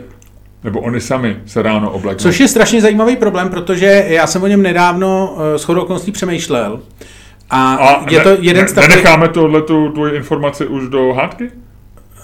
nebo 0.64 0.80
oni 0.80 1.01
sami 1.01 1.36
se 1.47 1.62
ráno 1.62 1.90
obleknou. 1.90 2.22
Což 2.22 2.40
je 2.40 2.49
strašně 2.49 2.80
zajímavý 2.80 3.16
problém, 3.16 3.49
protože 3.49 4.05
já 4.09 4.26
jsem 4.26 4.43
o 4.43 4.47
něm 4.47 4.62
nedávno 4.62 5.32
uh, 5.34 5.40
shodou 5.57 5.80
okolností 5.82 6.12
přemýšlel. 6.12 6.80
A, 7.51 7.74
a 7.74 8.11
je 8.11 8.18
ne, 8.18 8.24
to 8.24 8.36
jeden 8.40 8.62
ne, 8.62 8.68
z 8.68 8.72
takových... 8.72 8.97
Nenecháme 8.97 9.28
tohle 9.28 9.62
tu 9.62 9.88
tvoji 9.88 10.16
informaci 10.16 10.66
už 10.66 10.88
do 10.88 11.12
hádky? 11.12 11.51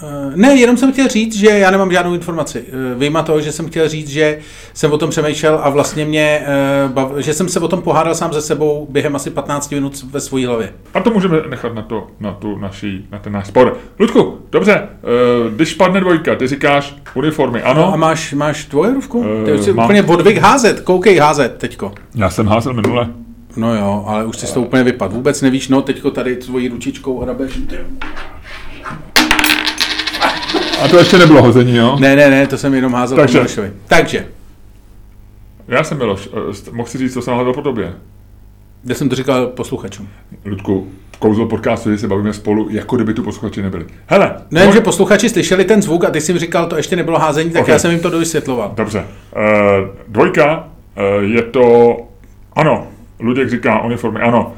Eh, 0.03 0.33
Ne, 0.37 0.55
jenom 0.55 0.77
jsem 0.77 0.93
chtěl 0.93 1.09
říct, 1.09 1.37
že 1.37 1.49
já 1.49 1.71
nemám 1.71 1.93
žádnou 1.93 2.15
informaci. 2.15 2.65
Eh, 2.69 2.95
Vyjma 2.99 3.23
toho, 3.23 3.41
že 3.41 3.53
jsem 3.53 3.67
chtěl 3.69 3.89
říct, 3.89 4.09
že 4.09 4.39
jsem 4.75 4.93
o 4.93 4.99
tom 4.99 5.11
přemýšlel 5.11 5.61
a 5.63 5.71
vlastně 5.71 6.05
mě, 6.05 6.43
eh, 7.17 7.23
že 7.23 7.35
jsem 7.35 7.49
se 7.49 7.61
o 7.61 7.69
tom 7.69 7.83
pohádal 7.83 8.15
sám 8.15 8.33
ze 8.33 8.43
sebou 8.43 8.87
během 8.91 9.17
asi 9.17 9.31
15 9.31 9.71
minut 9.71 10.05
ve 10.11 10.21
své 10.21 10.47
hlavě. 10.47 10.73
A 10.95 11.01
to 11.01 11.11
můžeme 11.11 11.37
nechat 11.49 11.75
na, 11.75 11.83
to, 11.83 12.07
na, 12.21 12.33
tu 12.33 12.59
naší, 12.59 13.07
na 13.13 13.19
ten 13.19 13.33
náš 13.33 13.47
spor. 13.47 13.77
Ludku, 13.99 14.39
dobře, 14.53 14.89
když 15.57 15.75
padne 15.75 16.01
dvojka, 16.01 16.35
ty 16.35 16.47
říkáš 16.47 16.95
uniformy, 17.15 17.63
ano. 17.63 17.93
A 17.93 17.97
máš, 17.97 18.33
máš 18.33 18.67
dvojerovku? 18.67 19.25
Ty 19.45 19.51
Eh, 19.51 19.55
už 19.55 19.61
si 19.65 19.73
mám. 19.73 19.85
úplně 19.87 20.03
odvyk 20.03 20.39
házet, 20.39 20.81
koukej 20.81 21.19
házet 21.19 21.55
teďko. 21.59 21.93
Já 22.15 22.31
jsem 22.31 22.47
házel 22.47 22.73
minule. 22.73 23.09
No 23.57 23.75
jo, 23.77 24.05
ale 24.07 24.25
už 24.25 24.37
jsi 24.39 24.55
to 24.55 24.61
úplně 24.61 24.83
vypad. 24.83 25.13
Vůbec 25.13 25.43
nevíš, 25.43 25.69
no 25.69 25.83
teďko 25.83 26.11
tady 26.11 26.37
tvojí 26.37 26.69
ručičkou 26.69 27.21
hrabeš. 27.21 27.59
A 30.85 30.89
to 30.89 30.99
ještě 30.99 31.18
nebylo 31.18 31.43
hození, 31.43 31.76
jo? 31.76 31.97
Ne, 32.01 32.16
ne, 32.16 32.31
ne, 32.31 32.47
to 32.47 32.59
jsem 32.59 32.74
jenom 32.74 32.93
házel 32.95 33.16
Takže. 33.18 33.39
po 33.39 33.43
Milošovi. 33.43 33.70
Takže, 33.87 34.26
Já 35.68 35.85
jsem 35.85 35.99
Miloš, 35.99 36.29
eh, 36.68 36.70
mohl 36.72 36.89
si 36.89 36.99
říct, 36.99 37.14
co 37.14 37.22
jsem 37.22 37.35
hledal 37.35 37.53
po 37.55 37.62
tobě. 37.62 37.93
kde 38.83 38.95
jsem 38.95 39.09
to 39.09 39.14
říkal 39.16 39.47
posluchačům. 39.47 40.09
Ludku, 40.45 40.89
kouzlo 41.18 41.47
podcastu, 41.47 41.91
že 41.91 41.99
se 41.99 42.09
bavíme 42.09 42.33
spolu, 42.33 42.68
jako 42.70 42.97
kdyby 42.97 43.14
tu 43.14 43.22
posluchači 43.22 43.62
nebyli. 43.62 43.85
Hele, 44.07 44.35
Ne, 44.51 44.66
dvoj- 44.66 44.72
že 44.72 44.81
posluchači 44.81 45.29
slyšeli 45.29 45.64
ten 45.64 45.83
zvuk 45.83 46.05
a 46.05 46.11
ty 46.11 46.20
jsi 46.20 46.33
jim 46.33 46.39
říkal, 46.39 46.66
to 46.66 46.76
ještě 46.76 46.97
nebylo 46.97 47.18
házení, 47.18 47.51
tak 47.51 47.62
Ok. 47.62 47.68
já 47.68 47.79
jsem 47.79 47.91
jim 47.91 48.01
to 48.01 48.11
dovysvětloval. 48.11 48.72
Dobře. 48.76 48.99
Uh, 49.01 49.43
dvojka 50.09 50.68
uh, 51.18 51.22
je 51.24 51.43
to, 51.43 51.97
ano, 52.53 52.87
Luděk 53.20 53.51
říká 53.51 53.85
uniformy, 53.85 54.20
ano. 54.20 54.53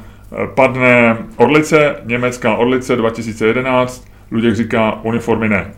Padne 0.55 1.17
Orlice, 1.37 1.95
německá 2.05 2.55
Orlice 2.55 2.95
2011, 2.95 4.05
Luděk 4.31 4.55
říká 4.55 4.99
uniformy 5.03 5.49
ne. 5.49 5.71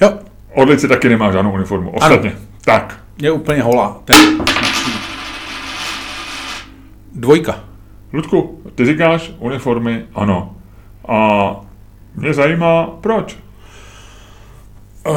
Jo, 0.00 0.12
Orlice 0.54 0.88
taky 0.88 1.08
nemá 1.08 1.32
žádnou 1.32 1.52
uniformu, 1.52 1.90
ostatně. 1.90 2.32
Tak, 2.64 3.00
je 3.22 3.30
úplně 3.30 3.62
holá. 3.62 4.00
Je- 4.08 4.36
Dvojka. 7.14 7.60
Ludku, 8.12 8.60
ty 8.74 8.84
říkáš 8.86 9.32
uniformy, 9.38 10.04
ano. 10.14 10.56
A 11.08 11.50
mě 12.16 12.34
zajímá, 12.34 12.86
proč. 13.00 13.36
Uh, 15.08 15.16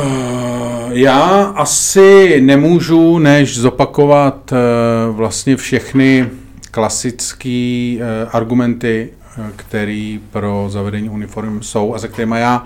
já 0.90 1.18
asi 1.56 2.42
nemůžu 2.42 3.20
než 3.20 3.58
zopakovat 3.60 4.52
uh, 4.52 5.16
vlastně 5.16 5.58
všechny 5.58 6.30
klasické 6.72 7.96
uh, 7.98 8.36
argumenty, 8.36 9.10
uh, 9.38 9.44
které 9.56 10.18
pro 10.32 10.66
zavedení 10.70 11.10
uniform 11.10 11.62
jsou 11.62 11.96
a 11.96 12.00
se 12.00 12.08
kterými 12.08 12.40
já 12.40 12.64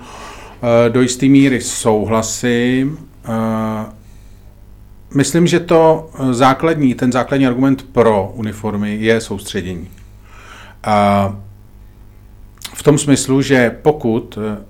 do 0.88 1.00
jisté 1.00 1.26
míry 1.26 1.60
souhlasím. 1.60 2.98
Uh, 3.28 3.34
myslím, 5.14 5.46
že 5.46 5.60
to 5.60 6.10
uh, 6.18 6.32
základní, 6.32 6.94
ten 6.94 7.12
základní 7.12 7.46
argument 7.46 7.86
pro 7.92 8.32
uniformy 8.34 8.96
je 9.00 9.20
soustředění. 9.20 9.88
V 12.74 12.82
tom 12.82 12.98
smyslu, 12.98 13.42
že 13.42 13.78
pokud 13.82 14.38
eh, 14.38 14.64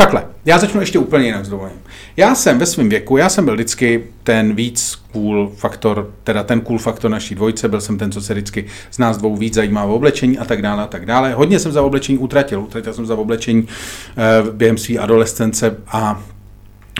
Takhle, 0.00 0.24
já 0.44 0.58
začnu 0.58 0.80
ještě 0.80 0.98
úplně 0.98 1.26
jinak 1.26 1.44
s 1.44 1.48
dovolením. 1.48 1.80
Já 2.16 2.34
jsem 2.34 2.58
ve 2.58 2.66
svém 2.66 2.88
věku, 2.88 3.16
já 3.16 3.28
jsem 3.28 3.44
byl 3.44 3.54
vždycky 3.54 4.04
ten 4.22 4.54
víc 4.54 4.98
cool 5.12 5.52
faktor, 5.56 6.10
teda 6.24 6.42
ten 6.42 6.60
cool 6.60 6.78
faktor 6.78 7.10
naší 7.10 7.34
dvojce, 7.34 7.68
byl 7.68 7.80
jsem 7.80 7.98
ten, 7.98 8.12
co 8.12 8.20
se 8.20 8.34
vždycky 8.34 8.64
z 8.90 8.98
nás 8.98 9.16
dvou 9.16 9.36
víc 9.36 9.54
zajímá 9.54 9.84
o 9.84 9.94
oblečení 9.94 10.38
a 10.38 10.44
tak 10.44 10.62
dále 10.62 10.82
a 10.82 10.86
tak 10.86 11.06
dále. 11.06 11.34
Hodně 11.34 11.58
jsem 11.58 11.72
za 11.72 11.82
oblečení 11.82 12.18
utratil, 12.18 12.60
utratil 12.60 12.92
jsem 12.92 13.06
za 13.06 13.14
oblečení 13.16 13.68
eh, 14.16 14.50
během 14.52 14.78
své 14.78 14.98
adolescence 14.98 15.76
a 15.88 16.22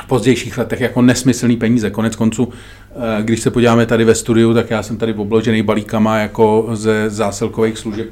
v 0.03 0.07
pozdějších 0.07 0.59
letech 0.59 0.81
jako 0.81 1.03
nesmyslný 1.03 1.57
peníze. 1.57 1.91
Konec 1.91 2.17
konců, 2.17 2.49
eh, 2.91 3.23
když 3.23 3.41
se 3.41 3.51
podíváme 3.51 3.87
tady 3.87 4.05
ve 4.05 4.15
studiu, 4.15 4.55
tak 4.55 4.71
já 4.71 4.83
jsem 4.83 4.97
tady 4.97 5.15
obložený 5.15 5.63
balíkama 5.63 6.19
jako 6.19 6.69
ze 6.73 7.11
zásilkových 7.11 7.79
služeb, 7.79 8.09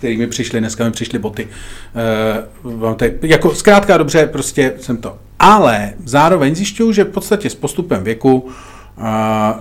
který 0.00 0.16
mi 0.16 0.26
přišly, 0.26 0.60
dneska 0.60 0.84
mi 0.84 0.90
přišly 0.90 1.18
boty. 1.18 1.48
Uh, 2.64 2.94
tady, 2.94 3.14
jako 3.22 3.54
zkrátka 3.54 3.96
dobře, 3.96 4.26
prostě 4.26 4.72
jsem 4.80 4.96
to. 4.96 5.16
Ale 5.38 5.92
zároveň 6.04 6.54
zjišťuju, 6.54 6.92
že 6.92 7.04
v 7.04 7.08
podstatě 7.08 7.50
s 7.50 7.54
postupem 7.54 8.04
věku 8.04 8.38
uh, 8.38 9.04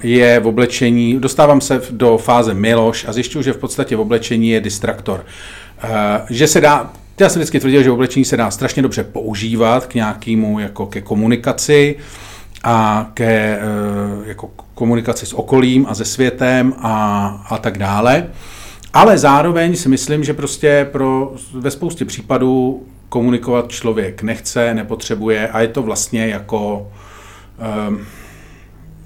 je 0.03 0.39
v 0.39 0.47
oblečení, 0.47 1.19
dostávám 1.19 1.61
se 1.61 1.81
do 1.91 2.17
fáze 2.17 2.53
Miloš 2.53 3.05
a 3.07 3.13
zjišťuju, 3.13 3.43
že 3.43 3.53
v 3.53 3.57
podstatě 3.57 3.95
v 3.95 3.99
oblečení 3.99 4.49
je 4.49 4.61
distraktor. 4.61 5.25
Uh, 5.83 5.89
že 6.29 6.47
se 6.47 6.61
dá, 6.61 6.93
já 7.19 7.29
jsem 7.29 7.39
vždycky 7.39 7.59
tvrdil, 7.59 7.83
že 7.83 7.91
oblečení 7.91 8.25
se 8.25 8.37
dá 8.37 8.51
strašně 8.51 8.81
dobře 8.81 9.03
používat 9.03 9.85
k 9.85 9.95
nějakému, 9.95 10.59
jako 10.59 10.85
ke 10.85 11.01
komunikaci 11.01 11.95
a 12.63 13.09
ke 13.13 13.59
jako 14.25 14.49
komunikaci 14.73 15.25
s 15.25 15.33
okolím 15.33 15.85
a 15.89 15.95
se 15.95 16.05
světem 16.05 16.73
a, 16.77 17.27
a 17.49 17.57
tak 17.57 17.77
dále. 17.77 18.27
Ale 18.93 19.17
zároveň 19.17 19.75
si 19.75 19.89
myslím, 19.89 20.23
že 20.23 20.33
prostě 20.33 20.87
pro, 20.91 21.33
ve 21.53 21.71
spoustě 21.71 22.05
případů 22.05 22.83
komunikovat 23.09 23.71
člověk 23.71 24.21
nechce, 24.21 24.73
nepotřebuje 24.73 25.47
a 25.47 25.61
je 25.61 25.67
to 25.67 25.81
vlastně 25.81 26.27
jako, 26.27 26.91
um, 27.89 28.05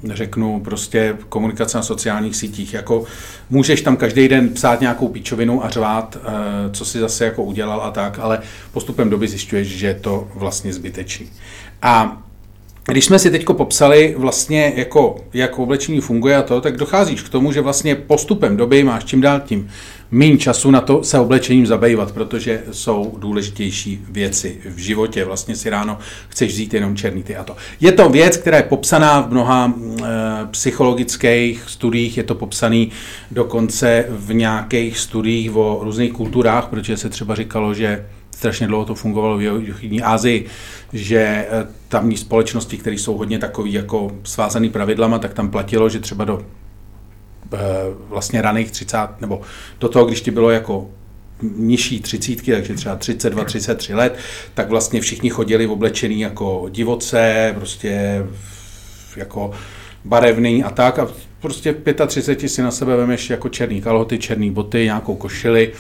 řeknu, 0.03 0.59
prostě 0.59 1.17
komunikace 1.29 1.77
na 1.77 1.84
sociálních 1.84 2.36
sítích. 2.36 2.73
Jako 2.73 3.03
můžeš 3.49 3.81
tam 3.81 3.97
každý 3.97 4.27
den 4.27 4.49
psát 4.49 4.81
nějakou 4.81 5.07
píčovinu 5.07 5.65
a 5.65 5.69
řvát, 5.69 6.15
uh, 6.15 6.31
co 6.71 6.86
si 6.86 6.99
zase 6.99 7.25
jako 7.25 7.43
udělal 7.43 7.81
a 7.81 7.91
tak, 7.91 8.19
ale 8.19 8.39
postupem 8.71 9.09
doby 9.09 9.27
zjišťuješ, 9.27 9.67
že 9.67 9.88
je 9.88 9.93
to 9.93 10.27
vlastně 10.36 10.73
zbytečný. 10.73 11.29
A 11.81 12.23
když 12.91 13.05
jsme 13.05 13.19
si 13.19 13.31
teď 13.31 13.45
popsali 13.45 14.15
vlastně, 14.17 14.73
jako, 14.75 15.15
jak 15.34 15.59
oblečení 15.59 16.01
funguje 16.01 16.36
a 16.36 16.41
to, 16.41 16.61
tak 16.61 16.77
docházíš 16.77 17.21
k 17.21 17.29
tomu, 17.29 17.51
že 17.51 17.61
vlastně 17.61 17.95
postupem 17.95 18.57
doby 18.57 18.84
máš 18.84 19.05
čím 19.05 19.21
dál 19.21 19.39
tím 19.39 19.69
méně 20.13 20.38
času 20.38 20.71
na 20.71 20.81
to 20.81 21.03
se 21.03 21.19
oblečením 21.19 21.65
zabývat, 21.65 22.11
protože 22.11 22.63
jsou 22.71 23.15
důležitější 23.17 24.05
věci 24.09 24.57
v 24.65 24.77
životě. 24.77 25.25
Vlastně 25.25 25.55
si 25.55 25.69
ráno 25.69 25.97
chceš 26.29 26.51
vzít 26.51 26.73
jenom 26.73 26.95
černý 26.95 27.23
ty 27.23 27.36
a 27.36 27.43
to. 27.43 27.55
Je 27.81 27.91
to 27.91 28.09
věc, 28.09 28.38
která 28.38 28.57
je 28.57 28.63
popsaná 28.63 29.21
v 29.21 29.31
mnoha 29.31 29.73
e, 29.73 30.03
psychologických 30.51 31.63
studiích, 31.67 32.17
je 32.17 32.23
to 32.23 32.36
popsaný 32.36 32.91
dokonce 33.31 34.05
v 34.09 34.34
nějakých 34.34 34.97
studiích 34.97 35.55
o 35.55 35.79
různých 35.84 36.13
kulturách, 36.13 36.67
protože 36.67 36.97
se 36.97 37.09
třeba 37.09 37.36
říkalo, 37.36 37.73
že 37.73 38.05
strašně 38.43 38.67
dlouho 38.67 38.85
to 38.85 38.95
fungovalo 38.95 39.37
v 39.37 39.41
Jižní 39.41 40.01
Asii, 40.01 40.45
že 40.93 41.17
eh, 41.17 41.67
tamní 41.87 42.17
společnosti, 42.17 42.77
které 42.77 42.95
jsou 42.95 43.17
hodně 43.17 43.39
takový 43.39 43.73
jako 43.73 44.11
svázaný 44.23 44.69
pravidlama, 44.69 45.19
tak 45.19 45.33
tam 45.33 45.49
platilo, 45.49 45.89
že 45.89 45.99
třeba 45.99 46.25
do 46.25 46.45
eh, 47.53 47.57
vlastně 48.09 48.41
raných 48.41 48.71
30, 48.71 48.97
nebo 49.21 49.41
do 49.79 49.89
toho, 49.89 50.05
když 50.05 50.21
ti 50.21 50.31
bylo 50.31 50.49
jako 50.49 50.89
nižší 51.41 51.99
třicítky, 51.99 52.51
takže 52.51 52.73
třeba 52.73 52.95
32, 52.95 53.43
33 53.43 53.93
let, 53.93 54.17
tak 54.53 54.69
vlastně 54.69 55.01
všichni 55.01 55.29
chodili 55.29 55.65
v 55.65 55.71
oblečení 55.71 56.21
jako 56.21 56.67
divoce, 56.69 57.53
prostě 57.55 58.23
jako 59.17 59.51
barevný 60.05 60.63
a 60.63 60.69
tak. 60.69 60.99
A 60.99 61.07
prostě 61.39 61.71
v 61.71 62.07
35 62.07 62.49
si 62.49 62.61
na 62.61 62.71
sebe 62.71 62.95
vemeš 62.95 63.29
jako 63.29 63.49
černý 63.49 63.81
kalhoty, 63.81 64.19
černý 64.19 64.51
boty, 64.51 64.83
nějakou 64.83 65.15
košili, 65.15 65.71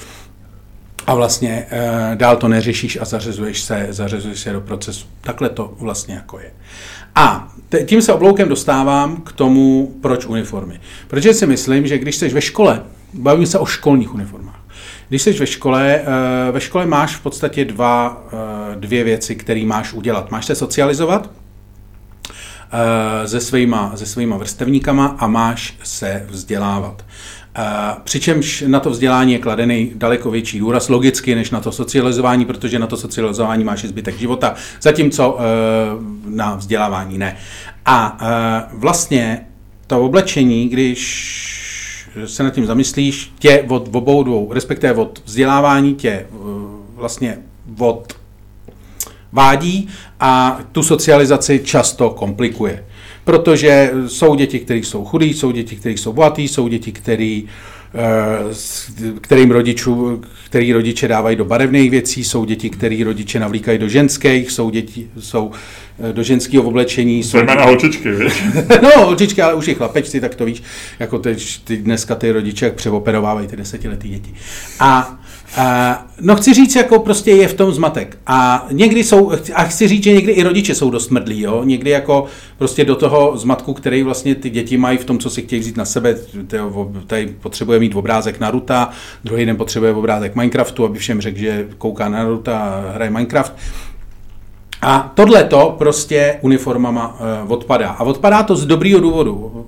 a 1.07 1.15
vlastně 1.15 1.65
e, 1.69 2.15
dál 2.15 2.35
to 2.35 2.47
neřešíš 2.47 2.97
a 3.01 3.05
zařezuješ 3.05 3.61
se, 3.61 3.87
zařezuješ 3.89 4.39
se 4.39 4.53
do 4.53 4.61
procesu. 4.61 5.05
Takhle 5.21 5.49
to 5.49 5.73
vlastně 5.79 6.15
jako 6.15 6.39
je. 6.39 6.51
A 7.15 7.53
te, 7.69 7.83
tím 7.83 8.01
se 8.01 8.13
obloukem 8.13 8.49
dostávám 8.49 9.21
k 9.21 9.31
tomu, 9.31 9.95
proč 10.01 10.25
uniformy. 10.25 10.79
Protože 11.07 11.33
si 11.33 11.47
myslím, 11.47 11.87
že 11.87 11.97
když 11.97 12.15
jsi 12.15 12.29
ve 12.29 12.41
škole, 12.41 12.83
bavím 13.13 13.45
se 13.45 13.59
o 13.59 13.65
školních 13.65 14.13
uniformách, 14.13 14.59
když 15.09 15.21
jsi 15.21 15.33
ve 15.33 15.47
škole, 15.47 15.95
e, 15.95 16.51
ve 16.51 16.61
škole 16.61 16.85
máš 16.85 17.15
v 17.15 17.21
podstatě 17.21 17.65
dva, 17.65 18.23
e, 18.73 18.75
dvě 18.75 19.03
věci, 19.03 19.35
které 19.35 19.65
máš 19.65 19.93
udělat. 19.93 20.31
Máš 20.31 20.45
se 20.45 20.55
socializovat, 20.55 21.29
se 23.25 23.39
svýma, 23.39 23.91
se 23.95 24.05
svýma 24.05 24.37
vrstevníkama 24.37 25.15
a 25.19 25.27
máš 25.27 25.77
se 25.83 26.25
vzdělávat. 26.29 27.05
Přičemž 28.03 28.63
na 28.67 28.79
to 28.79 28.89
vzdělání 28.89 29.33
je 29.33 29.39
kladený 29.39 29.91
daleko 29.95 30.31
větší 30.31 30.59
důraz 30.59 30.89
logicky, 30.89 31.35
než 31.35 31.51
na 31.51 31.59
to 31.59 31.71
socializování, 31.71 32.45
protože 32.45 32.79
na 32.79 32.87
to 32.87 32.97
socializování 32.97 33.63
máš 33.63 33.85
zbytek 33.85 34.19
života, 34.19 34.55
zatímco 34.81 35.37
e, 35.39 35.43
na 36.29 36.55
vzdělávání 36.55 37.17
ne. 37.17 37.37
A 37.85 38.17
e, 38.21 38.75
vlastně 38.77 39.45
to 39.87 40.01
oblečení, 40.01 40.69
když 40.69 42.09
se 42.25 42.43
nad 42.43 42.53
tím 42.53 42.65
zamyslíš, 42.65 43.31
tě 43.39 43.65
od 43.67 43.89
obou 43.91 44.23
dvou, 44.23 44.53
respektive 44.53 44.93
od 44.93 45.21
vzdělávání 45.25 45.95
tě 45.95 46.09
e, 46.09 46.27
vlastně 46.95 47.37
od 47.77 48.13
vádí 49.31 49.89
a 50.19 50.59
tu 50.71 50.83
socializaci 50.83 51.61
často 51.63 52.09
komplikuje 52.09 52.83
protože 53.23 53.91
jsou 54.07 54.35
děti, 54.35 54.59
které 54.59 54.79
jsou 54.79 55.05
chudí, 55.05 55.33
jsou 55.33 55.51
děti, 55.51 55.75
které 55.75 55.95
jsou 55.95 56.13
bohatý, 56.13 56.47
jsou 56.47 56.67
děti, 56.67 56.91
které 56.91 57.41
eh, 57.95 59.17
kterým 59.21 59.51
rodičů, 59.51 60.21
který 60.45 60.73
rodiče 60.73 61.07
dávají 61.07 61.35
do 61.35 61.45
barevných 61.45 61.91
věcí, 61.91 62.23
jsou 62.23 62.45
děti, 62.45 62.69
který 62.69 63.03
rodiče 63.03 63.39
navlíkají 63.39 63.77
do 63.77 63.87
ženských, 63.87 64.51
jsou 64.51 64.69
děti, 64.69 65.07
jsou 65.19 65.51
eh, 66.09 66.13
do 66.13 66.23
ženského 66.23 66.63
oblečení. 66.63 67.23
Jsou... 67.23 67.43
na 67.43 67.63
holčičky, 67.65 68.11
víš? 68.11 68.43
no, 68.81 68.89
holčičky, 69.05 69.41
ale 69.41 69.53
už 69.53 69.67
i 69.67 69.75
chlapečci, 69.75 70.21
tak 70.21 70.35
to 70.35 70.45
víš, 70.45 70.63
jako 70.99 71.19
teď, 71.19 71.63
ty, 71.63 71.77
dneska 71.77 72.15
ty 72.15 72.31
rodiče 72.31 72.65
jak 72.65 72.73
přeoperovávají 72.73 73.47
ty 73.47 73.55
desetiletý 73.55 74.09
děti. 74.09 74.33
A 74.79 75.19
no 76.21 76.35
chci 76.35 76.53
říct, 76.53 76.75
jako 76.75 76.99
prostě 76.99 77.31
je 77.31 77.47
v 77.47 77.53
tom 77.53 77.71
zmatek. 77.71 78.17
A 78.27 78.67
někdy 78.71 79.03
jsou, 79.03 79.31
a 79.53 79.63
chci 79.63 79.87
říct, 79.87 80.03
že 80.03 80.13
někdy 80.13 80.31
i 80.31 80.43
rodiče 80.43 80.75
jsou 80.75 80.89
dost 80.89 81.09
mrdlí, 81.09 81.41
jo? 81.41 81.61
Někdy 81.63 81.89
jako 81.89 82.25
prostě 82.57 82.85
do 82.85 82.95
toho 82.95 83.37
zmatku, 83.37 83.73
který 83.73 84.03
vlastně 84.03 84.35
ty 84.35 84.49
děti 84.49 84.77
mají 84.77 84.97
v 84.97 85.05
tom, 85.05 85.19
co 85.19 85.29
si 85.29 85.41
chtějí 85.41 85.59
vzít 85.59 85.77
na 85.77 85.85
sebe, 85.85 86.15
tady 87.07 87.27
potřebuje 87.27 87.79
mít 87.79 87.95
obrázek 87.95 88.39
Naruta, 88.39 88.89
druhý 89.23 89.45
den 89.45 89.55
potřebuje 89.55 89.93
obrázek 89.93 90.35
Minecraftu, 90.35 90.85
aby 90.85 90.99
všem 90.99 91.21
řekl, 91.21 91.37
že 91.37 91.67
kouká 91.77 92.09
na 92.09 92.17
Naruta 92.17 92.59
a 92.59 92.91
hraje 92.95 93.11
Minecraft. 93.11 93.53
A 94.81 95.11
tohle 95.15 95.43
to 95.43 95.75
prostě 95.77 96.39
uniformama 96.41 97.17
uh, 97.45 97.51
odpadá. 97.51 97.89
A 97.89 98.03
odpadá 98.03 98.43
to 98.43 98.55
z 98.55 98.65
dobrýho 98.65 98.99
důvodu 98.99 99.65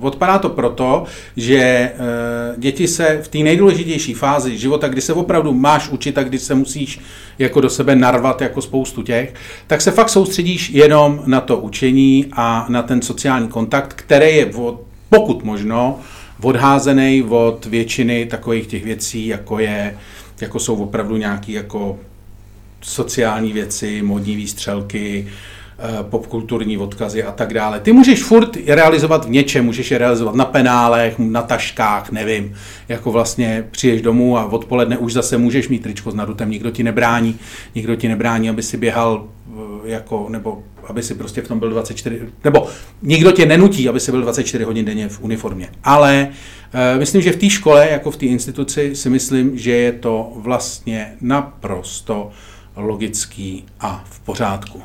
odpadá 0.00 0.38
to 0.38 0.48
proto, 0.48 1.04
že 1.36 1.58
e, 1.58 1.92
děti 2.56 2.88
se 2.88 3.20
v 3.22 3.28
té 3.28 3.38
nejdůležitější 3.38 4.14
fázi 4.14 4.58
života, 4.58 4.88
kdy 4.88 5.00
se 5.00 5.12
opravdu 5.12 5.54
máš 5.54 5.88
učit 5.88 6.18
a 6.18 6.22
kdy 6.22 6.38
se 6.38 6.54
musíš 6.54 7.00
jako 7.38 7.60
do 7.60 7.70
sebe 7.70 7.96
narvat 7.96 8.40
jako 8.40 8.62
spoustu 8.62 9.02
těch, 9.02 9.34
tak 9.66 9.80
se 9.80 9.90
fakt 9.90 10.08
soustředíš 10.08 10.70
jenom 10.70 11.22
na 11.26 11.40
to 11.40 11.56
učení 11.56 12.26
a 12.32 12.66
na 12.68 12.82
ten 12.82 13.02
sociální 13.02 13.48
kontakt, 13.48 13.92
který 13.92 14.36
je 14.36 14.46
od, 14.46 14.80
pokud 15.08 15.44
možno 15.44 15.98
odházený 16.42 17.22
od 17.28 17.66
většiny 17.66 18.26
takových 18.26 18.66
těch 18.66 18.84
věcí, 18.84 19.26
jako 19.26 19.58
je 19.58 19.98
jako 20.40 20.58
jsou 20.58 20.76
opravdu 20.76 21.16
nějaké 21.16 21.52
jako 21.52 21.98
sociální 22.80 23.52
věci, 23.52 24.02
modní 24.02 24.36
výstřelky, 24.36 25.26
Eh, 25.26 25.57
popkulturní 26.02 26.78
odkazy 26.78 27.22
a 27.22 27.32
tak 27.32 27.54
dále. 27.54 27.80
Ty 27.80 27.92
můžeš 27.92 28.22
furt 28.22 28.56
realizovat 28.66 29.24
v 29.24 29.30
něčem, 29.30 29.64
můžeš 29.64 29.90
je 29.90 29.98
realizovat 29.98 30.34
na 30.34 30.44
penálech, 30.44 31.14
na 31.18 31.42
taškách, 31.42 32.10
nevím, 32.10 32.54
jako 32.88 33.12
vlastně 33.12 33.64
přiješ 33.70 34.02
domů 34.02 34.38
a 34.38 34.44
odpoledne 34.44 34.98
už 34.98 35.12
zase 35.12 35.38
můžeš 35.38 35.68
mít 35.68 35.82
tričko 35.82 36.10
s 36.10 36.14
narutem, 36.14 36.50
nikdo 36.50 36.70
ti 36.70 36.82
nebrání, 36.82 37.38
nikdo 37.74 37.96
ti 37.96 38.08
nebrání, 38.08 38.50
aby 38.50 38.62
si 38.62 38.76
běhal 38.76 39.24
eh, 39.24 39.90
jako, 39.90 40.26
nebo 40.28 40.62
aby 40.88 41.02
si 41.02 41.14
prostě 41.14 41.42
v 41.42 41.48
tom 41.48 41.58
byl 41.58 41.70
24, 41.70 42.20
nebo 42.44 42.66
nikdo 43.02 43.32
tě 43.32 43.46
nenutí, 43.46 43.88
aby 43.88 44.00
si 44.00 44.10
byl 44.10 44.22
24 44.22 44.64
hodin 44.64 44.84
denně 44.84 45.08
v 45.08 45.20
uniformě. 45.20 45.68
Ale 45.84 46.28
e, 46.72 46.98
myslím, 46.98 47.22
že 47.22 47.32
v 47.32 47.36
té 47.36 47.50
škole, 47.50 47.88
jako 47.90 48.10
v 48.10 48.16
té 48.16 48.26
instituci, 48.26 48.96
si 48.96 49.10
myslím, 49.10 49.58
že 49.58 49.70
je 49.70 49.92
to 49.92 50.32
vlastně 50.36 51.12
naprosto 51.20 52.30
logický 52.76 53.64
a 53.80 54.04
v 54.10 54.20
pořádku. 54.20 54.82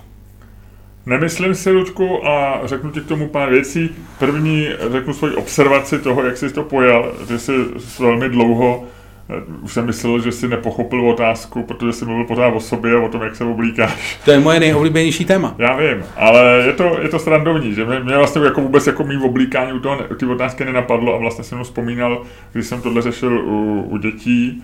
Nemyslím 1.06 1.56
si, 1.56 1.72
Ludku, 1.72 2.28
a 2.28 2.62
řeknu 2.64 2.91
ti 2.91 3.01
k 3.01 3.08
tomu 3.08 3.28
pár 3.28 3.49
věcí. 3.49 3.89
První, 4.20 4.68
řeknu 4.91 5.14
svoji 5.14 5.36
observaci 5.36 5.99
toho, 5.99 6.24
jak 6.24 6.38
jsi 6.38 6.54
to 6.54 6.64
pojal, 6.64 7.12
že 7.28 7.39
jsi 7.39 7.51
velmi 7.99 8.30
dlouho 8.30 8.84
eh, 9.30 9.34
už 9.62 9.74
jsem 9.74 9.86
myslel, 9.86 10.20
že 10.20 10.32
jsi 10.32 10.47
nepochopil 10.47 11.10
otázku, 11.10 11.64
protože 11.64 11.93
jsi 11.93 12.06
mluvil 12.06 12.26
pořád 12.26 12.47
o 12.47 12.60
sobě 12.60 12.95
a 12.95 13.01
o 13.01 13.10
tom, 13.10 13.22
jak 13.22 13.36
se 13.36 13.43
oblíkáš. 13.43 14.20
To 14.26 14.32
je 14.32 14.39
moje 14.39 14.60
nejoblíbenější 14.60 15.26
téma. 15.26 15.56
Já 15.58 15.76
vím, 15.76 16.04
ale 16.16 16.64
je 16.66 16.74
to, 16.74 16.97
je 17.01 17.10
to 17.10 17.20
srandovní, 17.20 17.74
že 17.74 17.86
mě, 17.86 17.99
mě 17.99 18.18
vlastně 18.18 18.41
jako 18.41 18.62
vůbec 18.62 18.88
jako 18.88 19.04
mý 19.04 19.18
oblíkání 19.18 19.74
u 19.74 19.80
toho, 19.80 19.97
ty 20.20 20.26
otázky 20.26 20.66
nenapadlo 20.66 21.16
a 21.16 21.18
vlastně 21.18 21.43
jsem 21.43 21.64
vzpomínal, 21.64 22.24
když 22.54 22.68
jsem 22.68 22.82
tohle 22.82 23.01
řešil 23.01 23.39
u, 23.39 23.82
u 23.89 23.97
dětí, 23.97 24.64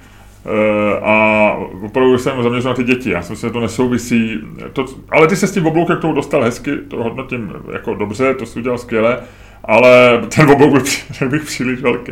a 1.01 1.53
opravdu 1.81 2.17
jsem 2.17 2.43
zaměřil 2.43 2.69
na 2.69 2.75
ty 2.75 2.83
děti. 2.83 3.09
Já 3.09 3.21
si 3.21 3.49
to 3.51 3.59
nesouvisí. 3.59 4.39
To, 4.73 4.85
ale 5.09 5.27
ty 5.27 5.35
se 5.35 5.47
s 5.47 5.51
tím 5.51 5.65
obloukem 5.65 5.97
k 5.97 6.01
tomu 6.01 6.13
dostal 6.13 6.43
hezky, 6.43 6.71
to 6.87 7.03
hodnotím 7.03 7.53
jako 7.73 7.93
dobře, 7.93 8.33
to 8.33 8.45
si 8.45 8.59
udělal 8.59 8.77
skvěle, 8.77 9.17
ale 9.63 10.21
ten 10.35 10.49
oblouk 10.49 10.71
byl, 10.71 10.81
bych, 11.29 11.43
příliš 11.43 11.81
velký. 11.81 12.11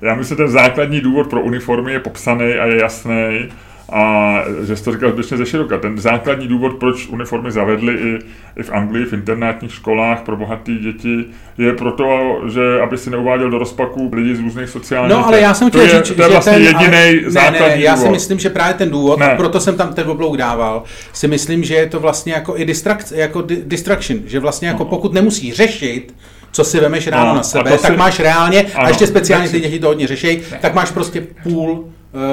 Já 0.00 0.14
myslím, 0.14 0.36
že 0.36 0.42
ten 0.42 0.52
základní 0.52 1.00
důvod 1.00 1.30
pro 1.30 1.40
uniformy 1.40 1.92
je 1.92 2.00
popsaný 2.00 2.54
a 2.54 2.66
je 2.66 2.80
jasný 2.80 3.48
a 3.92 4.34
že 4.66 4.76
jsi 4.76 4.84
to 4.84 4.92
říkal 4.92 5.10
zbytečně 5.10 5.36
ze 5.36 5.46
široka. 5.46 5.78
Ten 5.78 5.98
základní 5.98 6.48
důvod, 6.48 6.72
proč 6.80 7.08
uniformy 7.08 7.50
zavedly 7.52 7.94
i, 7.94 8.18
i 8.60 8.62
v 8.62 8.70
Anglii, 8.72 9.04
v 9.04 9.12
internátních 9.12 9.72
školách 9.74 10.20
pro 10.22 10.36
bohaté 10.36 10.72
děti, 10.72 11.24
je 11.58 11.72
proto, 11.72 12.04
že 12.52 12.80
aby 12.80 12.98
si 12.98 13.10
neuváděl 13.10 13.50
do 13.50 13.58
rozpaku 13.58 14.10
lidi 14.14 14.36
z 14.36 14.40
různých 14.40 14.68
sociálních. 14.68 15.16
No, 15.16 15.26
ale 15.26 15.40
já 15.40 15.54
jsem 15.54 15.68
chtěl 15.68 15.88
říct, 15.88 16.16
to 16.16 16.22
je 16.22 16.28
vlastně 16.28 16.52
ten, 16.52 16.62
jediný 16.62 17.20
základní 17.32 17.60
ne, 17.68 17.76
ne, 17.76 17.82
já 17.82 17.94
důvod. 17.94 18.06
si 18.06 18.12
myslím, 18.12 18.38
že 18.38 18.50
právě 18.50 18.74
ten 18.74 18.90
důvod, 18.90 19.18
Ne. 19.20 19.34
proto 19.36 19.60
jsem 19.60 19.76
tam 19.76 19.94
ten 19.94 20.10
oblouk 20.10 20.36
dával, 20.36 20.82
si 21.12 21.28
myslím, 21.28 21.64
že 21.64 21.74
je 21.74 21.86
to 21.86 22.00
vlastně 22.00 22.32
jako 22.32 22.56
i 22.56 22.64
distrakt, 22.64 23.12
jako 23.16 23.40
di- 23.40 23.62
distraction, 23.66 24.18
že 24.26 24.40
vlastně 24.40 24.68
jako 24.68 24.84
pokud 24.84 25.12
nemusí 25.12 25.52
řešit, 25.52 26.14
co 26.52 26.64
si 26.64 26.80
vemeš 26.80 27.06
ráno 27.08 27.26
No, 27.28 27.34
na 27.34 27.40
a 27.40 27.42
sebe, 27.42 27.70
tak 27.78 27.90
si- 27.92 27.96
máš 27.96 28.20
reálně, 28.20 28.62
a 28.74 28.78
Ano, 28.78 28.88
ještě 28.88 29.06
speciálně 29.06 29.48
ty 29.48 29.60
děti 29.60 29.78
to 29.78 29.86
hodně 29.86 30.06
řeší, 30.06 30.40
tak 30.60 30.74
máš 30.74 30.90
prostě 30.90 31.26
půl 31.42 31.70
uh, 31.70 31.84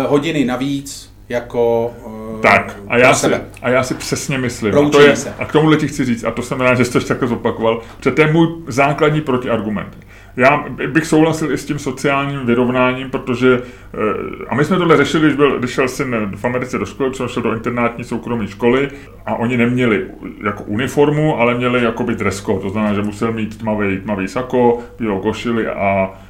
hodiny 0.08 0.46
navíc 0.46 1.15
jako 1.30 1.94
uh, 2.06 2.42
Tak, 2.42 2.78
a 2.88 2.98
já, 2.98 3.14
si, 3.14 3.22
sebe. 3.22 3.42
a 3.62 3.70
já 3.70 3.84
si 3.84 3.94
přesně 3.94 4.38
myslím, 4.38 4.78
a, 4.78 4.90
to 4.90 5.02
je, 5.02 5.16
se. 5.16 5.34
a 5.40 5.46
k 5.46 5.52
tomu 5.52 5.76
ti 5.76 5.88
chci 5.88 6.06
říct, 6.06 6.24
a 6.24 6.32
to 6.32 6.42
jsem 6.42 6.62
rád, 6.62 6.76
že 6.76 6.86
jsi 6.86 6.92
to 6.92 6.98
ještě 6.98 7.08
takhle 7.10 7.28
zopakoval, 7.28 7.82
protože 7.98 8.12
to 8.12 8.22
je 8.22 8.34
můj 8.34 8.48
základní 8.68 9.22
protiargument. 9.22 9.98
Já 10.38 10.66
bych 10.88 11.06
souhlasil 11.06 11.52
i 11.52 11.58
s 11.58 11.66
tím 11.66 11.80
sociálním 11.80 12.46
vyrovnáním, 12.46 13.10
protože, 13.10 13.62
eh, 13.94 13.98
a 14.50 14.56
my 14.56 14.66
jsme 14.66 14.78
tohle 14.78 14.98
řešili, 14.98 15.24
když, 15.24 15.36
byl, 15.36 15.60
když 15.60 15.72
šel 15.72 15.88
syn 15.88 16.32
v 16.36 16.46
Americe 16.46 16.78
do 16.78 16.86
školy, 16.86 17.10
protože 17.10 17.34
šel 17.34 17.44
do 17.44 17.54
internátní 17.54 18.04
soukromé 18.04 18.48
školy 18.48 18.90
a 19.26 19.36
oni 19.36 19.58
neměli 19.58 20.06
jako 20.46 20.64
uniformu, 20.64 21.40
ale 21.40 21.56
měli 21.56 21.84
jakoby 21.84 22.16
dress 22.16 22.42
code, 22.42 22.62
to 22.62 22.70
znamená, 22.70 22.94
že 22.94 23.02
musel 23.02 23.32
mít 23.32 23.58
tmavý, 23.58 23.98
tmavý 23.98 24.28
sako, 24.28 24.80
bílou 25.00 25.20
košili 25.20 25.68
a 25.68 26.12
eh, 26.14 26.25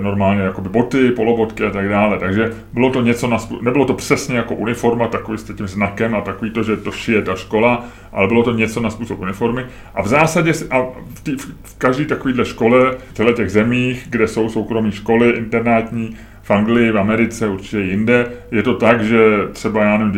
normálně 0.00 0.42
jakoby 0.42 0.68
boty, 0.68 1.10
polobotky 1.10 1.64
a 1.64 1.70
tak 1.70 1.88
dále. 1.88 2.18
Takže 2.18 2.52
bylo 2.72 2.90
to 2.90 3.02
něco, 3.02 3.28
na, 3.28 3.38
nebylo 3.60 3.84
to 3.84 3.94
přesně 3.94 4.36
jako 4.36 4.54
uniforma, 4.54 5.08
takový 5.08 5.38
s 5.38 5.44
tím 5.44 5.68
znakem 5.68 6.14
a 6.14 6.20
takový 6.20 6.50
to, 6.50 6.62
že 6.62 6.76
to 6.76 6.90
šije 6.90 7.22
ta 7.22 7.34
škola, 7.34 7.84
ale 8.12 8.28
bylo 8.28 8.42
to 8.42 8.52
něco 8.52 8.80
na 8.80 8.90
způsob 8.90 9.20
uniformy. 9.20 9.66
A 9.94 10.02
v 10.02 10.08
zásadě, 10.08 10.52
a 10.70 10.82
v, 11.14 11.20
tý, 11.22 11.36
v, 11.36 11.78
každé 11.78 12.04
takovéhle 12.04 12.44
škole, 12.44 12.96
v 13.10 13.14
těchto 13.14 13.32
těch 13.32 13.50
zemích, 13.50 14.06
kde 14.10 14.28
jsou 14.28 14.48
soukromé 14.48 14.92
školy, 14.92 15.30
internátní, 15.30 16.16
v 16.44 16.50
Anglii, 16.50 16.90
v 16.90 16.98
Americe, 16.98 17.48
určitě 17.48 17.80
jinde, 17.80 18.26
je 18.50 18.62
to 18.62 18.74
tak, 18.74 19.04
že 19.04 19.18
třeba, 19.52 19.84
já 19.84 19.98
nevím, 19.98 20.12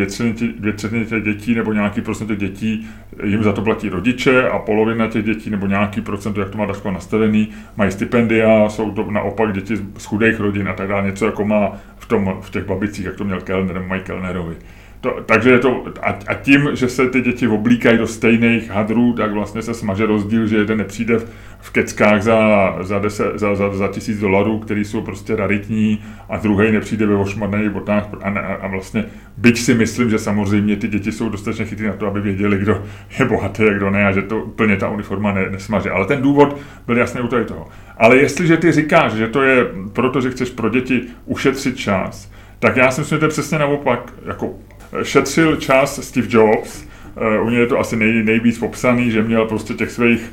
dvě 0.59 0.72
třetiny, 0.72 1.05
těch 1.07 1.22
dětí 1.22 1.55
nebo 1.55 1.72
nějaký 1.72 2.01
procent 2.01 2.27
těch 2.27 2.39
dětí 2.39 2.89
jim 3.24 3.43
za 3.43 3.53
to 3.53 3.62
platí 3.62 3.89
rodiče 3.89 4.49
a 4.49 4.59
polovina 4.59 5.07
těch 5.07 5.24
dětí 5.24 5.51
nebo 5.51 5.66
nějaký 5.66 6.01
procent, 6.01 6.37
jak 6.37 6.51
to 6.51 6.59
má 6.59 6.66
ta 6.66 6.91
nastavený, 6.91 7.49
mají 7.77 7.91
stipendia, 7.93 8.68
jsou 8.68 8.91
to 8.91 9.11
naopak 9.11 9.53
děti 9.53 9.77
z 9.99 10.05
chudých 10.05 10.41
rodin 10.41 10.68
a 10.68 10.72
tak 10.72 10.89
dále, 10.89 11.07
něco 11.07 11.27
jako 11.27 11.45
má 11.45 11.72
v, 11.99 12.07
tom, 12.07 12.39
v 12.41 12.51
těch 12.51 12.64
babicích, 12.64 13.05
jak 13.05 13.16
to 13.16 13.24
měl 13.24 13.41
Kellner, 13.41 13.83
mají 13.83 14.03
Kellnerovi. 14.03 14.57
To, 15.01 15.22
takže 15.26 15.51
je 15.51 15.59
to, 15.59 15.84
a, 16.03 16.18
a 16.26 16.34
tím, 16.34 16.68
že 16.72 16.88
se 16.88 17.11
ty 17.11 17.20
děti 17.20 17.49
oblíkají 17.49 17.99
do 17.99 18.07
stejných 18.07 18.70
hadrů, 18.70 19.12
tak 19.12 19.32
vlastně 19.32 19.62
se 19.62 19.74
smaže 19.74 20.07
rozdíl, 20.07 20.47
že 20.47 20.57
jeden 20.57 20.78
nepřijde 20.78 21.18
v, 21.18 21.26
v 21.61 21.70
keckách 21.70 22.22
za, 22.22 22.38
za, 22.80 22.99
deset, 22.99 23.38
za, 23.38 23.55
za, 23.55 23.76
za 23.76 23.88
tisíc 23.88 24.20
dolarů, 24.20 24.59
který 24.59 24.84
jsou 24.84 25.01
prostě 25.01 25.36
raritní, 25.36 26.05
a 26.28 26.36
druhý 26.36 26.72
nepřijde 26.72 27.07
ve 27.07 27.14
ošmarných 27.14 27.70
botách. 27.70 28.09
A, 28.22 28.30
ne- 28.30 28.40
a 28.40 28.66
vlastně, 28.66 29.05
byť 29.36 29.59
si 29.59 29.74
myslím, 29.74 30.11
že 30.11 30.18
samozřejmě 30.18 30.76
ty 30.76 30.88
děti 30.88 31.12
jsou 31.12 31.28
dostatečně 31.28 31.64
chytrý 31.64 31.86
na 31.86 31.92
to, 31.92 32.07
aby 32.07 32.20
věděli, 32.20 32.59
kdo 32.59 32.82
je 33.18 33.24
bohatý 33.24 33.62
a 33.62 33.72
kdo 33.72 33.90
ne, 33.90 34.07
a 34.07 34.12
že 34.12 34.22
to 34.22 34.38
úplně 34.38 34.76
ta 34.76 34.88
uniforma 34.88 35.32
ne, 35.32 35.51
nesmaže. 35.51 35.90
Ale 35.90 36.07
ten 36.07 36.22
důvod 36.22 36.57
byl 36.86 36.97
jasný 36.97 37.20
u 37.20 37.28
toho. 37.28 37.68
Ale 37.97 38.16
jestliže 38.16 38.57
ty 38.57 38.72
říkáš, 38.72 39.12
že 39.12 39.28
to 39.28 39.42
je 39.42 39.66
proto, 39.92 40.20
že 40.20 40.30
chceš 40.30 40.51
pro 40.51 40.68
děti 40.68 41.03
ušetřit 41.24 41.76
čas, 41.76 42.32
tak 42.59 42.76
já 42.76 42.90
si 42.90 43.01
myslím, 43.01 43.16
že 43.16 43.20
to 43.20 43.24
je 43.24 43.30
přesně 43.30 43.59
naopak. 43.59 44.12
Jako 44.26 44.55
šetřil 45.03 45.57
čas 45.57 46.07
Steve 46.09 46.26
Jobs, 46.30 46.84
eh, 47.16 47.41
u 47.41 47.51
něj 47.51 47.61
je 47.61 47.66
to 47.66 47.78
asi 47.78 47.97
nej, 47.97 48.22
nejvíc 48.22 48.59
popsaný, 48.59 49.11
že 49.11 49.22
měl 49.22 49.47
prostě 49.47 49.74
těch 49.74 49.91
svých 49.91 50.32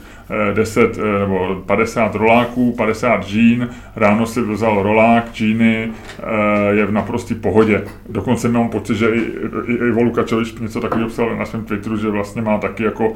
eh, 0.51 0.53
10 0.53 0.97
eh, 0.97 1.19
nebo 1.19 1.63
50 1.65 2.15
roláků, 2.15 2.73
50 2.77 3.25
džín, 3.25 3.69
ráno 3.95 4.25
si 4.25 4.41
vzal 4.41 4.83
rolák, 4.83 5.31
džíny, 5.33 5.91
eh, 6.19 6.23
je 6.75 6.85
v 6.85 6.91
naprostý 6.91 7.35
pohodě. 7.35 7.83
Dokonce 8.09 8.49
mám 8.49 8.69
pocit, 8.69 8.95
že 8.95 9.09
i, 9.09 9.19
i, 9.67 9.73
i 9.73 9.87
Ivo 9.87 10.03
Lukačovič 10.03 10.53
něco 10.53 10.81
takového 10.81 11.09
psal 11.09 11.35
na 11.35 11.45
svém 11.45 11.65
Twitteru, 11.65 11.97
že 11.97 12.09
vlastně 12.09 12.41
má 12.41 12.57
taky 12.57 12.83
jako 12.83 13.13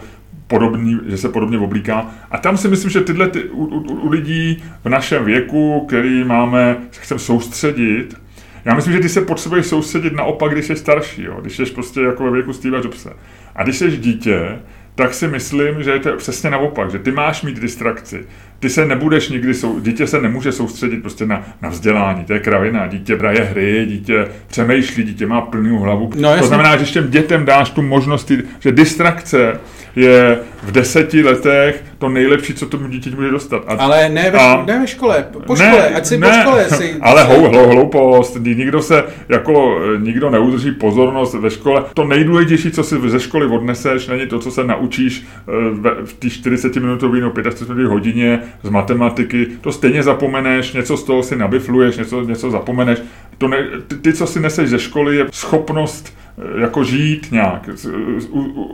podobný, 0.47 0.99
že 1.05 1.17
se 1.17 1.29
podobně 1.29 1.57
oblíká. 1.57 2.11
A 2.31 2.37
tam 2.37 2.57
si 2.57 2.67
myslím, 2.67 2.91
že 2.91 3.01
tyhle 3.01 3.27
ty, 3.27 3.43
u, 3.43 3.65
u, 3.65 3.79
u 3.79 4.09
lidí 4.09 4.63
v 4.83 4.89
našem 4.89 5.25
věku, 5.25 5.85
který 5.87 6.23
máme, 6.23 6.77
se 6.91 7.01
chceme 7.01 7.19
soustředit, 7.19 8.15
já 8.67 8.75
myslím, 8.75 8.93
že 8.93 8.99
ty 8.99 9.09
se 9.09 9.21
potřebuješ 9.21 9.65
soustředit 9.65 10.13
naopak, 10.13 10.51
když 10.51 10.65
jsi 10.65 10.75
starší, 10.75 11.23
jo? 11.23 11.37
když 11.41 11.55
jsi 11.55 11.65
prostě 11.65 12.01
jako 12.01 12.23
ve 12.23 12.31
věku 12.31 12.53
Steve 12.53 12.77
Jobse. 12.77 13.13
A 13.55 13.63
když 13.63 13.77
jsi 13.77 13.97
dítě, 13.97 14.59
tak 14.95 15.13
si 15.13 15.27
myslím, 15.27 15.83
že 15.83 15.91
je 15.91 15.99
to 15.99 16.15
přesně 16.15 16.49
naopak, 16.49 16.91
že 16.91 16.99
ty 16.99 17.11
máš 17.11 17.41
mít 17.41 17.59
distrakci. 17.59 18.25
Ty 18.59 18.69
se 18.69 18.85
nebudeš 18.85 19.29
nikdy, 19.29 19.53
sou, 19.53 19.79
dítě 19.79 20.07
se 20.07 20.21
nemůže 20.21 20.51
soustředit 20.51 20.97
prostě 20.97 21.25
na, 21.25 21.43
na 21.61 21.69
vzdělání, 21.69 22.25
to 22.25 22.33
je 22.33 22.39
kravina. 22.39 22.87
Dítě 22.87 23.15
braje 23.15 23.39
hry, 23.39 23.85
dítě 23.89 24.27
přemýšlí, 24.47 25.03
dítě 25.03 25.27
má 25.27 25.41
plnou 25.41 25.79
hlavu. 25.79 26.11
No, 26.15 26.37
to 26.37 26.47
znamená, 26.47 26.77
že 26.77 26.85
těm 26.85 27.09
dětem 27.09 27.45
dáš 27.45 27.69
tu 27.69 27.81
možnost, 27.81 28.31
že 28.59 28.71
distrakce 28.71 29.59
je 29.95 30.39
v 30.63 30.71
deseti 30.71 31.23
letech 31.23 31.83
to 31.99 32.09
nejlepší, 32.09 32.53
co 32.53 32.65
tomu 32.65 32.87
dítěti 32.87 33.15
může 33.15 33.31
dostat. 33.31 33.63
A 33.67 33.73
Ale 33.73 34.09
ne 34.09 34.31
ve, 34.31 34.39
A- 34.39 34.63
ne 34.67 34.79
ve 34.79 34.87
škole, 34.87 35.25
po 35.47 35.55
škole, 35.55 35.89
ať 35.89 36.05
si 36.05 36.17
po 36.17 36.27
škole 36.41 36.65
si... 36.77 36.95
ale 37.01 37.23
hou, 37.23 37.41
hou, 37.47 37.67
hloupost, 37.67 38.35
Ni- 38.39 38.55
nikdo 38.55 38.81
se, 38.81 39.03
jako, 39.29 39.79
eh, 39.95 39.99
nikdo 39.99 40.29
neudrží 40.29 40.71
pozornost 40.71 41.33
ve 41.33 41.49
škole. 41.49 41.83
To 41.93 42.03
nejdůležitější, 42.03 42.71
co 42.71 42.83
si 42.83 42.95
ze 43.09 43.19
školy 43.19 43.45
odneseš, 43.45 44.07
není 44.07 44.27
to, 44.27 44.39
co 44.39 44.51
se 44.51 44.63
naučíš 44.63 45.25
eh, 45.47 45.51
ve- 45.73 45.95
v 46.05 46.13
té 46.13 46.29
40 46.29 46.75
minutové 46.75 47.19
nebo 47.19 47.31
45 47.31 47.67
minutové 47.75 47.93
hodině 47.93 48.39
z 48.63 48.69
matematiky. 48.69 49.47
To 49.61 49.71
stejně 49.71 50.03
zapomeneš, 50.03 50.73
něco 50.73 50.97
z 50.97 51.03
toho 51.03 51.23
si 51.23 51.35
nabifluješ, 51.35 51.97
něco, 51.97 52.21
něco 52.21 52.51
zapomeneš. 52.51 52.99
To 53.37 53.47
ne, 53.47 53.57
ty, 53.87 53.95
ty, 53.95 54.13
co 54.13 54.27
si 54.27 54.39
neseš 54.39 54.69
ze 54.69 54.79
školy, 54.79 55.15
je 55.17 55.25
schopnost 55.31 56.17
jako 56.61 56.83
žít 56.83 57.27
nějak, 57.31 57.69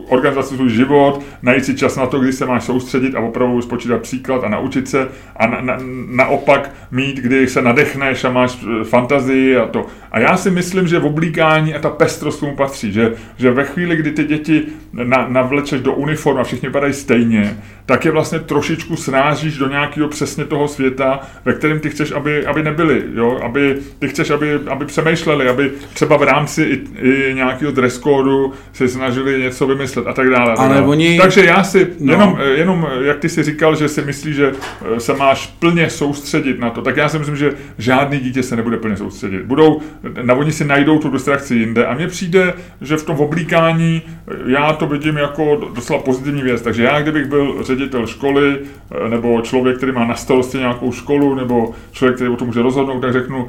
organizovat 0.08 0.46
svůj 0.46 0.70
život, 0.70 1.22
najít 1.42 1.64
si 1.64 1.74
čas 1.74 1.96
na 1.96 2.06
to, 2.06 2.18
kdy 2.18 2.32
se 2.32 2.46
máš 2.46 2.64
soustředit 2.64 3.14
a 3.14 3.20
opravdu 3.20 3.62
spočítat 3.62 4.02
příklad 4.02 4.44
a 4.44 4.48
naučit 4.48 4.88
se 4.88 5.08
a 5.36 5.46
na, 5.46 5.60
na, 5.60 5.78
naopak 6.06 6.70
mít, 6.90 7.16
kdy 7.16 7.48
se 7.48 7.62
nadechneš 7.62 8.24
a 8.24 8.30
máš 8.30 8.58
eh, 8.62 8.84
fantazii 8.84 9.56
a 9.56 9.66
to. 9.66 9.86
A 10.12 10.18
já 10.18 10.36
si 10.36 10.50
myslím, 10.50 10.88
že 10.88 10.98
v 10.98 11.06
oblíkání 11.06 11.74
a 11.74 11.78
ta 11.78 11.90
pestrost 11.90 12.40
tomu 12.40 12.56
patří, 12.56 12.92
že, 12.92 13.12
že 13.36 13.50
ve 13.50 13.64
chvíli, 13.64 13.96
kdy 13.96 14.10
ty 14.10 14.24
děti 14.24 14.62
na, 14.92 15.28
navlečeš 15.28 15.80
do 15.80 15.92
uniform 15.92 16.38
a 16.38 16.44
všichni 16.44 16.68
vypadají 16.68 16.92
stejně, 16.92 17.56
tak 17.86 18.04
je 18.04 18.10
vlastně 18.10 18.38
trošičku 18.38 18.96
srážíš 18.96 19.58
do 19.58 19.68
nějakého 19.68 20.08
přesně 20.08 20.44
toho 20.44 20.68
světa, 20.68 21.20
ve 21.44 21.52
kterém 21.52 21.80
ty 21.80 21.90
chceš, 21.90 22.12
aby, 22.12 22.46
aby 22.46 22.62
nebyli, 22.62 23.02
jo? 23.14 23.40
Aby, 23.44 23.76
ty 23.98 24.08
chceš, 24.08 24.30
aby, 24.30 24.54
aby 24.66 24.84
přemýšleli, 24.84 25.48
aby 25.48 25.72
třeba 25.94 26.16
v 26.16 26.22
rámci 26.22 26.62
i, 26.62 26.82
i 27.08 27.34
nějakého 27.54 27.72
dress 27.72 27.98
códu 27.98 28.52
se 28.72 28.88
snažili 28.88 29.42
něco 29.42 29.66
vymyslet 29.66 30.06
a 30.06 30.12
tak 30.12 30.30
dále. 30.30 30.52
a 30.52 30.56
tak 30.56 30.64
Ale 30.66 30.74
dále. 30.74 30.86
oni- 30.86 31.18
Takže 31.22 31.44
já 31.44 31.64
si, 31.64 31.86
No. 32.00 32.12
jenom, 32.12 32.38
jenom 32.54 32.86
jak 33.02 33.18
ty 33.18 33.28
si 33.28 33.42
říkal, 33.42 33.76
že 33.76 33.88
si 33.88 34.02
myslíš, 34.02 34.36
že 34.36 34.52
eh, 34.96 35.00
se 35.00 35.14
máš 35.14 35.46
plně 35.46 35.90
soustředit 35.90 36.60
na 36.60 36.70
to, 36.70 36.82
tak 36.82 36.96
já 36.96 37.08
si 37.08 37.18
myslím, 37.18 37.36
že 37.36 37.52
žádný 37.78 38.18
dítě 38.18 38.42
se 38.42 38.56
nebude 38.56 38.76
plně 38.76 38.96
soustředit. 38.96 39.42
Budou, 39.42 39.80
na 40.22 40.34
oni 40.34 40.52
si 40.52 40.64
najdou 40.64 40.98
tu 40.98 41.10
distrakci 41.10 41.54
jinde 41.54 41.86
a 41.86 41.94
mně 41.94 42.06
přijde, 42.08 42.54
že 42.80 42.96
v 42.96 43.04
tom 43.06 43.16
oblíkání 43.16 44.02
eh, 44.06 44.34
já 44.46 44.72
to 44.72 44.86
vidím 44.86 45.16
jako 45.16 45.70
docela 45.74 45.98
pozitivní 45.98 46.42
věc. 46.42 46.62
Takže 46.62 46.82
já, 46.84 47.00
kdybych 47.02 47.26
byl 47.26 47.56
ředitel 47.62 48.06
školy, 48.06 48.58
eh, 49.06 49.08
nebo 49.08 49.40
člověk, 49.40 49.76
který 49.76 49.92
má 49.92 50.04
na 50.04 50.14
starosti 50.14 50.58
nějakou 50.58 50.92
školu, 50.92 51.34
nebo 51.34 51.72
člověk, 51.92 52.16
který 52.16 52.30
o 52.30 52.36
tom 52.36 52.46
může 52.46 52.62
rozhodnout, 52.62 53.00
tak 53.00 53.12
řeknu, 53.12 53.48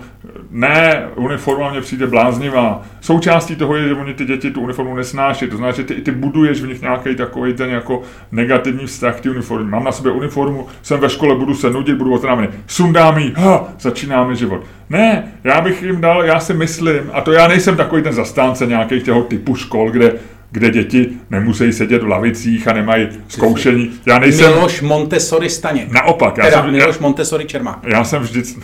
ne, 0.51 1.05
uniforma 1.15 1.71
mně 1.71 1.81
přijde 1.81 2.07
bláznivá. 2.07 2.81
Součástí 3.01 3.55
toho 3.55 3.75
je, 3.75 3.87
že 3.87 3.94
oni 3.95 4.13
ty 4.13 4.25
děti 4.25 4.51
tu 4.51 4.61
uniformu 4.61 4.95
nesnáší. 4.95 5.47
To 5.47 5.57
znamená, 5.57 5.75
že 5.75 5.83
ty, 5.83 5.93
ty 5.93 6.11
buduješ 6.11 6.61
v 6.61 6.67
nich 6.67 6.81
nějaký 6.81 7.15
takový 7.15 7.53
ten 7.53 7.69
jako 7.69 8.01
negativní 8.31 8.85
vztah 8.85 9.15
k 9.17 9.21
té 9.21 9.29
uniformě. 9.29 9.69
Mám 9.69 9.83
na 9.83 9.91
sobě 9.91 10.11
uniformu, 10.11 10.67
jsem 10.81 10.99
ve 10.99 11.09
škole, 11.09 11.35
budu 11.35 11.55
se 11.55 11.69
nudit, 11.69 11.95
budu 11.97 12.13
otrávený. 12.13 12.47
Sundám 12.67 13.17
ji, 13.17 13.33
ha, 13.35 13.67
začínáme 13.79 14.35
život. 14.35 14.63
Ne, 14.89 15.23
já 15.43 15.61
bych 15.61 15.83
jim 15.83 16.01
dal, 16.01 16.23
já 16.23 16.39
si 16.39 16.53
myslím, 16.53 17.01
a 17.13 17.21
to 17.21 17.31
já 17.31 17.47
nejsem 17.47 17.75
takový 17.77 18.01
ten 18.03 18.13
zastánce 18.13 18.65
nějakých 18.65 19.03
těho 19.03 19.23
typu 19.23 19.55
škol, 19.55 19.91
kde 19.91 20.13
kde 20.51 20.69
děti 20.69 21.09
nemusí 21.29 21.73
sedět 21.73 22.03
v 22.03 22.07
lavicích 22.07 22.67
a 22.67 22.73
nemají 22.73 23.07
zkoušení. 23.27 23.91
Já 24.05 24.19
nejsem... 24.19 24.53
Miloš 24.53 24.81
Montessori 24.81 25.49
Staně. 25.49 25.87
Naopak, 25.91 26.37
já 26.37 26.45
Teda 26.45 26.57
jsem, 26.57 26.65
já, 26.65 26.71
Miloš 26.71 26.99
Montessori 26.99 27.45
Čermák. 27.45 27.79
já 27.83 28.03
jsem 28.03 28.21
vždycky... 28.21 28.61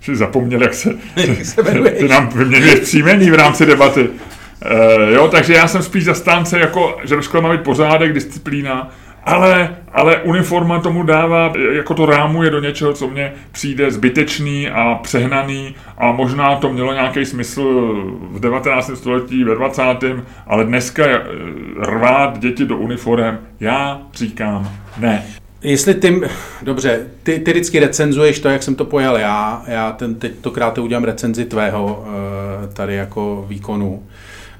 Že 0.00 0.16
zapomněl, 0.16 0.62
jak 0.62 0.74
se, 0.74 0.94
se 1.42 1.62
ty 1.98 2.08
nám 2.08 2.28
vyměňuješ 2.28 2.80
příjmení 2.80 3.30
v 3.30 3.34
rámci 3.34 3.66
debaty. 3.66 4.00
Uh, 4.02 5.14
jo, 5.14 5.28
takže 5.28 5.54
já 5.54 5.68
jsem 5.68 5.82
spíš 5.82 6.04
zastánce, 6.04 6.58
jako, 6.58 6.98
že 7.04 7.16
ve 7.16 7.22
škole 7.22 7.42
má 7.42 7.52
být 7.52 7.60
pořádek, 7.60 8.12
disciplína 8.12 8.90
ale, 9.24 9.76
ale 9.92 10.22
uniforma 10.22 10.80
tomu 10.80 11.02
dává, 11.02 11.52
jako 11.72 11.94
to 11.94 12.06
rámuje 12.06 12.50
do 12.50 12.60
něčeho, 12.60 12.92
co 12.92 13.08
mně 13.08 13.32
přijde 13.52 13.90
zbytečný 13.90 14.68
a 14.68 14.94
přehnaný 14.94 15.74
a 15.98 16.12
možná 16.12 16.56
to 16.56 16.72
mělo 16.72 16.92
nějaký 16.92 17.24
smysl 17.24 17.92
v 18.30 18.40
19. 18.40 18.90
století, 18.94 19.44
ve 19.44 19.54
20. 19.54 19.82
ale 20.46 20.64
dneska 20.64 21.04
eh, 21.06 21.20
rvát 21.78 22.38
děti 22.38 22.66
do 22.66 22.76
uniform, 22.76 23.38
já 23.60 24.02
říkám 24.14 24.70
ne. 24.98 25.22
Jestli 25.62 25.94
ty, 25.94 26.20
dobře, 26.62 27.06
ty, 27.22 27.38
ty 27.38 27.50
vždycky 27.50 27.78
recenzuješ 27.78 28.40
to, 28.40 28.48
jak 28.48 28.62
jsem 28.62 28.74
to 28.74 28.84
pojal 28.84 29.16
já, 29.18 29.64
já 29.66 29.92
ten, 29.92 30.14
teď 30.14 30.32
to 30.40 30.50
krát 30.50 30.78
udělám 30.78 31.04
recenzi 31.04 31.44
tvého 31.44 32.04
eh, 32.06 32.68
tady 32.72 32.94
jako 32.94 33.44
výkonu. 33.48 34.02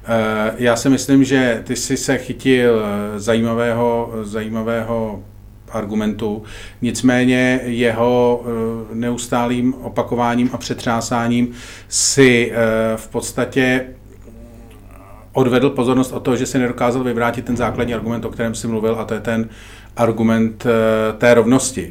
Eh, 0.05 0.53
já 0.57 0.75
si 0.75 0.89
myslím, 0.89 1.23
že 1.23 1.61
ty 1.63 1.75
jsi 1.75 1.97
se 1.97 2.17
chytil 2.17 2.83
eh, 2.85 3.19
zajímavého, 3.19 4.13
zajímavého 4.21 5.23
argumentu, 5.71 6.43
nicméně 6.81 7.59
jeho 7.63 8.43
neustálým 8.93 9.73
opakováním 9.73 10.49
a 10.53 10.57
přetřásáním 10.57 11.51
si 11.89 12.51
v 12.95 13.07
podstatě 13.07 13.85
odvedl 15.33 15.69
pozornost 15.69 16.11
od 16.11 16.19
toho, 16.19 16.37
že 16.37 16.45
si 16.45 16.59
nedokázal 16.59 17.03
vyvrátit 17.03 17.45
ten 17.45 17.57
základní 17.57 17.93
argument, 17.93 18.25
o 18.25 18.29
kterém 18.29 18.55
jsi 18.55 18.67
mluvil, 18.67 18.95
a 18.99 19.05
to 19.05 19.13
je 19.13 19.19
ten 19.19 19.49
argument 19.95 20.65
eh, 20.65 21.13
té 21.19 21.33
rovnosti 21.33 21.85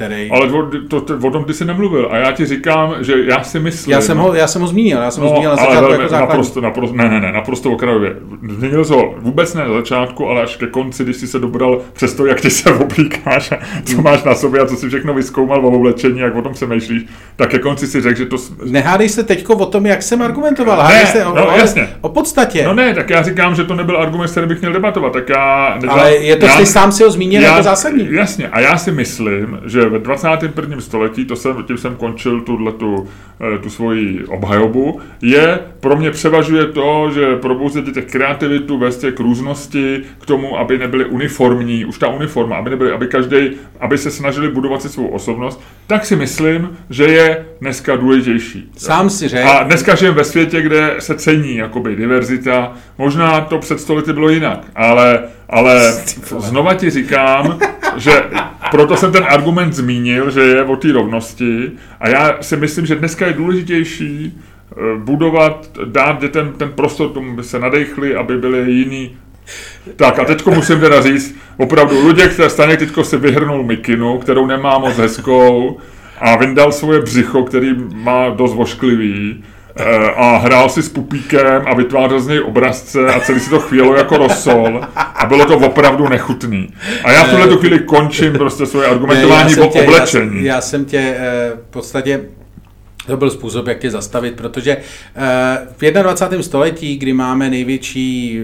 který... 0.00 0.30
Ale 0.30 0.52
o, 0.52 0.70
to, 0.88 1.00
to, 1.00 1.28
o 1.28 1.30
tom 1.30 1.44
ty 1.44 1.54
jsi 1.54 1.64
nemluvil 1.64 2.08
a 2.10 2.16
já 2.16 2.32
ti 2.32 2.46
říkám, 2.46 2.94
že 3.00 3.14
já 3.24 3.42
si 3.42 3.60
myslím... 3.60 3.92
Já 3.92 4.00
jsem 4.00 4.18
ho, 4.18 4.34
já 4.34 4.46
jsem 4.46 4.62
ho 4.62 4.68
zmínil, 4.68 4.98
já 4.98 5.10
jsem 5.10 5.22
no, 5.22 5.28
ho 5.28 5.34
zmínil 5.34 5.50
na 5.50 5.56
začátku 5.56 5.80
velmi, 5.80 5.92
jako 5.92 6.08
základní. 6.08 6.28
Naprosto, 6.28 6.60
naprosto, 6.60 6.96
ne, 6.96 7.08
ne, 7.08 7.20
ne, 7.20 7.32
naprosto 7.32 7.70
okrajově. 7.70 8.16
Zmínil 8.48 8.84
jsi 8.84 8.92
ho 8.92 9.14
vůbec 9.18 9.54
ne 9.54 9.68
na 9.68 9.74
začátku, 9.74 10.28
ale 10.28 10.42
až 10.42 10.56
ke 10.56 10.66
konci, 10.66 11.04
když 11.04 11.16
jsi 11.16 11.26
se 11.26 11.38
dobral 11.38 11.80
přes 11.92 12.14
to, 12.14 12.26
jak 12.26 12.40
ty 12.40 12.50
se 12.50 12.70
oblíkáš 12.70 13.52
a 13.52 13.58
co 13.84 13.94
hmm. 13.94 14.04
máš 14.04 14.22
na 14.22 14.34
sobě 14.34 14.60
a 14.60 14.66
co 14.66 14.76
si 14.76 14.88
všechno 14.88 15.14
vyskoumal 15.14 15.66
o 15.66 15.70
oblečení, 15.70 16.18
jak 16.18 16.36
o 16.36 16.42
tom 16.42 16.54
se 16.54 16.66
myšlíš, 16.66 17.02
tak 17.36 17.50
ke 17.50 17.58
konci 17.58 17.86
si 17.86 18.00
řekl, 18.00 18.18
že 18.18 18.26
to... 18.26 18.36
Nehádej 18.64 19.08
se 19.08 19.22
teďko 19.22 19.54
o 19.54 19.66
tom, 19.66 19.86
jak 19.86 20.02
jsem 20.02 20.22
argumentoval, 20.22 20.88
ne, 20.88 21.06
se 21.06 21.26
o, 21.26 21.34
no, 21.34 21.54
o, 21.54 21.58
jasně. 21.58 21.88
o 22.00 22.08
podstatě. 22.08 22.64
No 22.64 22.74
ne, 22.74 22.94
tak 22.94 23.10
já 23.10 23.22
říkám, 23.22 23.54
že 23.54 23.64
to 23.64 23.74
nebyl 23.74 23.96
argument, 23.96 24.30
který 24.30 24.46
bych 24.46 24.60
měl 24.60 24.72
debatovat, 24.72 25.12
tak 25.12 25.28
já... 25.28 25.74
Nedělám, 25.74 25.98
ale 25.98 26.16
je 26.16 26.36
to, 26.36 26.46
já, 26.46 26.64
sám 26.64 26.92
si 26.92 27.04
ho 27.04 27.10
zmínil 27.10 27.42
já, 27.42 27.50
jako 27.50 27.62
zásadní. 27.62 28.08
Jasně, 28.10 28.48
a 28.48 28.60
já 28.60 28.76
si 28.76 28.92
myslím, 28.92 29.58
že 29.66 29.89
ve 29.90 29.98
21. 29.98 30.80
století, 30.80 31.24
to 31.24 31.36
jsem, 31.36 31.64
tím 31.66 31.78
jsem 31.78 31.96
končil 31.96 32.40
tu, 32.40 32.58
eh, 33.54 33.58
tu 33.58 33.70
svoji 33.70 34.24
obhajobu, 34.24 35.00
je, 35.22 35.58
pro 35.80 35.96
mě 35.96 36.10
převažuje 36.10 36.66
to, 36.66 37.10
že 37.14 37.36
probouzet 37.36 37.94
těch 37.94 38.04
kreativitu, 38.04 38.78
vést 38.78 39.04
k 39.14 39.20
různosti, 39.20 40.02
k 40.20 40.26
tomu, 40.26 40.58
aby 40.58 40.78
nebyly 40.78 41.04
uniformní, 41.04 41.84
už 41.84 41.98
ta 41.98 42.08
uniforma, 42.08 42.56
aby 42.56 42.70
nebyly, 42.70 42.92
aby 42.92 43.06
každý, 43.06 43.50
aby 43.80 43.98
se 43.98 44.10
snažili 44.10 44.48
budovat 44.48 44.82
si 44.82 44.88
svou 44.88 45.06
osobnost, 45.06 45.62
tak 45.86 46.06
si 46.06 46.16
myslím, 46.16 46.76
že 46.90 47.04
je 47.04 47.46
dneska 47.60 47.96
důležitější. 47.96 48.70
Sám 48.76 49.10
si 49.10 49.28
řekl. 49.28 49.48
A 49.48 49.62
dneska 49.62 49.94
žijeme 49.94 50.16
ve 50.16 50.24
světě, 50.24 50.62
kde 50.62 50.96
se 50.98 51.14
cení 51.14 51.56
jakoby 51.56 51.96
diverzita. 51.96 52.72
Možná 52.98 53.40
to 53.40 53.58
před 53.58 53.80
stolety 53.80 54.12
bylo 54.12 54.28
jinak, 54.28 54.66
ale, 54.74 55.22
ale 55.48 55.92
znova 56.38 56.74
ti 56.74 56.90
říkám, 56.90 57.58
že 57.96 58.22
proto 58.70 58.96
jsem 58.96 59.12
ten 59.12 59.24
argument 59.28 59.72
zmínil, 59.72 60.30
že 60.30 60.40
je 60.40 60.64
o 60.64 60.76
té 60.76 60.92
rovnosti 60.92 61.70
a 62.00 62.08
já 62.08 62.36
si 62.40 62.56
myslím, 62.56 62.86
že 62.86 62.94
dneska 62.96 63.26
je 63.26 63.32
důležitější 63.32 64.32
eh, 64.32 64.74
budovat, 64.98 65.70
dát 65.84 66.20
dětem 66.20 66.52
ten 66.56 66.68
prostor 66.68 67.08
tomu, 67.10 67.32
aby 67.32 67.44
se 67.44 67.58
nadechli, 67.58 68.16
aby 68.16 68.38
byli 68.38 68.72
jiný. 68.72 69.16
Tak 69.96 70.18
a 70.18 70.24
teďko 70.24 70.50
musím 70.50 70.80
teda 70.80 71.02
říct, 71.02 71.36
opravdu 71.56 72.00
Luděk 72.00 72.32
stane 72.48 72.76
teďko 72.76 73.04
si 73.04 73.16
vyhrnul 73.16 73.62
mikinu, 73.62 74.18
kterou 74.18 74.46
nemá 74.46 74.78
moc 74.78 74.96
hezkou 74.96 75.78
a 76.18 76.36
vyndal 76.36 76.72
svoje 76.72 77.00
břicho, 77.00 77.42
který 77.42 77.74
má 77.94 78.28
dost 78.28 78.54
vošklivý 78.54 79.44
a 80.16 80.36
hrál 80.36 80.68
si 80.68 80.82
s 80.82 80.88
pupíkem 80.88 81.62
a 81.66 81.74
vytvářel 81.74 82.20
z 82.20 82.28
něj 82.28 82.40
obrazce 82.40 83.06
a 83.06 83.20
celý 83.20 83.40
si 83.40 83.50
to 83.50 83.60
chvílo 83.60 83.96
jako 83.96 84.16
rosol 84.16 84.80
a 84.96 85.26
bylo 85.26 85.44
to 85.44 85.58
opravdu 85.58 86.08
nechutný. 86.08 86.68
A 87.04 87.12
já 87.12 87.24
v 87.24 87.30
tuhle 87.30 87.56
chvíli 87.56 87.78
končím 87.78 88.32
prostě 88.32 88.66
svoje 88.66 88.88
argumentování 88.88 89.56
o 89.56 89.68
oblečení. 89.68 90.44
Já, 90.44 90.54
já 90.54 90.60
jsem 90.60 90.84
tě 90.84 91.16
eh, 91.18 91.52
v 91.68 91.70
podstatě 91.70 92.20
to 93.06 93.16
byl 93.16 93.30
způsob, 93.30 93.66
jak 93.66 93.78
tě 93.78 93.90
zastavit, 93.90 94.34
protože 94.34 94.76
eh, 95.16 95.58
v 95.76 96.02
21. 96.02 96.42
století, 96.42 96.96
kdy 96.96 97.12
máme 97.12 97.50
největší 97.50 98.40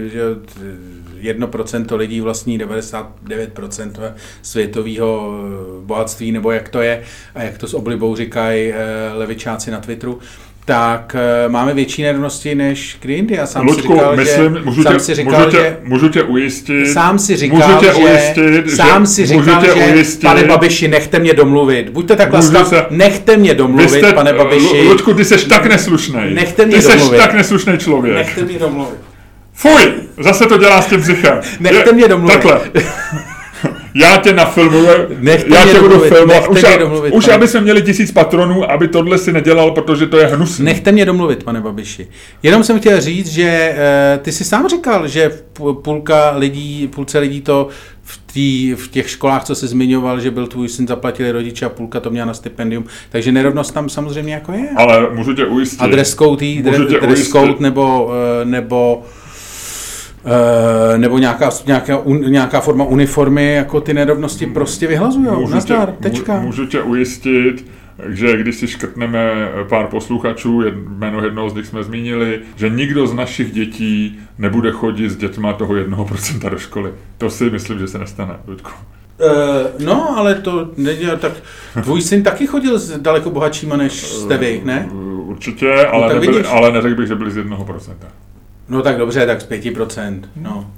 1% 1.21 1.97
lidí 1.97 2.21
vlastní 2.21 2.59
99% 2.59 4.13
světového 4.41 5.39
bohatství, 5.85 6.31
nebo 6.31 6.51
jak 6.51 6.69
to 6.69 6.81
je, 6.81 7.03
a 7.35 7.43
jak 7.43 7.57
to 7.57 7.67
s 7.67 7.73
oblibou 7.73 8.15
říkají 8.15 8.73
levičáci 9.13 9.71
na 9.71 9.79
Twitteru, 9.79 10.19
tak 10.67 11.15
uh, 11.45 11.51
máme 11.51 11.73
větší 11.73 12.03
nerovnosti 12.03 12.55
než 12.55 12.97
kdy 13.01 13.13
jindy. 13.13 13.35
Já 13.35 13.45
sám 13.45 13.65
Luďku, 13.65 13.81
si 13.81 13.87
říkal, 13.93 14.15
myslím, 14.15 14.55
že, 14.55 14.61
můžu, 14.63 14.83
sám 14.83 14.93
tě, 14.93 14.99
si 14.99 15.15
říkal, 15.15 15.39
můžu, 15.39 15.51
tě, 15.51 15.57
že, 15.57 15.77
můžu 15.83 16.09
tě 16.09 16.23
ujistit, 16.23 16.87
sám 16.87 17.19
si 17.19 17.35
říkal, 17.35 17.57
můžu 17.67 17.79
tě 17.79 17.85
že, 17.85 17.93
ujistit, 17.93 18.75
sám 18.75 19.05
si 19.05 19.25
říkal, 19.25 19.61
tě 19.61 19.67
že 19.67 19.73
ujistit, 19.73 20.21
pane 20.21 20.43
Babiši, 20.43 20.87
nechte 20.87 21.19
mě 21.19 21.33
domluvit. 21.33 21.89
Buďte 21.89 22.15
tak 22.15 22.33
laskav, 22.33 22.67
se, 22.67 22.85
nechte 22.89 23.37
mě 23.37 23.53
domluvit, 23.53 23.89
jste, 23.89 24.13
pane 24.13 24.33
Babiši. 24.33 24.81
Luďku, 24.81 25.13
ty 25.13 25.25
jsi 25.25 25.49
tak 25.49 25.65
neslušný. 25.65 26.33
Nechte 26.33 26.65
mě 26.65 26.77
ty 26.77 26.87
domluvit. 26.87 27.09
Ty 27.09 27.21
jsi 27.21 27.27
tak 27.27 27.33
neslušný 27.33 27.77
člověk. 27.77 28.15
Nechte 28.15 28.41
mě 28.41 28.59
domluvit. 28.59 28.99
Fuj, 29.53 29.93
zase 30.19 30.45
to 30.45 30.57
dělá 30.57 30.81
s 30.81 30.85
tím 30.85 31.01
břichem. 31.01 31.39
Nechte 31.59 31.91
mě 31.91 32.07
domluvit. 32.07 32.33
Takhle. 32.33 32.61
já 33.99 34.17
tě 34.17 34.33
nafilmuju, 34.33 34.87
nechte 35.19 35.55
já 35.55 35.65
tě 35.65 35.79
budu 35.79 35.99
filmovat. 35.99 36.47
Už, 36.47 36.65
domluvit, 36.79 37.13
už 37.13 37.27
aby 37.27 37.47
jsme 37.47 37.61
měli 37.61 37.81
tisíc 37.81 38.11
patronů, 38.11 38.71
aby 38.71 38.87
tohle 38.87 39.17
si 39.17 39.33
nedělal, 39.33 39.71
protože 39.71 40.05
to 40.05 40.17
je 40.17 40.25
hnusné. 40.27 40.65
Nechte 40.65 40.91
mě 40.91 41.05
domluvit, 41.05 41.43
pane 41.43 41.61
Babiši. 41.61 42.07
Jenom 42.43 42.63
jsem 42.63 42.79
chtěl 42.79 43.01
říct, 43.01 43.27
že 43.31 43.75
uh, 43.75 44.23
ty 44.23 44.31
jsi 44.31 44.43
sám 44.43 44.67
říkal, 44.67 45.07
že 45.07 45.31
půlka 45.81 46.33
lidí, 46.37 46.87
půlce 46.87 47.19
lidí 47.19 47.41
to 47.41 47.67
v, 48.03 48.21
tý, 48.33 48.73
v 48.73 48.87
těch 48.87 49.09
školách, 49.09 49.43
co 49.43 49.55
se 49.55 49.67
zmiňoval, 49.67 50.19
že 50.19 50.31
byl 50.31 50.47
tvůj 50.47 50.69
syn 50.69 50.87
zaplatili 50.87 51.31
rodiče 51.31 51.65
a 51.65 51.69
půlka 51.69 51.99
to 51.99 52.09
měla 52.09 52.25
na 52.25 52.33
stipendium. 52.33 52.85
Takže 53.09 53.31
nerovnost 53.31 53.73
tam 53.73 53.89
samozřejmě 53.89 54.33
jako 54.33 54.51
je. 54.51 54.69
Ale 54.75 55.09
můžu 55.13 55.33
tě 55.33 55.45
ujistit. 55.45 55.81
A 55.81 55.87
dress 55.87 56.15
code, 56.15 56.61
dress, 56.61 56.77
dress 57.01 57.29
code 57.29 57.55
nebo, 57.59 58.11
eh, 58.41 58.45
nebo 58.45 59.03
nebo 60.97 61.17
nějaká, 61.17 61.49
nějaká, 61.65 62.01
nějaká 62.27 62.61
forma 62.61 62.85
uniformy, 62.85 63.53
jako 63.53 63.81
ty 63.81 63.93
nerovnosti 63.93 64.45
prostě 64.45 64.87
vyhlazují. 64.87 65.49
Nazdar, 65.49 65.91
tečka. 65.91 66.39
Můžu 66.39 66.65
tě 66.65 66.81
ujistit, 66.81 67.65
že 68.07 68.37
když 68.37 68.55
si 68.55 68.67
škrtneme 68.67 69.49
pár 69.69 69.87
posluchačů, 69.87 70.61
jméno 70.97 71.23
jednoho 71.23 71.49
z 71.49 71.53
nich 71.53 71.65
jsme 71.65 71.83
zmínili, 71.83 72.39
že 72.55 72.69
nikdo 72.69 73.07
z 73.07 73.13
našich 73.13 73.51
dětí 73.51 74.19
nebude 74.37 74.71
chodit 74.71 75.09
s 75.09 75.17
dětma 75.17 75.53
toho 75.53 75.75
jednoho 75.75 76.05
procenta 76.05 76.49
do 76.49 76.57
školy. 76.57 76.91
To 77.17 77.29
si 77.29 77.49
myslím, 77.49 77.79
že 77.79 77.87
se 77.87 77.97
nestane, 77.97 78.35
Ludku. 78.47 78.71
Uh, 79.19 79.85
no, 79.85 80.17
ale 80.17 80.35
to 80.35 80.69
není 80.77 81.05
tak. 81.19 81.31
Tvůj 81.83 82.01
syn 82.01 82.23
taky 82.23 82.47
chodil 82.47 82.79
s 82.79 82.97
daleko 82.97 83.29
bohatšíma 83.29 83.77
než 83.77 83.93
jste 83.93 84.37
vy, 84.37 84.61
ne? 84.65 84.89
Určitě, 85.25 85.85
ale, 85.85 86.07
no, 86.07 86.13
nebyli, 86.13 86.43
ale 86.43 86.71
neřekl 86.71 86.95
bych, 86.95 87.07
že 87.07 87.15
byli 87.15 87.31
z 87.31 87.37
jednoho 87.37 87.65
procenta. 87.65 88.07
No 88.69 88.81
tak 88.81 88.97
dobře, 88.97 89.25
tak 89.25 89.41
z 89.41 89.45
5%. 89.45 90.21
No. 90.35 90.71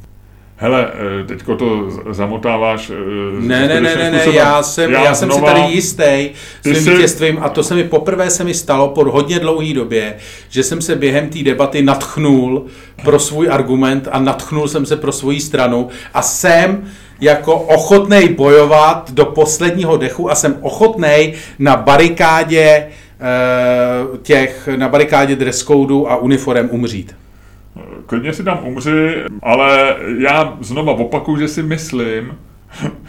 Hele, 0.62 0.88
eh, 1.22 1.24
teďko 1.24 1.56
to 1.56 1.90
zamotáváš. 2.12 2.90
Eh, 2.90 2.94
ne, 3.40 3.68
ne, 3.68 3.82
ne, 3.82 3.96
ne, 3.96 4.12
ne, 4.12 4.26
já 4.34 4.64
jsem, 4.64 4.92
já, 4.92 5.04
já 5.04 5.16
jsem 5.16 5.32
znova, 5.32 5.48
si 5.48 5.54
tady 5.54 5.74
jistý 5.74 6.30
svým 6.62 6.76
jsi... 6.76 6.92
vítězstvím 6.92 7.38
a 7.42 7.50
to 7.50 7.64
se 7.64 7.76
mi 7.76 7.84
poprvé 7.84 8.30
se 8.30 8.44
mi 8.44 8.54
stalo 8.54 8.88
po 8.88 9.12
hodně 9.12 9.40
dlouhé 9.40 9.74
době, 9.74 10.16
že 10.50 10.64
jsem 10.64 10.82
se 10.82 10.96
během 10.96 11.30
té 11.30 11.44
debaty 11.44 11.82
natchnul 11.82 12.66
pro 13.04 13.20
svůj 13.20 13.50
argument 13.52 14.08
a 14.12 14.20
natchnul 14.20 14.68
jsem 14.68 14.86
se 14.86 14.96
pro 14.96 15.12
svoji 15.12 15.40
stranu 15.40 15.88
a 16.14 16.22
jsem 16.22 16.90
jako 17.22 17.56
ochotnej 17.56 18.30
bojovat 18.30 19.12
do 19.12 19.26
posledního 19.26 19.98
dechu 19.98 20.32
a 20.32 20.36
jsem 20.36 20.58
ochotnej 20.62 21.34
na 21.60 21.76
barikádě 21.76 22.60
eh, 22.60 24.18
těch, 24.22 24.70
na 24.76 24.90
barikádě 24.90 25.36
dress 25.36 25.70
a 26.08 26.16
uniform 26.16 26.70
umřít. 26.72 27.16
Klidně 28.06 28.34
si 28.34 28.44
tam 28.44 28.60
umři, 28.64 29.24
ale 29.42 29.96
já 30.18 30.58
znova 30.62 30.94
opakuju, 30.94 31.38
že 31.38 31.48
si 31.48 31.64
myslím, 31.64 32.38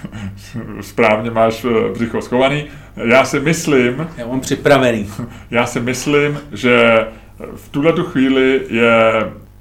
správně 0.80 1.30
máš 1.30 1.64
eh, 1.64 1.92
břicho 1.92 2.22
schovaný, 2.22 2.64
já 3.04 3.24
si 3.24 3.40
myslím... 3.40 4.08
Já 4.16 4.26
mám 4.26 4.40
připravený. 4.40 5.10
Já 5.50 5.66
si 5.66 5.80
myslím, 5.80 6.38
že 6.52 7.06
v 7.54 7.68
tuhle 7.68 7.92
tu 7.92 8.04
chvíli 8.04 8.60
je 8.70 9.02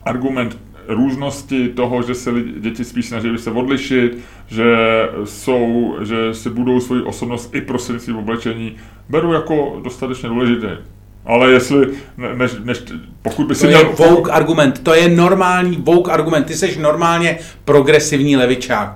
argument 0.04 0.58
různosti 0.88 1.70
toho, 1.70 2.02
že 2.02 2.16
se 2.16 2.30
lidi, 2.30 2.60
děti 2.60 2.86
spíš 2.86 3.06
snaží 3.08 3.38
se 3.38 3.52
odlišit, 3.52 4.18
že 4.48 4.76
jsou, 5.24 5.96
že 6.02 6.34
si 6.34 6.50
budou 6.50 6.80
svoji 6.80 7.02
osobnost 7.02 7.56
i 7.56 7.62
prostřednictvím 7.62 8.18
oblečení, 8.18 8.76
beru 9.10 9.34
jako 9.34 9.80
dostatečně 9.84 10.30
důležité. 10.30 10.78
Ale 11.26 11.52
jestli, 11.52 11.88
ne, 12.18 12.36
než, 12.36 12.52
než, 12.64 12.78
pokud 13.22 13.48
by 13.48 13.56
si 13.56 13.62
To 13.62 13.68
měl... 13.68 13.80
je 13.80 13.86
woke 14.10 14.32
argument, 14.32 14.84
to 14.84 14.94
je 14.94 15.10
normální 15.10 15.78
woke 15.78 16.12
argument. 16.12 16.44
Ty 16.44 16.54
jsi 16.56 16.80
normálně 16.82 17.38
progresivní 17.66 18.38
levičák. 18.38 18.96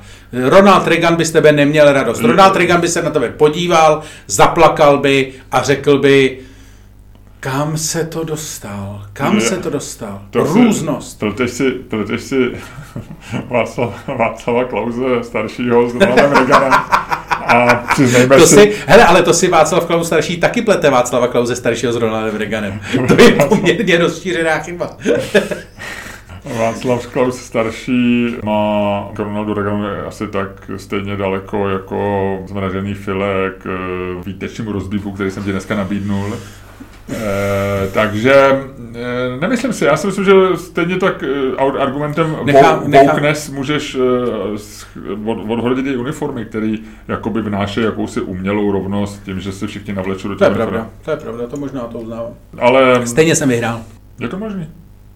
Ronald 0.49 0.87
Reagan 0.87 1.15
by 1.15 1.25
z 1.25 1.31
tebe 1.31 1.51
neměl 1.51 1.93
radost. 1.93 2.21
Ronald 2.21 2.55
Reagan 2.55 2.81
by 2.81 2.87
se 2.87 3.01
na 3.01 3.09
tebe 3.09 3.29
podíval, 3.29 4.01
zaplakal 4.27 4.97
by 4.97 5.33
a 5.51 5.61
řekl 5.63 5.99
by, 5.99 6.39
kam 7.39 7.77
se 7.77 8.05
to 8.05 8.23
dostal? 8.23 9.01
Kam 9.13 9.35
Je- 9.35 9.41
se 9.41 9.57
to 9.57 9.69
dostal? 9.69 10.21
To 10.29 10.45
si- 10.45 10.53
Různost. 10.53 11.19
Pleteš 11.19 11.51
si, 11.51 11.71
pleteš 11.71 12.21
si 12.21 12.37
Václav, 13.49 14.07
Václava 14.07 14.63
Klauze 14.63 15.23
staršího 15.23 15.89
s 15.89 15.93
Ronaldem 15.93 16.31
Reaganem 16.31 16.73
a 17.53 17.75
přiznejme 17.93 18.37
To 18.37 18.47
si, 18.47 18.55
si, 18.55 18.75
hele, 18.87 19.05
ale 19.05 19.23
to 19.23 19.33
si 19.33 19.47
Václav 19.47 19.85
Klaus 19.85 20.07
starší 20.07 20.37
taky 20.37 20.61
plete 20.61 20.89
Václava 20.89 21.27
Klauze 21.27 21.55
staršího 21.55 21.93
s 21.93 21.95
Ronaldem 21.95 22.35
Reaganem. 22.35 22.79
To 23.07 23.21
je 23.21 23.31
poměrně 23.49 23.97
rozšířená 23.97 24.59
chyba. 24.59 24.97
Václav 26.45 27.07
Klaus 27.07 27.37
starší 27.37 28.35
má 28.43 29.09
k 29.13 29.19
Ronaldu 29.19 29.53
Reaganu 29.53 29.85
asi 30.07 30.27
tak 30.27 30.71
stejně 30.77 31.15
daleko 31.15 31.69
jako 31.69 32.39
zmražený 32.47 32.93
filek 32.93 33.53
k 33.63 34.25
výtečnému 34.25 34.71
rozbívu, 34.71 35.11
který 35.11 35.31
jsem 35.31 35.43
ti 35.43 35.51
dneska 35.51 35.75
nabídnul. 35.75 36.35
E, 37.11 37.87
takže 37.93 38.33
e, 38.33 39.37
nemyslím 39.39 39.73
si, 39.73 39.85
já 39.85 39.97
si 39.97 40.07
myslím, 40.07 40.25
že 40.25 40.31
stejně 40.55 40.97
tak 40.97 41.23
e, 41.23 41.27
argumentem 41.79 42.35
Nechám- 42.43 42.83
nechám- 42.87 43.07
wokeness 43.07 43.49
můžeš 43.49 43.95
e, 43.95 43.99
od, 45.25 45.37
odhodit 45.49 45.85
i 45.87 45.97
uniformy, 45.97 46.45
které 46.45 46.75
jakoby 47.07 47.41
vnášejí 47.41 47.85
jakousi 47.85 48.21
umělou 48.21 48.71
rovnost 48.71 49.21
tím, 49.25 49.39
že 49.39 49.51
se 49.51 49.67
všichni 49.67 49.93
navlečou 49.93 50.27
do 50.27 50.35
To 50.35 50.43
je 50.45 50.49
pravda, 50.51 50.87
to 51.05 51.11
je 51.11 51.17
pravda, 51.17 51.47
to 51.47 51.57
možná 51.57 51.81
to 51.81 51.97
uznávám. 51.97 52.31
Ale 52.59 53.07
Stejně 53.07 53.35
jsem 53.35 53.49
vyhrál. 53.49 53.81
je 54.19 54.27
to 54.27 54.37
možný. 54.37 54.67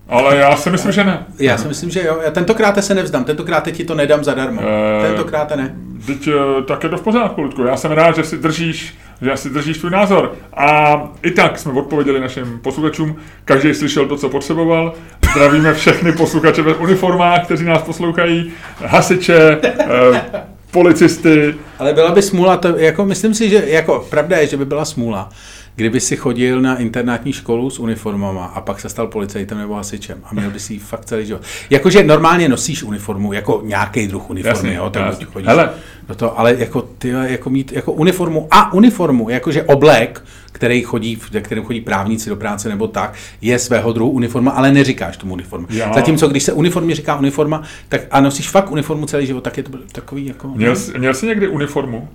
Ale 0.09 0.37
já 0.37 0.55
si 0.55 0.69
myslím, 0.69 0.91
že 0.91 1.03
ne. 1.03 1.25
Já 1.39 1.57
si 1.57 1.67
myslím, 1.67 1.89
že 1.89 2.03
jo. 2.03 2.17
Já 2.25 2.31
tentokrát 2.31 2.83
se 2.83 2.93
nevzdám, 2.95 3.23
tentokrát 3.23 3.71
ti 3.71 3.85
to 3.85 3.95
nedám 3.95 4.23
zadarmo. 4.23 4.61
Eh, 4.61 5.07
Tentokrát 5.07 5.55
ne. 5.55 5.75
Teď 6.05 6.27
eh, 6.27 6.61
tak 6.63 6.83
je 6.83 6.89
to 6.89 6.97
v 6.97 7.01
pořádku, 7.01 7.41
Ludku. 7.41 7.63
Já 7.63 7.77
jsem 7.77 7.91
rád, 7.91 8.15
že 8.15 8.23
si 8.23 8.37
držíš, 8.37 8.95
že 9.21 9.37
si 9.37 9.49
držíš 9.49 9.77
tvůj 9.77 9.91
názor. 9.91 10.35
A 10.53 11.01
i 11.23 11.31
tak 11.31 11.59
jsme 11.59 11.71
odpověděli 11.71 12.19
našim 12.19 12.59
posluchačům. 12.59 13.15
Každý 13.45 13.73
slyšel 13.73 14.05
to, 14.05 14.17
co 14.17 14.29
potřeboval. 14.29 14.93
Zdravíme 15.31 15.73
všechny 15.73 16.11
posluchače 16.11 16.61
ve 16.61 16.73
uniformách, 16.73 17.45
kteří 17.45 17.65
nás 17.65 17.81
poslouchají, 17.81 18.51
hasiče, 18.85 19.57
eh, 19.63 20.23
policisty. 20.71 21.55
Ale 21.79 21.93
byla 21.93 22.11
by 22.11 22.21
smůla, 22.21 22.57
to, 22.57 22.67
jako 22.77 23.05
myslím 23.05 23.33
si, 23.33 23.49
že 23.49 23.63
jako 23.67 24.07
pravda 24.09 24.37
je, 24.37 24.47
že 24.47 24.57
by 24.57 24.65
byla 24.65 24.85
smůla, 24.85 25.29
kdyby 25.77 25.99
si 25.99 26.17
chodil 26.17 26.61
na 26.61 26.77
internátní 26.77 27.33
školu 27.33 27.69
s 27.69 27.79
uniformama 27.79 28.45
a 28.45 28.61
pak 28.61 28.79
se 28.79 28.89
stal 28.89 29.07
policajtem 29.07 29.57
nebo 29.57 29.73
hasičem 29.75 30.17
a 30.23 30.33
měl 30.33 30.51
by 30.51 30.59
si 30.59 30.73
ji 30.73 30.79
fakt 30.79 31.05
celý 31.05 31.25
život. 31.25 31.41
Jakože 31.69 32.03
normálně 32.03 32.49
nosíš 32.49 32.83
uniformu, 32.83 33.33
jako 33.33 33.61
nějaký 33.65 34.07
druh 34.07 34.29
uniformy, 34.29 34.55
Jasně, 34.57 34.73
jo, 34.73 34.89
tak 34.89 35.05
jasně. 35.05 35.25
buď 35.25 35.33
chodíš 35.33 35.47
Hele. 35.47 35.69
do 36.07 36.15
toho, 36.15 36.39
ale 36.39 36.55
jako 36.59 36.81
ty, 36.81 37.09
jako 37.09 37.49
mít 37.49 37.71
jako 37.71 37.91
uniformu 37.91 38.47
a 38.51 38.73
uniformu, 38.73 39.29
jakože 39.29 39.63
oblek, 39.63 40.23
který 40.51 40.81
chodí, 40.83 41.17
ve 41.31 41.41
kterém 41.41 41.63
chodí 41.63 41.81
právníci 41.81 42.29
do 42.29 42.35
práce 42.35 42.69
nebo 42.69 42.87
tak, 42.87 43.13
je 43.41 43.59
svého 43.59 43.93
druhu 43.93 44.11
uniforma, 44.11 44.51
ale 44.51 44.71
neříkáš 44.71 45.17
tomu 45.17 45.33
uniforma. 45.33 45.67
Já- 45.69 45.93
Zatímco 45.93 46.27
když 46.27 46.43
se 46.43 46.53
uniformě 46.53 46.95
říká 46.95 47.19
uniforma, 47.19 47.63
tak 47.89 48.01
a 48.11 48.21
nosíš 48.21 48.49
fakt 48.49 48.71
uniformu 48.71 49.05
celý 49.05 49.25
život, 49.27 49.41
tak 49.43 49.57
je 49.57 49.63
to 49.63 49.71
takový 49.91 50.25
jako... 50.25 50.47
Měl, 50.47 50.75
jsi- 50.75 50.99
měl 50.99 51.13
jsi 51.13 51.25
někdy 51.27 51.47
uniformu? 51.47 52.09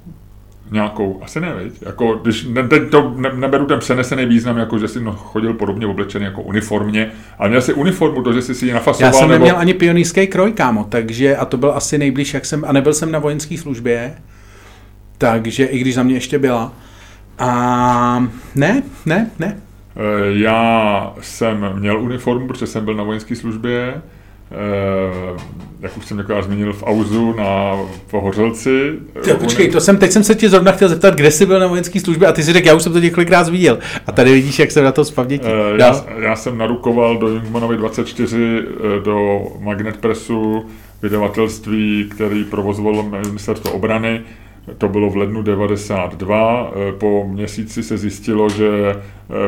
Nějakou? 0.73 1.21
Asi 1.23 1.41
ne, 1.41 1.55
viď? 1.55 1.83
Jako, 1.83 2.15
když 2.15 2.45
ne, 2.45 2.69
teď 2.69 2.91
to 2.91 3.15
ne, 3.17 3.31
neberu 3.35 3.67
ten 3.67 3.79
přenesený 3.79 4.27
význam, 4.27 4.57
jako 4.59 4.79
že 4.79 4.89
jsi 4.89 5.01
no, 5.01 5.13
chodil 5.13 5.55
podobně 5.55 5.87
oblečený 5.87 6.25
jako 6.25 6.43
uniformně, 6.43 7.11
ale 7.39 7.49
měl 7.49 7.61
jsi 7.63 7.75
uniformu, 7.75 8.23
to, 8.23 8.33
že 8.33 8.43
jsi 8.43 8.55
si 8.55 8.67
ji 8.67 8.73
nafasoval, 8.73 9.09
Já 9.09 9.13
jsem 9.13 9.29
nebo... 9.29 9.33
neměl 9.33 9.59
ani 9.59 9.75
pionýrský 9.75 10.27
kroj, 10.27 10.53
kámo, 10.53 10.85
takže, 10.85 11.37
a 11.37 11.45
to 11.45 11.57
byl 11.57 11.73
asi 11.73 11.99
nejblíž, 11.99 12.35
jak 12.35 12.45
jsem, 12.45 12.65
a 12.65 12.73
nebyl 12.73 12.95
jsem 12.95 13.13
na 13.13 13.19
vojenské 13.19 13.59
službě, 13.59 14.15
takže 15.19 15.65
i 15.65 15.79
když 15.79 15.95
za 15.95 16.03
mě 16.03 16.15
ještě 16.15 16.39
byla. 16.39 16.73
A 17.39 18.27
ne, 18.55 18.83
ne, 19.07 19.31
ne. 19.39 19.57
Eh, 19.97 20.01
Já 20.39 21.13
jsem 21.21 21.71
měl 21.79 22.01
uniformu, 22.01 22.47
protože 22.49 22.67
jsem 22.67 22.85
byl 22.85 22.95
na 22.95 23.05
vojenské 23.05 23.37
službě, 23.37 23.95
eh, 23.95 25.41
jak 25.83 25.97
už 25.97 26.07
jsem 26.07 26.17
několikrát 26.17 26.43
zmínil, 26.45 26.73
v 26.73 26.83
Auzu 26.83 27.35
na 27.37 27.77
Pohořelci. 28.11 28.93
Jo, 29.27 29.37
počkej, 29.37 29.71
to 29.71 29.81
jsem, 29.81 29.97
teď 29.97 30.11
jsem 30.11 30.25
se 30.25 30.35
tě 30.35 30.49
zrovna 30.49 30.73
chtěl 30.73 30.89
zeptat, 30.89 31.15
kde 31.15 31.31
jsi 31.31 31.47
byl 31.47 31.61
na 31.61 31.67
vojenské 31.67 32.01
službě 32.01 32.29
a 32.29 32.33
ty 32.33 32.43
si 32.43 32.53
řekl, 32.53 32.67
já 32.69 32.75
už 32.75 32.83
jsem 32.83 32.93
to 32.93 32.99
několikrát 32.99 33.45
zmínil. 33.45 33.79
A 34.07 34.13
tady 34.13 34.33
vidíš, 34.33 34.59
jak 34.59 34.71
jsem 34.71 34.85
na 34.85 34.93
to 34.93 35.05
spamětí. 35.05 35.47
Eh, 35.47 35.81
Já, 35.81 36.05
já 36.19 36.37
jsem 36.37 36.59
narukoval 36.59 37.19
do 37.19 37.29
Jungmanovi 37.29 37.77
24 37.77 38.37
eh, 38.59 39.01
do 39.05 39.43
Magnet 39.61 39.97
Pressu 39.97 40.67
vydavatelství, 41.03 42.09
který 42.15 42.45
provozovalo 42.45 43.03
ministerstvo 43.03 43.71
obrany. 43.73 44.21
To 44.79 44.89
bylo 44.89 45.11
v 45.11 45.17
lednu 45.17 45.43
92. 45.43 46.71
Eh, 46.89 46.93
Po 46.93 47.25
měsíci 47.29 47.83
se 47.83 47.99
zjistilo, 47.99 48.49
že 48.49 48.69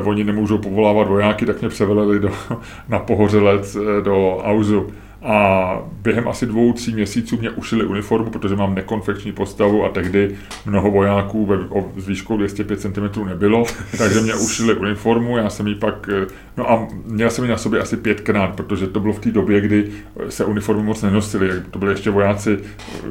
oni 0.05 0.25
nemůžou 0.25 0.59
povolávat 0.59 1.09
vojáky, 1.09 1.47
tak 1.47 1.61
mě 1.61 1.69
převelili 1.69 2.21
do, 2.21 2.31
na 2.89 2.99
Pohořelec 2.99 3.77
do 4.05 4.37
Auzu. 4.45 4.87
A 5.25 5.79
během 6.03 6.29
asi 6.29 6.47
dvou, 6.47 6.73
tří 6.73 6.95
měsíců 6.95 7.37
mě 7.37 7.51
ušili 7.51 7.85
uniformu, 7.85 8.31
protože 8.31 8.57
mám 8.57 8.75
nekonfekční 8.75 9.33
postavu 9.33 9.85
a 9.85 9.89
tehdy 9.89 10.35
mnoho 10.67 10.91
vojáků 10.91 11.47
ve, 11.47 11.57
o, 11.57 11.93
s 11.97 12.07
výškou 12.09 12.37
205 12.37 12.81
cm 12.81 13.25
nebylo, 13.27 13.65
takže 13.99 14.21
mě 14.21 14.35
ušili 14.35 14.75
uniformu, 14.75 15.37
já 15.37 15.51
jsem 15.51 15.67
ji 15.67 15.75
pak, 15.75 16.09
eh, 16.13 16.27
no 16.57 16.71
a 16.71 16.89
měl 17.07 17.31
jsem 17.31 17.45
ji 17.45 17.51
na 17.51 17.57
sobě 17.57 17.81
asi 17.81 17.97
pětkrát, 17.97 18.57
protože 18.57 18.87
to 18.87 19.01
bylo 19.01 19.13
v 19.15 19.19
té 19.19 19.31
době, 19.31 19.61
kdy 19.61 19.91
se 20.29 20.45
uniformy 20.45 20.83
moc 20.83 21.03
nenosily, 21.03 21.51
to 21.71 21.79
byli 21.79 21.93
ještě 21.93 22.11
vojáci, 22.11 22.59
eh, 22.59 23.09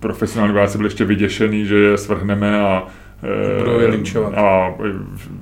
profesionální 0.00 0.54
vojáci 0.54 0.78
byli 0.78 0.86
ještě 0.86 1.04
vyděšený, 1.04 1.66
že 1.66 1.76
je 1.76 1.98
svrhneme 1.98 2.60
a 2.60 2.86
eh, 3.22 3.58
Budou 3.58 3.78
je 3.78 3.86
lynčovat. 3.86 4.34
a 4.34 4.74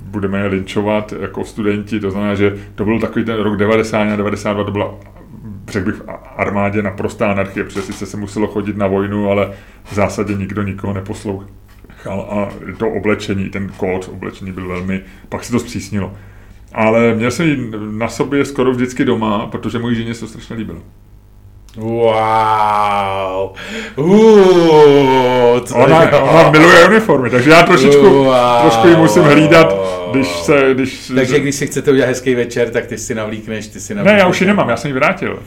budeme 0.05 0.39
je 0.39 0.47
linčovat 0.47 1.15
jako 1.21 1.45
studenti, 1.45 2.01
to 2.01 2.11
znamená, 2.11 2.35
že 2.35 2.57
to 2.75 2.85
byl 2.85 3.01
takový 3.01 3.25
ten 3.25 3.37
rok 3.37 3.57
90 3.57 4.03
a 4.03 4.17
92, 4.17 4.65
to 4.65 4.71
byla 4.71 4.95
řekl 5.71 5.87
bych, 5.87 6.01
v 6.01 6.05
armádě 6.37 6.83
naprostá 6.83 7.31
anarchie, 7.31 7.65
protože 7.65 7.83
sice 7.83 8.07
se 8.07 8.17
muselo 8.17 8.47
chodit 8.47 8.77
na 8.77 8.87
vojnu, 8.87 9.31
ale 9.31 9.53
v 9.85 9.95
zásadě 9.95 10.35
nikdo 10.35 10.63
nikoho 10.63 10.93
neposlouchal. 10.93 11.49
A 12.11 12.49
to 12.79 12.89
oblečení, 12.89 13.49
ten 13.49 13.73
kód 13.77 14.09
oblečení 14.13 14.53
byl 14.53 14.69
velmi, 14.69 15.01
pak 15.29 15.45
se 15.45 15.53
to 15.53 15.59
zpřísnilo. 15.59 16.15
Ale 16.73 17.15
měl 17.15 17.31
jsem 17.31 17.47
ji 17.47 17.73
na 17.91 18.09
sobě 18.09 18.45
skoro 18.45 18.73
vždycky 18.73 19.05
doma, 19.05 19.47
protože 19.47 19.79
mojí 19.79 19.97
ženě 19.97 20.15
se 20.15 20.21
to 20.21 20.27
strašně 20.27 20.57
líbilo. 20.57 20.83
Wow. 21.79 23.53
Uh, 23.97 25.61
to 25.61 25.75
Ona, 25.75 26.23
ona 26.23 26.51
miluje 26.51 26.89
uniformy, 26.89 27.31
takže 27.31 27.51
já 27.51 27.63
trošičku, 27.63 28.03
Wow. 28.25 28.61
trošku 28.61 28.89
ji 28.89 28.97
musím 28.97 29.23
hlídat, 29.23 29.75
když 30.13 30.29
se, 30.29 30.71
když... 30.75 31.13
Takže 31.15 31.41
když 31.41 31.55
si 31.55 31.67
chcete 31.67 31.91
udělat 31.91 32.07
hezký 32.09 32.35
večer, 32.35 32.71
tak 32.71 32.87
ty 32.87 32.99
si 32.99 33.15
navlíkneš, 33.15 33.67
ty 33.69 33.81
si 33.81 33.95
Ne, 33.95 33.99
navlíkneš. 33.99 34.21
já 34.21 34.27
už 34.29 34.41
ji 34.41 34.47
nemám, 34.47 34.69
já 34.69 34.77
jsem 34.77 34.89
ji 34.89 34.95
vrátil. 34.95 35.39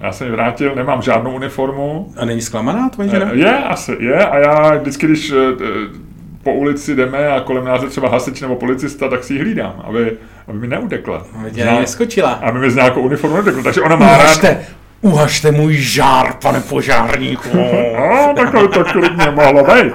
Já 0.00 0.12
jsem 0.12 0.26
ji 0.26 0.32
vrátil, 0.32 0.74
nemám 0.74 1.02
žádnou 1.02 1.32
uniformu, 1.34 2.12
A 2.16 2.24
není 2.24 2.40
zklamaná 2.40 2.88
tvoje 2.88 3.08
žena? 3.08 3.26
Eh, 3.32 3.36
Je, 3.38 3.58
asi, 3.58 3.96
je. 4.00 4.26
A 4.26 4.38
já 4.38 4.74
vždycky, 4.76 5.06
když 5.06 5.30
eh, 5.30 5.34
po 6.42 6.52
ulici 6.52 6.94
jdeme 6.96 7.28
a 7.28 7.40
kolem 7.40 7.64
nás 7.64 7.82
je 7.82 7.88
třeba 7.88 8.08
hasič 8.08 8.40
nebo 8.40 8.56
policista, 8.56 9.08
tak 9.08 9.24
si 9.24 9.32
ji 9.34 9.40
hlídám, 9.40 9.74
aby, 9.84 10.12
aby 10.48 10.58
mi 10.58 10.66
neudekla. 10.66 11.22
Aby 11.40 11.64
na 11.64 11.80
neskočila. 11.80 12.30
Aby 12.30 12.58
mi 12.58 12.70
z 12.70 12.74
nějakou 12.74 13.00
uniformu 13.00 13.36
neudekla. 13.36 13.62
Takže 13.62 13.80
ona 13.80 13.96
má 13.96 14.16
rád... 14.18 14.44
Uhažte, 15.00 15.50
můj 15.50 15.76
žár, 15.76 16.34
pane 16.42 16.60
požárníku. 16.60 17.48
No, 18.00 18.34
takhle 18.36 18.68
to 18.68 18.84
klidně 18.84 19.30
mohlo 19.30 19.64
být. 19.64 19.92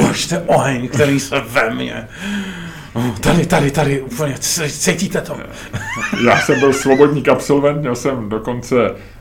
Uhažte 0.00 0.42
oheň, 0.46 0.88
který 0.88 1.20
se 1.20 1.40
ve 1.40 1.70
mně. 1.70 2.08
Tady, 3.20 3.46
tady, 3.46 3.70
tady, 3.70 4.00
úplně, 4.00 4.34
cítíte 4.68 5.20
to? 5.20 5.36
já 6.24 6.40
jsem 6.40 6.60
byl 6.60 6.72
svobodník 6.72 7.28
absolvent, 7.28 7.80
měl 7.80 7.94
jsem 7.94 8.28
dokonce, 8.28 8.76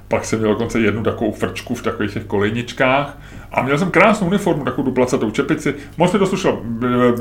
pak 0.08 0.26
jsem 0.26 0.40
měl 0.40 0.52
dokonce 0.52 0.80
jednu 0.80 1.04
takovou 1.04 1.32
frčku 1.32 1.76
v 1.76 1.84
takových 1.84 2.14
těch 2.14 2.26
kolejničkách 2.26 3.18
a 3.52 3.62
měl 3.62 3.78
jsem 3.78 3.92
krásnou 3.92 4.28
uniformu, 4.28 4.64
takovou 4.64 4.86
duplacatou 4.86 5.32
čepici. 5.32 5.74
Moc 5.98 6.14
mi 6.14 6.20
to 6.20 6.26
slušelo. 6.26 6.62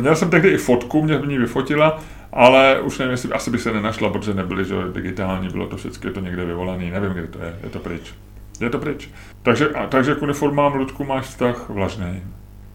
Měl 0.01 0.17
jsem 0.17 0.31
tehdy 0.31 0.49
i 0.49 0.57
fotku, 0.57 1.03
mě 1.03 1.19
v 1.19 1.27
ní 1.27 1.39
vyfotila, 1.39 2.01
ale 2.33 2.81
už 2.81 2.99
nevím, 2.99 3.11
jestli 3.11 3.33
asi 3.33 3.51
by 3.51 3.59
se 3.59 3.73
nenašla, 3.73 4.11
protože 4.11 4.35
nebyly 4.35 4.65
že, 4.65 4.75
digitální, 4.93 5.49
bylo 5.49 5.67
to 5.67 5.77
všechno 5.77 6.13
to 6.13 6.21
někde 6.21 6.45
vyvolané, 6.45 6.91
nevím, 6.91 7.11
kde 7.11 7.27
to 7.27 7.39
je, 7.39 7.57
je 7.63 7.71
to 7.71 7.79
pryč. 7.79 8.15
Je 8.61 8.71
to 8.71 8.79
pryč. 8.79 9.09
Takže, 9.43 9.69
a, 9.69 9.87
takže 9.87 10.15
k 10.15 10.23
uniformám, 10.23 10.75
Ludku, 10.75 11.05
máš 11.05 11.25
vztah 11.25 11.69
vlažný. 11.69 12.23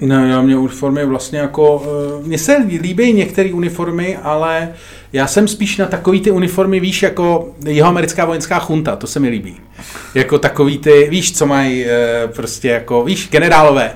No, 0.02 0.28
já 0.28 0.42
mě 0.42 0.58
uniformy 0.58 1.06
vlastně 1.06 1.40
jako, 1.40 1.84
eh, 1.86 2.28
mně 2.28 2.38
se 2.38 2.58
líbí 2.58 3.14
některé 3.14 3.54
uniformy, 3.54 4.18
ale 4.18 4.74
já 5.14 5.28
jsem 5.28 5.48
spíš 5.48 5.78
na 5.78 5.86
takový 5.86 6.22
ty 6.22 6.32
uniformy, 6.32 6.80
víš, 6.80 7.04
jako 7.04 7.54
jeho 7.66 7.90
americká 7.90 8.26
vojenská 8.26 8.60
chunta, 8.60 8.96
to 8.96 9.08
se 9.08 9.20
mi 9.20 9.30
líbí. 9.30 9.56
Jako 10.16 10.40
takový 10.40 10.78
ty, 10.78 11.08
víš, 11.10 11.38
co 11.38 11.46
mají 11.46 11.86
eh, 11.86 12.28
prostě 12.36 12.68
jako, 12.68 13.04
víš, 13.04 13.30
generálové, 13.32 13.92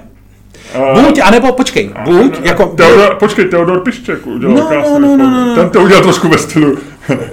Uh, 0.75 1.01
buď, 1.01 1.19
anebo 1.23 1.53
počkej, 1.53 1.91
buď, 2.03 2.39
jako... 2.43 2.65
Teodor, 2.65 3.15
počkej, 3.15 3.45
Teodor 3.45 3.83
Pišček 3.83 4.27
udělal 4.27 4.55
No, 4.55 4.65
krásný 4.65 4.99
no, 4.99 5.17
no, 5.17 5.29
no, 5.29 5.45
no. 5.45 5.55
Ten 5.55 5.69
to 5.69 5.81
udělal 5.81 6.03
trošku 6.03 6.27
ve 6.27 6.37
stylu 6.37 6.77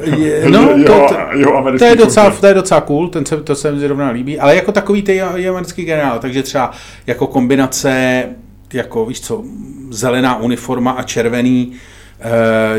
Je, 0.02 0.44
no, 0.50 0.70
jeho, 0.76 1.08
to, 1.08 1.16
jeho 1.32 1.78
to, 1.78 1.84
je 1.84 1.96
docela, 1.96 2.30
to 2.30 2.46
je 2.46 2.54
docela 2.54 2.80
cool, 2.80 3.08
ten 3.08 3.26
se, 3.26 3.36
to 3.36 3.54
se 3.54 3.72
mi 3.72 3.80
zrovna 3.80 4.10
líbí, 4.10 4.38
ale 4.38 4.56
jako 4.56 4.72
takový 4.72 5.02
ty 5.02 5.22
je 5.34 5.48
americký 5.48 5.84
generál, 5.84 6.18
takže 6.18 6.42
třeba 6.42 6.70
jako 7.06 7.26
kombinace, 7.26 8.22
jako 8.72 9.06
víš 9.06 9.20
co, 9.20 9.42
zelená 9.90 10.40
uniforma 10.40 10.90
a 10.90 11.02
červený, 11.02 11.72
eh, 11.72 11.93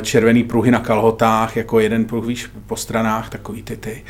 červený 0.02 0.43
pruhy 0.43 0.72
na 0.72 0.80
kalhotách, 0.80 1.58
jako 1.58 1.80
jeden 1.80 2.06
pruh, 2.06 2.26
víš, 2.26 2.48
po 2.68 2.76
stranách, 2.76 3.30
takový 3.30 3.64
ty 3.64 3.78
ty. 3.78 4.04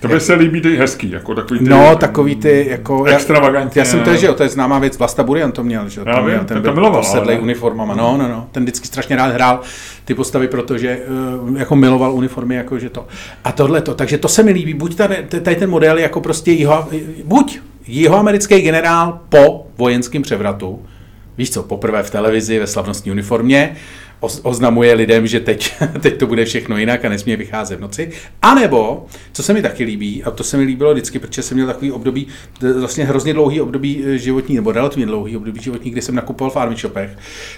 To 0.00 0.08
by 0.08 0.20
se 0.20 0.34
líbí 0.34 0.60
ty 0.60 0.76
hezký, 0.76 1.10
jako 1.10 1.34
takový 1.34 1.60
ty... 1.60 1.68
No, 1.68 1.96
takový 1.96 2.36
ty, 2.36 2.66
jako... 2.70 3.06
já- 3.06 3.14
Extravagantně. 3.14 3.80
Já 3.80 3.84
jsem 3.84 4.00
to, 4.00 4.16
že 4.16 4.26
jo, 4.26 4.34
to 4.34 4.42
je 4.42 4.48
známá 4.48 4.78
věc, 4.78 4.98
Vlasta 4.98 5.22
Burian 5.22 5.52
to 5.52 5.64
měl, 5.64 5.88
že 5.88 6.00
jo, 6.00 6.06
Já 6.08 6.16
to 6.20 6.24
vím, 6.26 6.38
ten 6.38 6.56
to 6.56 6.62
byl 6.62 6.74
miloval, 6.74 7.00
posedlej 7.02 7.36
ale- 7.36 7.42
uniformama, 7.42 7.94
no, 7.94 8.16
no, 8.16 8.28
no, 8.28 8.48
ten 8.52 8.62
vždycky 8.62 8.86
strašně 8.86 9.16
rád 9.16 9.32
hrál 9.32 9.60
ty 10.04 10.14
postavy, 10.14 10.48
protože 10.48 10.88
eh, 10.88 11.58
jako 11.58 11.76
miloval 11.76 12.12
uniformy, 12.14 12.54
jako 12.54 12.78
že 12.78 12.90
to. 12.90 13.06
A 13.44 13.52
tohle 13.52 13.80
to, 13.80 13.94
takže 13.94 14.18
to 14.18 14.28
se 14.28 14.42
mi 14.42 14.50
líbí, 14.52 14.74
buď 14.74 14.94
tady, 14.96 15.16
tady 15.42 15.56
ten 15.56 15.70
model 15.70 15.98
jako 15.98 16.20
prostě 16.20 16.52
jeho, 16.52 16.88
buď 17.24 17.58
jihoamerický 17.86 18.60
generál 18.60 19.20
po 19.28 19.66
vojenském 19.78 20.22
převratu, 20.22 20.82
víš 21.38 21.50
co, 21.50 21.62
poprvé 21.62 22.02
v 22.02 22.10
televizi 22.10 22.58
ve 22.58 22.66
slavnostní 22.66 23.12
uniformě, 23.12 23.76
oznamuje 24.22 24.94
lidem, 24.94 25.26
že 25.26 25.40
teď, 25.40 25.74
teď 26.00 26.18
to 26.18 26.26
bude 26.26 26.44
všechno 26.44 26.78
jinak 26.78 27.04
a 27.04 27.08
nesmí 27.08 27.36
vycházet 27.36 27.76
v 27.76 27.80
noci. 27.80 28.10
A 28.42 28.54
nebo, 28.54 29.06
co 29.32 29.42
se 29.42 29.52
mi 29.52 29.62
taky 29.62 29.84
líbí, 29.84 30.24
a 30.24 30.30
to 30.30 30.44
se 30.44 30.56
mi 30.56 30.62
líbilo 30.62 30.92
vždycky, 30.92 31.18
protože 31.18 31.42
jsem 31.42 31.54
měl 31.56 31.66
takový 31.66 31.92
období, 31.92 32.26
vlastně 32.78 33.04
hrozně 33.04 33.32
dlouhý 33.34 33.60
období 33.60 34.04
eh, 34.06 34.18
životní, 34.18 34.56
nebo 34.56 34.72
relativně 34.72 35.06
dlouhý 35.06 35.36
období 35.36 35.60
životní, 35.60 35.90
kdy 35.90 36.02
jsem 36.02 36.14
nakupoval 36.14 36.50
v 36.50 36.56
army 36.56 36.76
shopech. 36.76 37.10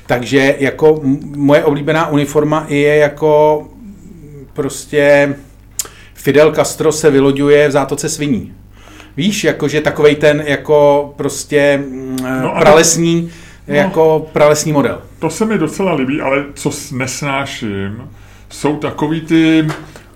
Takže 0.06 0.56
jako 0.58 1.00
moje 1.36 1.64
oblíbená 1.64 2.10
uniforma 2.10 2.66
je 2.68 2.96
jako 2.96 3.66
prostě 4.52 5.34
Fidel 6.14 6.52
Castro 6.52 6.92
se 6.92 7.10
vyloďuje 7.10 7.68
v 7.68 7.72
zátoce 7.72 8.08
sviní. 8.08 8.52
Víš, 9.16 9.44
jakože 9.44 9.80
takovej 9.80 10.16
ten 10.16 10.42
jako 10.46 11.12
prostě 11.16 11.82
No 12.42 12.54
pralesní, 13.66 13.84
jako 13.84 14.26
pralesní 14.32 14.72
model. 14.72 15.02
To 15.18 15.30
se 15.30 15.44
mi 15.44 15.58
docela 15.58 15.94
líbí, 15.94 16.20
ale 16.20 16.44
co 16.54 16.70
nesnáším, 16.92 18.10
jsou 18.48 18.76
takový 18.76 19.20
ty 19.20 19.66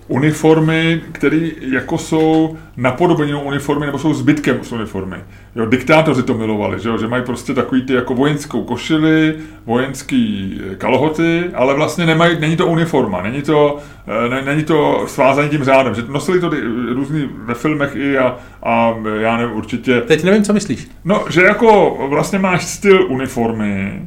uniformy, 0.07 1.01
které 1.11 1.49
jako 1.61 1.97
jsou 1.97 2.57
napodobeninou 2.77 3.41
uniformy 3.41 3.85
nebo 3.85 3.99
jsou 3.99 4.13
zbytkem 4.13 4.59
z 4.63 4.71
uniformy. 4.71 5.17
Jo, 5.55 5.65
diktátoři 5.65 6.23
to 6.23 6.33
milovali, 6.33 6.79
že, 6.79 6.89
jo, 6.89 6.97
že 6.97 7.07
mají 7.07 7.23
prostě 7.23 7.53
takový 7.53 7.81
ty 7.81 7.93
jako 7.93 8.13
vojenskou 8.13 8.63
košili, 8.63 9.35
vojenský 9.65 10.53
eh, 10.71 10.75
kalhoty, 10.75 11.43
ale 11.53 11.73
vlastně 11.73 12.05
nemají, 12.05 12.39
není 12.39 12.57
to 12.57 12.67
uniforma, 12.67 13.21
není 13.21 13.41
to, 13.41 13.77
eh, 14.07 14.29
ne, 14.29 14.41
není 14.41 14.63
to 14.63 15.03
svázaný 15.07 15.49
tím 15.49 15.63
řádem, 15.63 15.95
že 15.95 16.03
nosili 16.07 16.39
to 16.39 16.51
eh, 16.53 16.93
různý 16.93 17.29
ve 17.33 17.53
filmech 17.53 17.95
i 17.95 18.17
a, 18.17 18.37
a 18.63 18.95
já 19.19 19.37
nevím, 19.37 19.55
určitě 19.55 20.01
Teď 20.01 20.23
nevím, 20.23 20.43
co 20.43 20.53
myslíš. 20.53 20.87
No, 21.05 21.25
že 21.29 21.43
jako 21.43 21.97
vlastně 22.09 22.39
máš 22.39 22.65
styl 22.65 23.05
uniformy, 23.09 24.01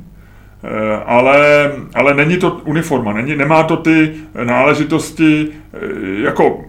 ale, 1.07 1.73
ale 1.95 2.15
není 2.15 2.37
to 2.37 2.61
uniforma, 2.65 3.13
není, 3.13 3.37
nemá 3.37 3.63
to 3.63 3.77
ty 3.77 4.15
náležitosti 4.45 5.49
jako 6.23 6.65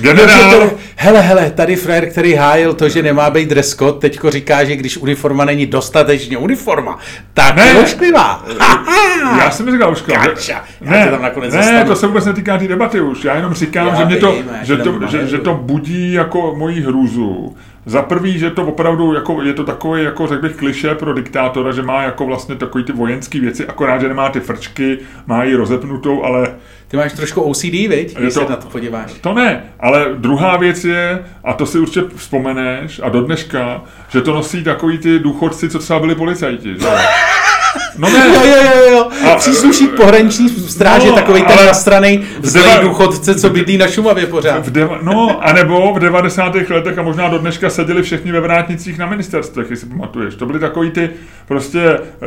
generál. 0.00 0.70
Hele, 0.96 1.20
hele, 1.20 1.50
tady 1.50 1.76
frajer, 1.76 2.10
který 2.10 2.34
hájil 2.34 2.74
to, 2.74 2.88
že 2.88 3.02
nemá 3.02 3.30
být 3.30 3.48
dress 3.48 3.74
code, 3.74 3.98
teďko 3.98 4.30
říká, 4.30 4.64
že 4.64 4.76
když 4.76 4.96
uniforma 4.96 5.44
není 5.44 5.66
dostatečně 5.66 6.38
uniforma, 6.38 6.98
tak 7.34 7.56
Ne. 7.56 7.66
je 7.66 7.74
ošklivá. 7.74 8.44
Já 9.38 9.50
jsem 9.50 9.70
říkal 9.72 9.94
já 10.80 11.04
se 11.04 11.10
tam 11.10 11.22
nakonec 11.22 11.54
ne, 11.54 11.62
zastanu. 11.62 11.88
to 11.88 11.96
se 11.96 12.06
vůbec 12.06 12.24
netýká 12.24 12.58
té 12.58 12.68
debaty 12.68 13.00
už. 13.00 13.24
Já 13.24 13.36
jenom 13.36 13.54
říkám, 13.54 13.86
Já 13.86 13.94
že, 13.94 14.04
mě 14.04 14.16
to, 14.16 14.34
že, 14.62 14.76
to, 14.76 14.92
že, 14.92 14.98
manézu. 14.98 15.30
že 15.30 15.38
to 15.38 15.54
budí 15.54 16.12
jako 16.12 16.54
moji 16.58 16.80
hrůzu. 16.80 17.56
Za 17.86 18.02
prvý, 18.02 18.38
že 18.38 18.50
to 18.50 18.62
opravdu 18.66 19.14
jako, 19.14 19.42
je 19.42 19.52
to 19.52 19.64
takový, 19.64 20.02
jako 20.04 20.26
řekl 20.26 20.42
bych, 20.42 20.56
kliše 20.56 20.94
pro 20.94 21.14
diktátora, 21.14 21.72
že 21.72 21.82
má 21.82 22.02
jako 22.02 22.26
vlastně 22.26 22.54
takový 22.54 22.84
ty 22.84 22.92
vojenské 22.92 23.40
věci, 23.40 23.66
akorát, 23.66 24.00
že 24.00 24.08
nemá 24.08 24.28
ty 24.28 24.40
frčky, 24.40 24.98
má 25.26 25.44
ji 25.44 25.54
rozepnutou, 25.54 26.24
ale 26.24 26.48
Ty 26.88 26.96
máš 26.96 27.12
trošku 27.12 27.40
OCD, 27.40 27.64
viď, 27.88 28.16
když 28.18 28.34
to- 28.34 28.40
se 28.40 28.50
na 28.50 28.56
to 28.56 28.66
podíváš. 28.68 29.12
To 29.20 29.34
ne, 29.34 29.62
ale 29.80 30.06
druhá 30.14 30.56
věc 30.56 30.84
je, 30.84 31.18
a 31.44 31.52
to 31.52 31.66
si 31.66 31.78
určitě 31.78 32.02
vzpomeneš, 32.16 33.00
a 33.04 33.08
do 33.08 33.20
dneška, 33.20 33.82
že 34.08 34.20
to 34.20 34.32
nosí 34.32 34.64
takový 34.64 34.98
ty 34.98 35.18
důchodci, 35.18 35.68
co 35.68 35.78
třeba 35.78 35.98
byli 35.98 36.14
policajti. 36.14 36.74
Že? 36.80 36.86
No 37.98 38.08
Jo, 38.08 38.18
ne, 38.18 38.48
jo, 38.48 38.62
jo, 38.62 38.92
jo. 38.92 39.08
A- 39.32 39.36
Příslušník 39.36 39.90
pohraniční 39.90 40.48
stráže, 40.48 41.08
No, 41.08 41.14
takový 41.14 41.42
ten 41.42 41.66
nastranej 41.66 42.22
zlej 42.42 42.78
důchodce, 42.82 43.34
co 43.34 43.50
bydlí 43.50 43.78
na 43.78 43.88
Šumavě 43.88 44.26
pořád. 44.26 44.66
v 44.66 44.70
deva, 44.72 44.98
no, 45.02 45.38
anebo 45.48 45.94
v 45.94 45.98
90. 45.98 46.54
letech 46.70 46.98
a 46.98 47.02
možná 47.02 47.28
do 47.28 47.38
dneška 47.38 47.70
seděli 47.70 48.02
všichni 48.02 48.32
ve 48.32 48.40
vrátnicích 48.40 48.98
na 48.98 49.06
ministerstvech, 49.06 49.70
jestli 49.70 49.88
pamatuješ. 49.88 50.34
To 50.34 50.46
byly 50.46 50.58
takový 50.58 50.90
ty, 50.90 51.10
prostě 51.48 51.80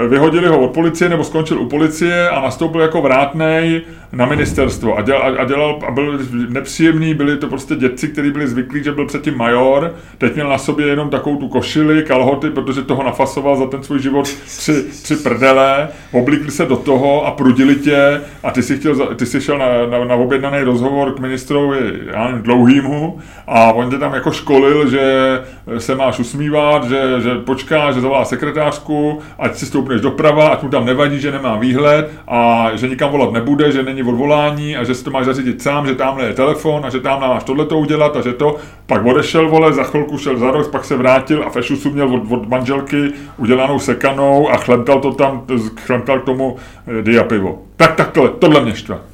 eh, 0.03 0.07
vyhodili 0.07 0.47
ho 0.47 0.60
od 0.60 0.72
policie 0.72 1.10
nebo 1.10 1.24
skončil 1.24 1.62
u 1.62 1.70
policie 1.70 2.30
a 2.30 2.41
nastoupil 2.41 2.82
jako 2.82 3.01
vrátnej 3.01 3.82
na 4.12 4.26
ministerstvo 4.26 4.97
a 4.97 5.01
dělal, 5.01 5.36
a 5.39 5.45
dělal 5.45 5.80
a 5.88 5.91
byl 5.91 6.20
nepříjemný, 6.49 7.14
byli 7.14 7.38
to 7.38 7.47
prostě 7.47 7.76
dětci, 7.76 8.07
kteří 8.07 8.32
byli 8.32 8.47
zvyklí, 8.47 8.84
že 8.84 8.91
byl 8.91 9.05
předtím 9.05 9.38
major, 9.38 9.95
teď 10.18 10.36
měl 10.36 10.49
na 10.49 10.57
sobě 10.57 10.88
jenom 10.88 11.10
takovou 11.10 11.36
tu 11.38 11.47
košili, 11.47 12.03
kalhoty, 12.03 12.49
protože 12.49 12.82
toho 12.82 13.03
nafasoval 13.03 13.57
za 13.57 13.68
ten 13.68 13.84
svůj 13.84 13.99
život 13.99 14.30
tři, 14.30 14.84
tři 14.84 15.16
prdele, 15.16 15.88
oblíkli 16.12 16.51
se 16.51 16.66
do 16.66 16.76
toho 16.76 17.26
a 17.26 17.32
prudili 17.32 17.76
tě 17.76 18.22
a 18.43 18.51
ty 18.51 18.64
si, 18.64 18.78
chtěl, 18.78 19.16
ty 19.16 19.26
si 19.26 19.41
šel 19.41 19.57
na, 19.57 19.86
na, 19.86 20.05
na 20.05 20.16
objednaný 20.16 20.64
rozhovor 20.64 21.14
k 21.14 21.20
ministrovi 21.20 21.99
já 22.14 22.28
nevím, 22.28 22.41
dlouhýmu 22.41 23.20
a 23.47 23.74
on 23.74 23.89
tě 23.89 23.97
tam 23.97 24.14
jako 24.14 24.32
školil, 24.32 24.89
že 24.89 25.39
se 25.78 25.95
máš 25.95 26.20
usmívat, 26.20 26.89
že, 26.89 27.22
že 27.22 27.36
počká, 27.36 27.91
že 27.91 28.01
zavolá 28.01 28.26
sekretářku, 28.26 29.20
ať 29.39 29.55
si 29.55 29.66
stoupneš 29.66 30.01
doprava, 30.01 30.47
ať 30.47 30.64
mu 30.64 30.70
tam 30.70 30.86
nevadí, 30.86 31.20
že 31.20 31.32
nemá 31.32 31.57
výhled 31.57 32.12
a 32.28 32.70
že 32.76 32.88
nikam 32.88 33.12
volat 33.12 33.32
nebude, 33.32 33.72
že 33.72 33.84
není 33.84 33.99
odvolání 34.04 34.78
a 34.78 34.84
že 34.84 34.95
si 34.95 35.04
to 35.04 35.12
máš 35.12 35.26
zařídit 35.26 35.62
sám, 35.62 35.88
že 35.88 35.95
tamhle 35.95 36.26
je 36.26 36.34
telefon 36.34 36.86
a 36.86 36.89
že 36.89 37.00
tam 37.00 37.20
máš 37.20 37.43
tohleto 37.43 37.78
udělat 37.80 38.18
a 38.18 38.22
že 38.22 38.34
to. 38.34 38.56
Pak 38.86 39.06
odešel, 39.06 39.50
vole, 39.50 39.74
za 39.74 39.84
chvilku 39.84 40.18
šel 40.18 40.38
za 40.38 40.52
rok, 40.52 40.72
pak 40.72 40.86
se 40.86 40.97
vrátil 40.97 41.43
a 41.43 41.50
fešusu 41.50 41.91
měl 41.91 42.16
od, 42.16 42.32
od 42.32 42.50
manželky 42.50 43.12
udělanou 43.38 43.80
sekanou 43.80 44.50
a 44.50 44.58
chlemtal 44.58 45.00
to 45.00 45.14
tam, 45.14 45.45
chlemtal 45.86 46.20
k 46.20 46.26
tomu 46.26 46.58
eh, 47.00 47.02
dia 47.02 47.24
pivo. 47.24 47.64
Tak 47.76 47.95
takhle, 47.95 48.30
tohle 48.30 48.62
mě 48.62 48.76
štve. 48.76 48.97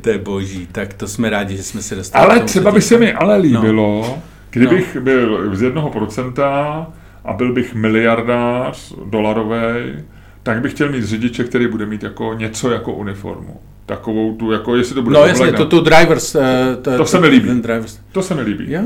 To 0.00 0.10
je 0.10 0.18
boží, 0.18 0.68
tak 0.72 0.94
to 0.94 1.08
jsme 1.08 1.30
rádi, 1.30 1.56
že 1.56 1.62
jsme 1.62 1.82
se 1.82 1.94
dostali. 1.94 2.24
Ale 2.24 2.40
třeba 2.40 2.70
by 2.70 2.80
se 2.82 2.98
mi 2.98 3.12
ale 3.12 3.36
líbilo, 3.36 4.04
no. 4.08 4.22
kdybych 4.50 4.94
No. 4.94 5.00
byl 5.00 5.56
z 5.56 5.62
jednoho 5.62 5.90
procenta 5.90 6.86
a 7.24 7.32
byl 7.32 7.52
bych 7.52 7.74
miliardář 7.74 8.94
dolarový, 9.04 10.04
tak 10.48 10.60
bych 10.60 10.72
chtěl 10.72 10.88
mít 10.92 11.04
řidiče, 11.04 11.44
který 11.44 11.66
bude 11.68 11.86
mít 11.86 12.02
jako 12.02 12.34
něco 12.34 12.70
jako 12.70 12.92
uniformu. 12.92 13.60
Takovou 13.86 14.36
tu, 14.36 14.52
jako 14.52 14.76
jestli 14.76 14.94
to 14.94 15.02
bude 15.02 15.14
No 15.18 15.26
jasně, 15.26 15.52
to 15.52 15.66
tu 15.66 15.80
drivers. 15.80 16.34
eh, 16.34 16.40
To, 16.82 16.96
To 16.96 17.06
se 17.06 17.20
mi 17.20 17.26
líbí. 17.28 17.46
Ten 17.48 17.62
drivers. 17.62 17.98
to 18.12 18.22
se 18.22 18.34
mi 18.34 18.40
líbí. 18.42 18.72
Jo, 18.72 18.82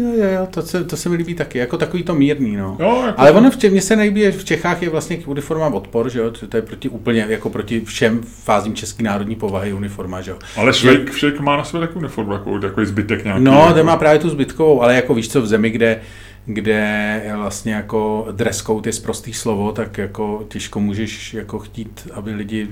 jo, 0.00 0.12
jo, 0.16 0.24
jo 0.34 0.46
to, 0.50 0.62
se, 0.62 0.84
to 0.84 0.96
se 0.96 1.08
mi 1.08 1.16
líbí 1.16 1.34
taky, 1.34 1.58
jako 1.58 1.76
takový 1.78 2.02
to 2.02 2.14
mírný, 2.14 2.56
no. 2.56 2.76
Jo, 2.80 3.02
jako 3.06 3.20
Ale 3.20 3.32
to- 3.32 3.38
ono 3.38 3.50
mně 3.70 3.80
se 3.82 3.96
nelíbí, 3.96 4.20
že 4.20 4.32
v 4.32 4.44
Čechách 4.44 4.82
je 4.82 4.90
vlastně 4.90 5.16
k 5.16 5.28
uniformám 5.28 5.74
odpor, 5.74 6.10
že 6.10 6.18
jo, 6.18 6.30
to 6.30 6.46
to 6.46 6.56
je 6.56 6.62
proti 6.62 6.88
úplně, 6.88 7.26
jako 7.28 7.50
proti 7.50 7.80
všem 7.80 8.20
fázím 8.44 8.74
české 8.74 9.02
národní 9.02 9.36
povahy 9.36 9.72
uniforma, 9.72 10.20
že 10.20 10.30
jo. 10.30 10.38
Ale 10.56 10.72
Švejk, 10.74 11.12
Švejk 11.12 11.40
má 11.40 11.56
na 11.56 11.64
sobě 11.64 11.86
takovou 11.86 12.00
uniformu, 12.00 12.32
takový, 12.32 12.60
takový 12.60 12.86
zbytek 12.86 13.24
nějaký. 13.24 13.44
No, 13.44 13.52
jako. 13.60 13.72
ten 13.74 13.86
má 13.86 13.96
právě 13.96 14.18
tu 14.18 14.28
zbytkovou, 14.30 14.82
ale 14.82 14.94
jako 14.94 15.14
víš 15.14 15.28
co, 15.28 15.42
v 15.42 15.46
zemi, 15.46 15.70
kde, 15.70 16.00
kde 16.46 17.22
je 17.24 17.36
vlastně 17.36 17.74
jako 17.74 18.28
dress 18.32 18.62
code 18.62 18.88
je 18.88 18.92
zprostý 18.92 19.32
slovo, 19.32 19.72
tak 19.72 19.98
jako 19.98 20.44
těžko 20.48 20.80
můžeš 20.80 21.34
jako 21.34 21.58
chtít, 21.58 22.08
aby 22.14 22.34
lidi 22.34 22.68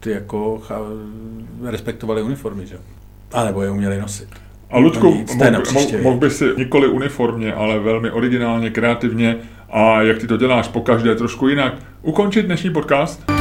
ty 0.00 0.10
jako 0.10 0.62
respektovali 1.64 2.22
uniformy, 2.22 2.66
že. 2.66 2.78
A 3.32 3.44
nebo 3.44 3.62
je 3.62 3.70
uměli 3.70 4.00
nosit. 4.00 4.28
A 4.70 4.78
Ludku, 4.78 5.14
nic, 5.14 5.36
mohl 6.02 6.18
by 6.18 6.30
si 6.30 6.44
nikoli 6.56 6.88
uniformně, 6.88 7.54
ale 7.54 7.78
velmi 7.78 8.10
originálně, 8.10 8.70
kreativně 8.70 9.36
a 9.70 10.02
jak 10.02 10.18
ty 10.18 10.26
to 10.26 10.36
děláš 10.36 10.68
po 10.68 10.80
každé 10.80 11.14
trošku 11.14 11.48
jinak, 11.48 11.74
ukončit 12.02 12.42
dnešní 12.42 12.70
podcast? 12.70 13.37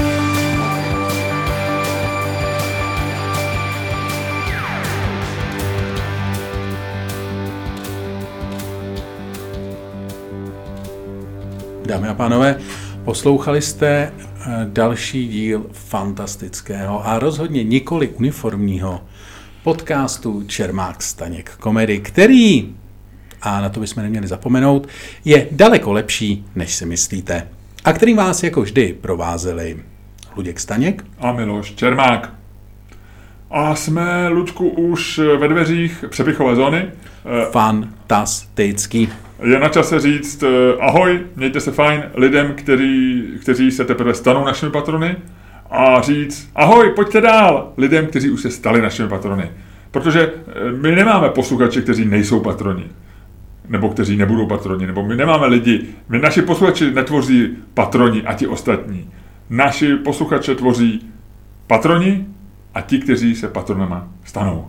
Dámy 11.88 12.07
a 12.07 12.14
pánové, 12.14 12.59
poslouchali 13.05 13.61
jste 13.61 13.88
eh, 13.88 14.11
další 14.65 15.27
díl 15.27 15.65
fantastického 15.72 17.07
a 17.07 17.19
rozhodně 17.19 17.64
nikoli 17.64 18.07
uniformního 18.07 19.01
podcastu 19.64 20.43
Čermák 20.47 21.01
Staněk 21.01 21.51
Komedy, 21.59 21.99
který 21.99 22.76
a 23.41 23.61
na 23.61 23.69
to 23.69 23.80
bychom 23.80 24.03
neměli 24.03 24.27
zapomenout, 24.27 24.88
je 25.26 25.47
daleko 25.51 25.91
lepší, 25.91 26.45
než 26.55 26.76
si 26.76 26.85
myslíte. 26.85 27.47
A 27.85 27.93
který 27.93 28.14
vás 28.14 28.43
jako 28.43 28.61
vždy 28.61 28.97
provázeli 29.01 29.77
Luděk 30.35 30.59
Staněk 30.59 31.05
a 31.19 31.31
Miloš 31.31 31.76
Čermák. 31.76 32.34
A 33.51 33.76
jsme, 33.76 34.27
Lučku, 34.27 34.69
už 34.69 35.19
ve 35.39 35.47
dveřích 35.47 36.05
přepichové 36.09 36.55
zóny. 36.55 36.91
Fantastický. 37.51 39.09
Je 39.43 39.59
na 39.59 39.69
čase 39.69 39.99
říct 39.99 40.43
eh, 40.43 40.47
ahoj, 40.80 41.19
mějte 41.35 41.59
se 41.59 41.72
fajn 41.72 42.03
lidem, 42.15 42.53
který, 42.55 43.23
kteří 43.41 43.72
se 43.72 43.85
teprve 43.85 44.14
stanou 44.14 44.45
našimi 44.45 44.72
patrony 44.72 45.15
a 45.72 46.01
říct 46.01 46.49
ahoj, 46.55 46.91
pojďte 46.95 47.22
dál 47.22 47.73
lidem, 47.77 48.07
kteří 48.07 48.30
už 48.30 48.41
se 48.41 48.51
stali 48.51 48.81
našimi 48.81 49.09
patrony. 49.09 49.51
Protože 49.91 50.22
eh, 50.22 50.72
my 50.72 50.95
nemáme 50.95 51.30
posluchače, 51.30 51.81
kteří 51.81 52.05
nejsou 52.05 52.39
patroni 52.39 52.85
nebo 53.69 53.89
kteří 53.89 54.18
nebudou 54.18 54.47
patroni, 54.47 54.88
nebo 54.88 55.03
my 55.03 55.15
nemáme 55.15 55.47
lidi, 55.47 55.85
my 56.09 56.19
naši 56.19 56.41
posluchači 56.41 56.91
netvoří 56.91 57.57
patroni 57.73 58.23
a 58.23 58.34
ti 58.34 58.47
ostatní. 58.47 59.09
Naši 59.49 59.95
posluchače 59.95 60.55
tvoří 60.55 61.09
patroni 61.68 62.26
a 62.73 62.81
ti, 62.81 62.99
kteří 62.99 63.35
se 63.35 63.47
patronama 63.47 64.07
stanou. 64.23 64.68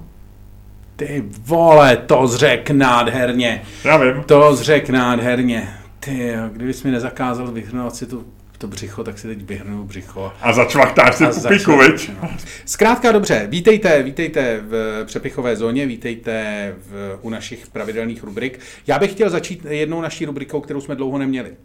Ty 0.98 1.24
vole, 1.26 1.96
to 1.96 2.26
zřek 2.26 2.70
nádherně. 2.70 3.62
Já 3.84 3.96
vím. 3.96 4.22
To 4.22 4.56
zřek 4.56 4.90
nádherně. 4.90 5.68
Ty 6.00 6.32
kdybys 6.52 6.82
mi 6.82 6.90
nezakázal 6.90 7.52
vyhrnout 7.52 7.94
si 7.94 8.06
tu 8.06 8.26
to 8.58 8.68
břicho, 8.68 9.04
tak 9.04 9.18
si 9.18 9.28
teď 9.28 9.42
vyhrnu 9.42 9.84
břicho. 9.84 10.32
A 10.40 10.52
začvachtáš 10.52 11.16
si 11.16 11.24
pupíku, 11.24 11.78
viď? 11.78 12.10
No. 12.22 12.28
Zkrátka 12.64 13.12
dobře, 13.12 13.46
vítejte, 13.50 14.02
vítejte 14.02 14.60
v 14.60 15.04
přepichové 15.04 15.56
zóně, 15.56 15.86
vítejte 15.86 16.74
v, 16.78 17.18
u 17.22 17.30
našich 17.30 17.66
pravidelných 17.66 18.22
rubrik. 18.22 18.60
Já 18.86 18.98
bych 18.98 19.12
chtěl 19.12 19.30
začít 19.30 19.64
jednou 19.64 20.00
naší 20.00 20.24
rubrikou, 20.24 20.60
kterou 20.60 20.80
jsme 20.80 20.94
dlouho 20.94 21.18
neměli. 21.18 21.56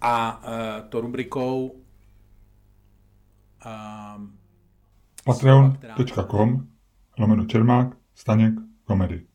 A 0.00 0.42
uh, 0.44 0.88
to 0.88 1.00
rubrikou 1.00 1.74
uh, 3.66 4.22
patreon.com 5.24 6.66
lomeno 7.18 7.44
Čermák, 7.44 7.95
Staněk, 8.16 8.54
komedy. 8.84 9.26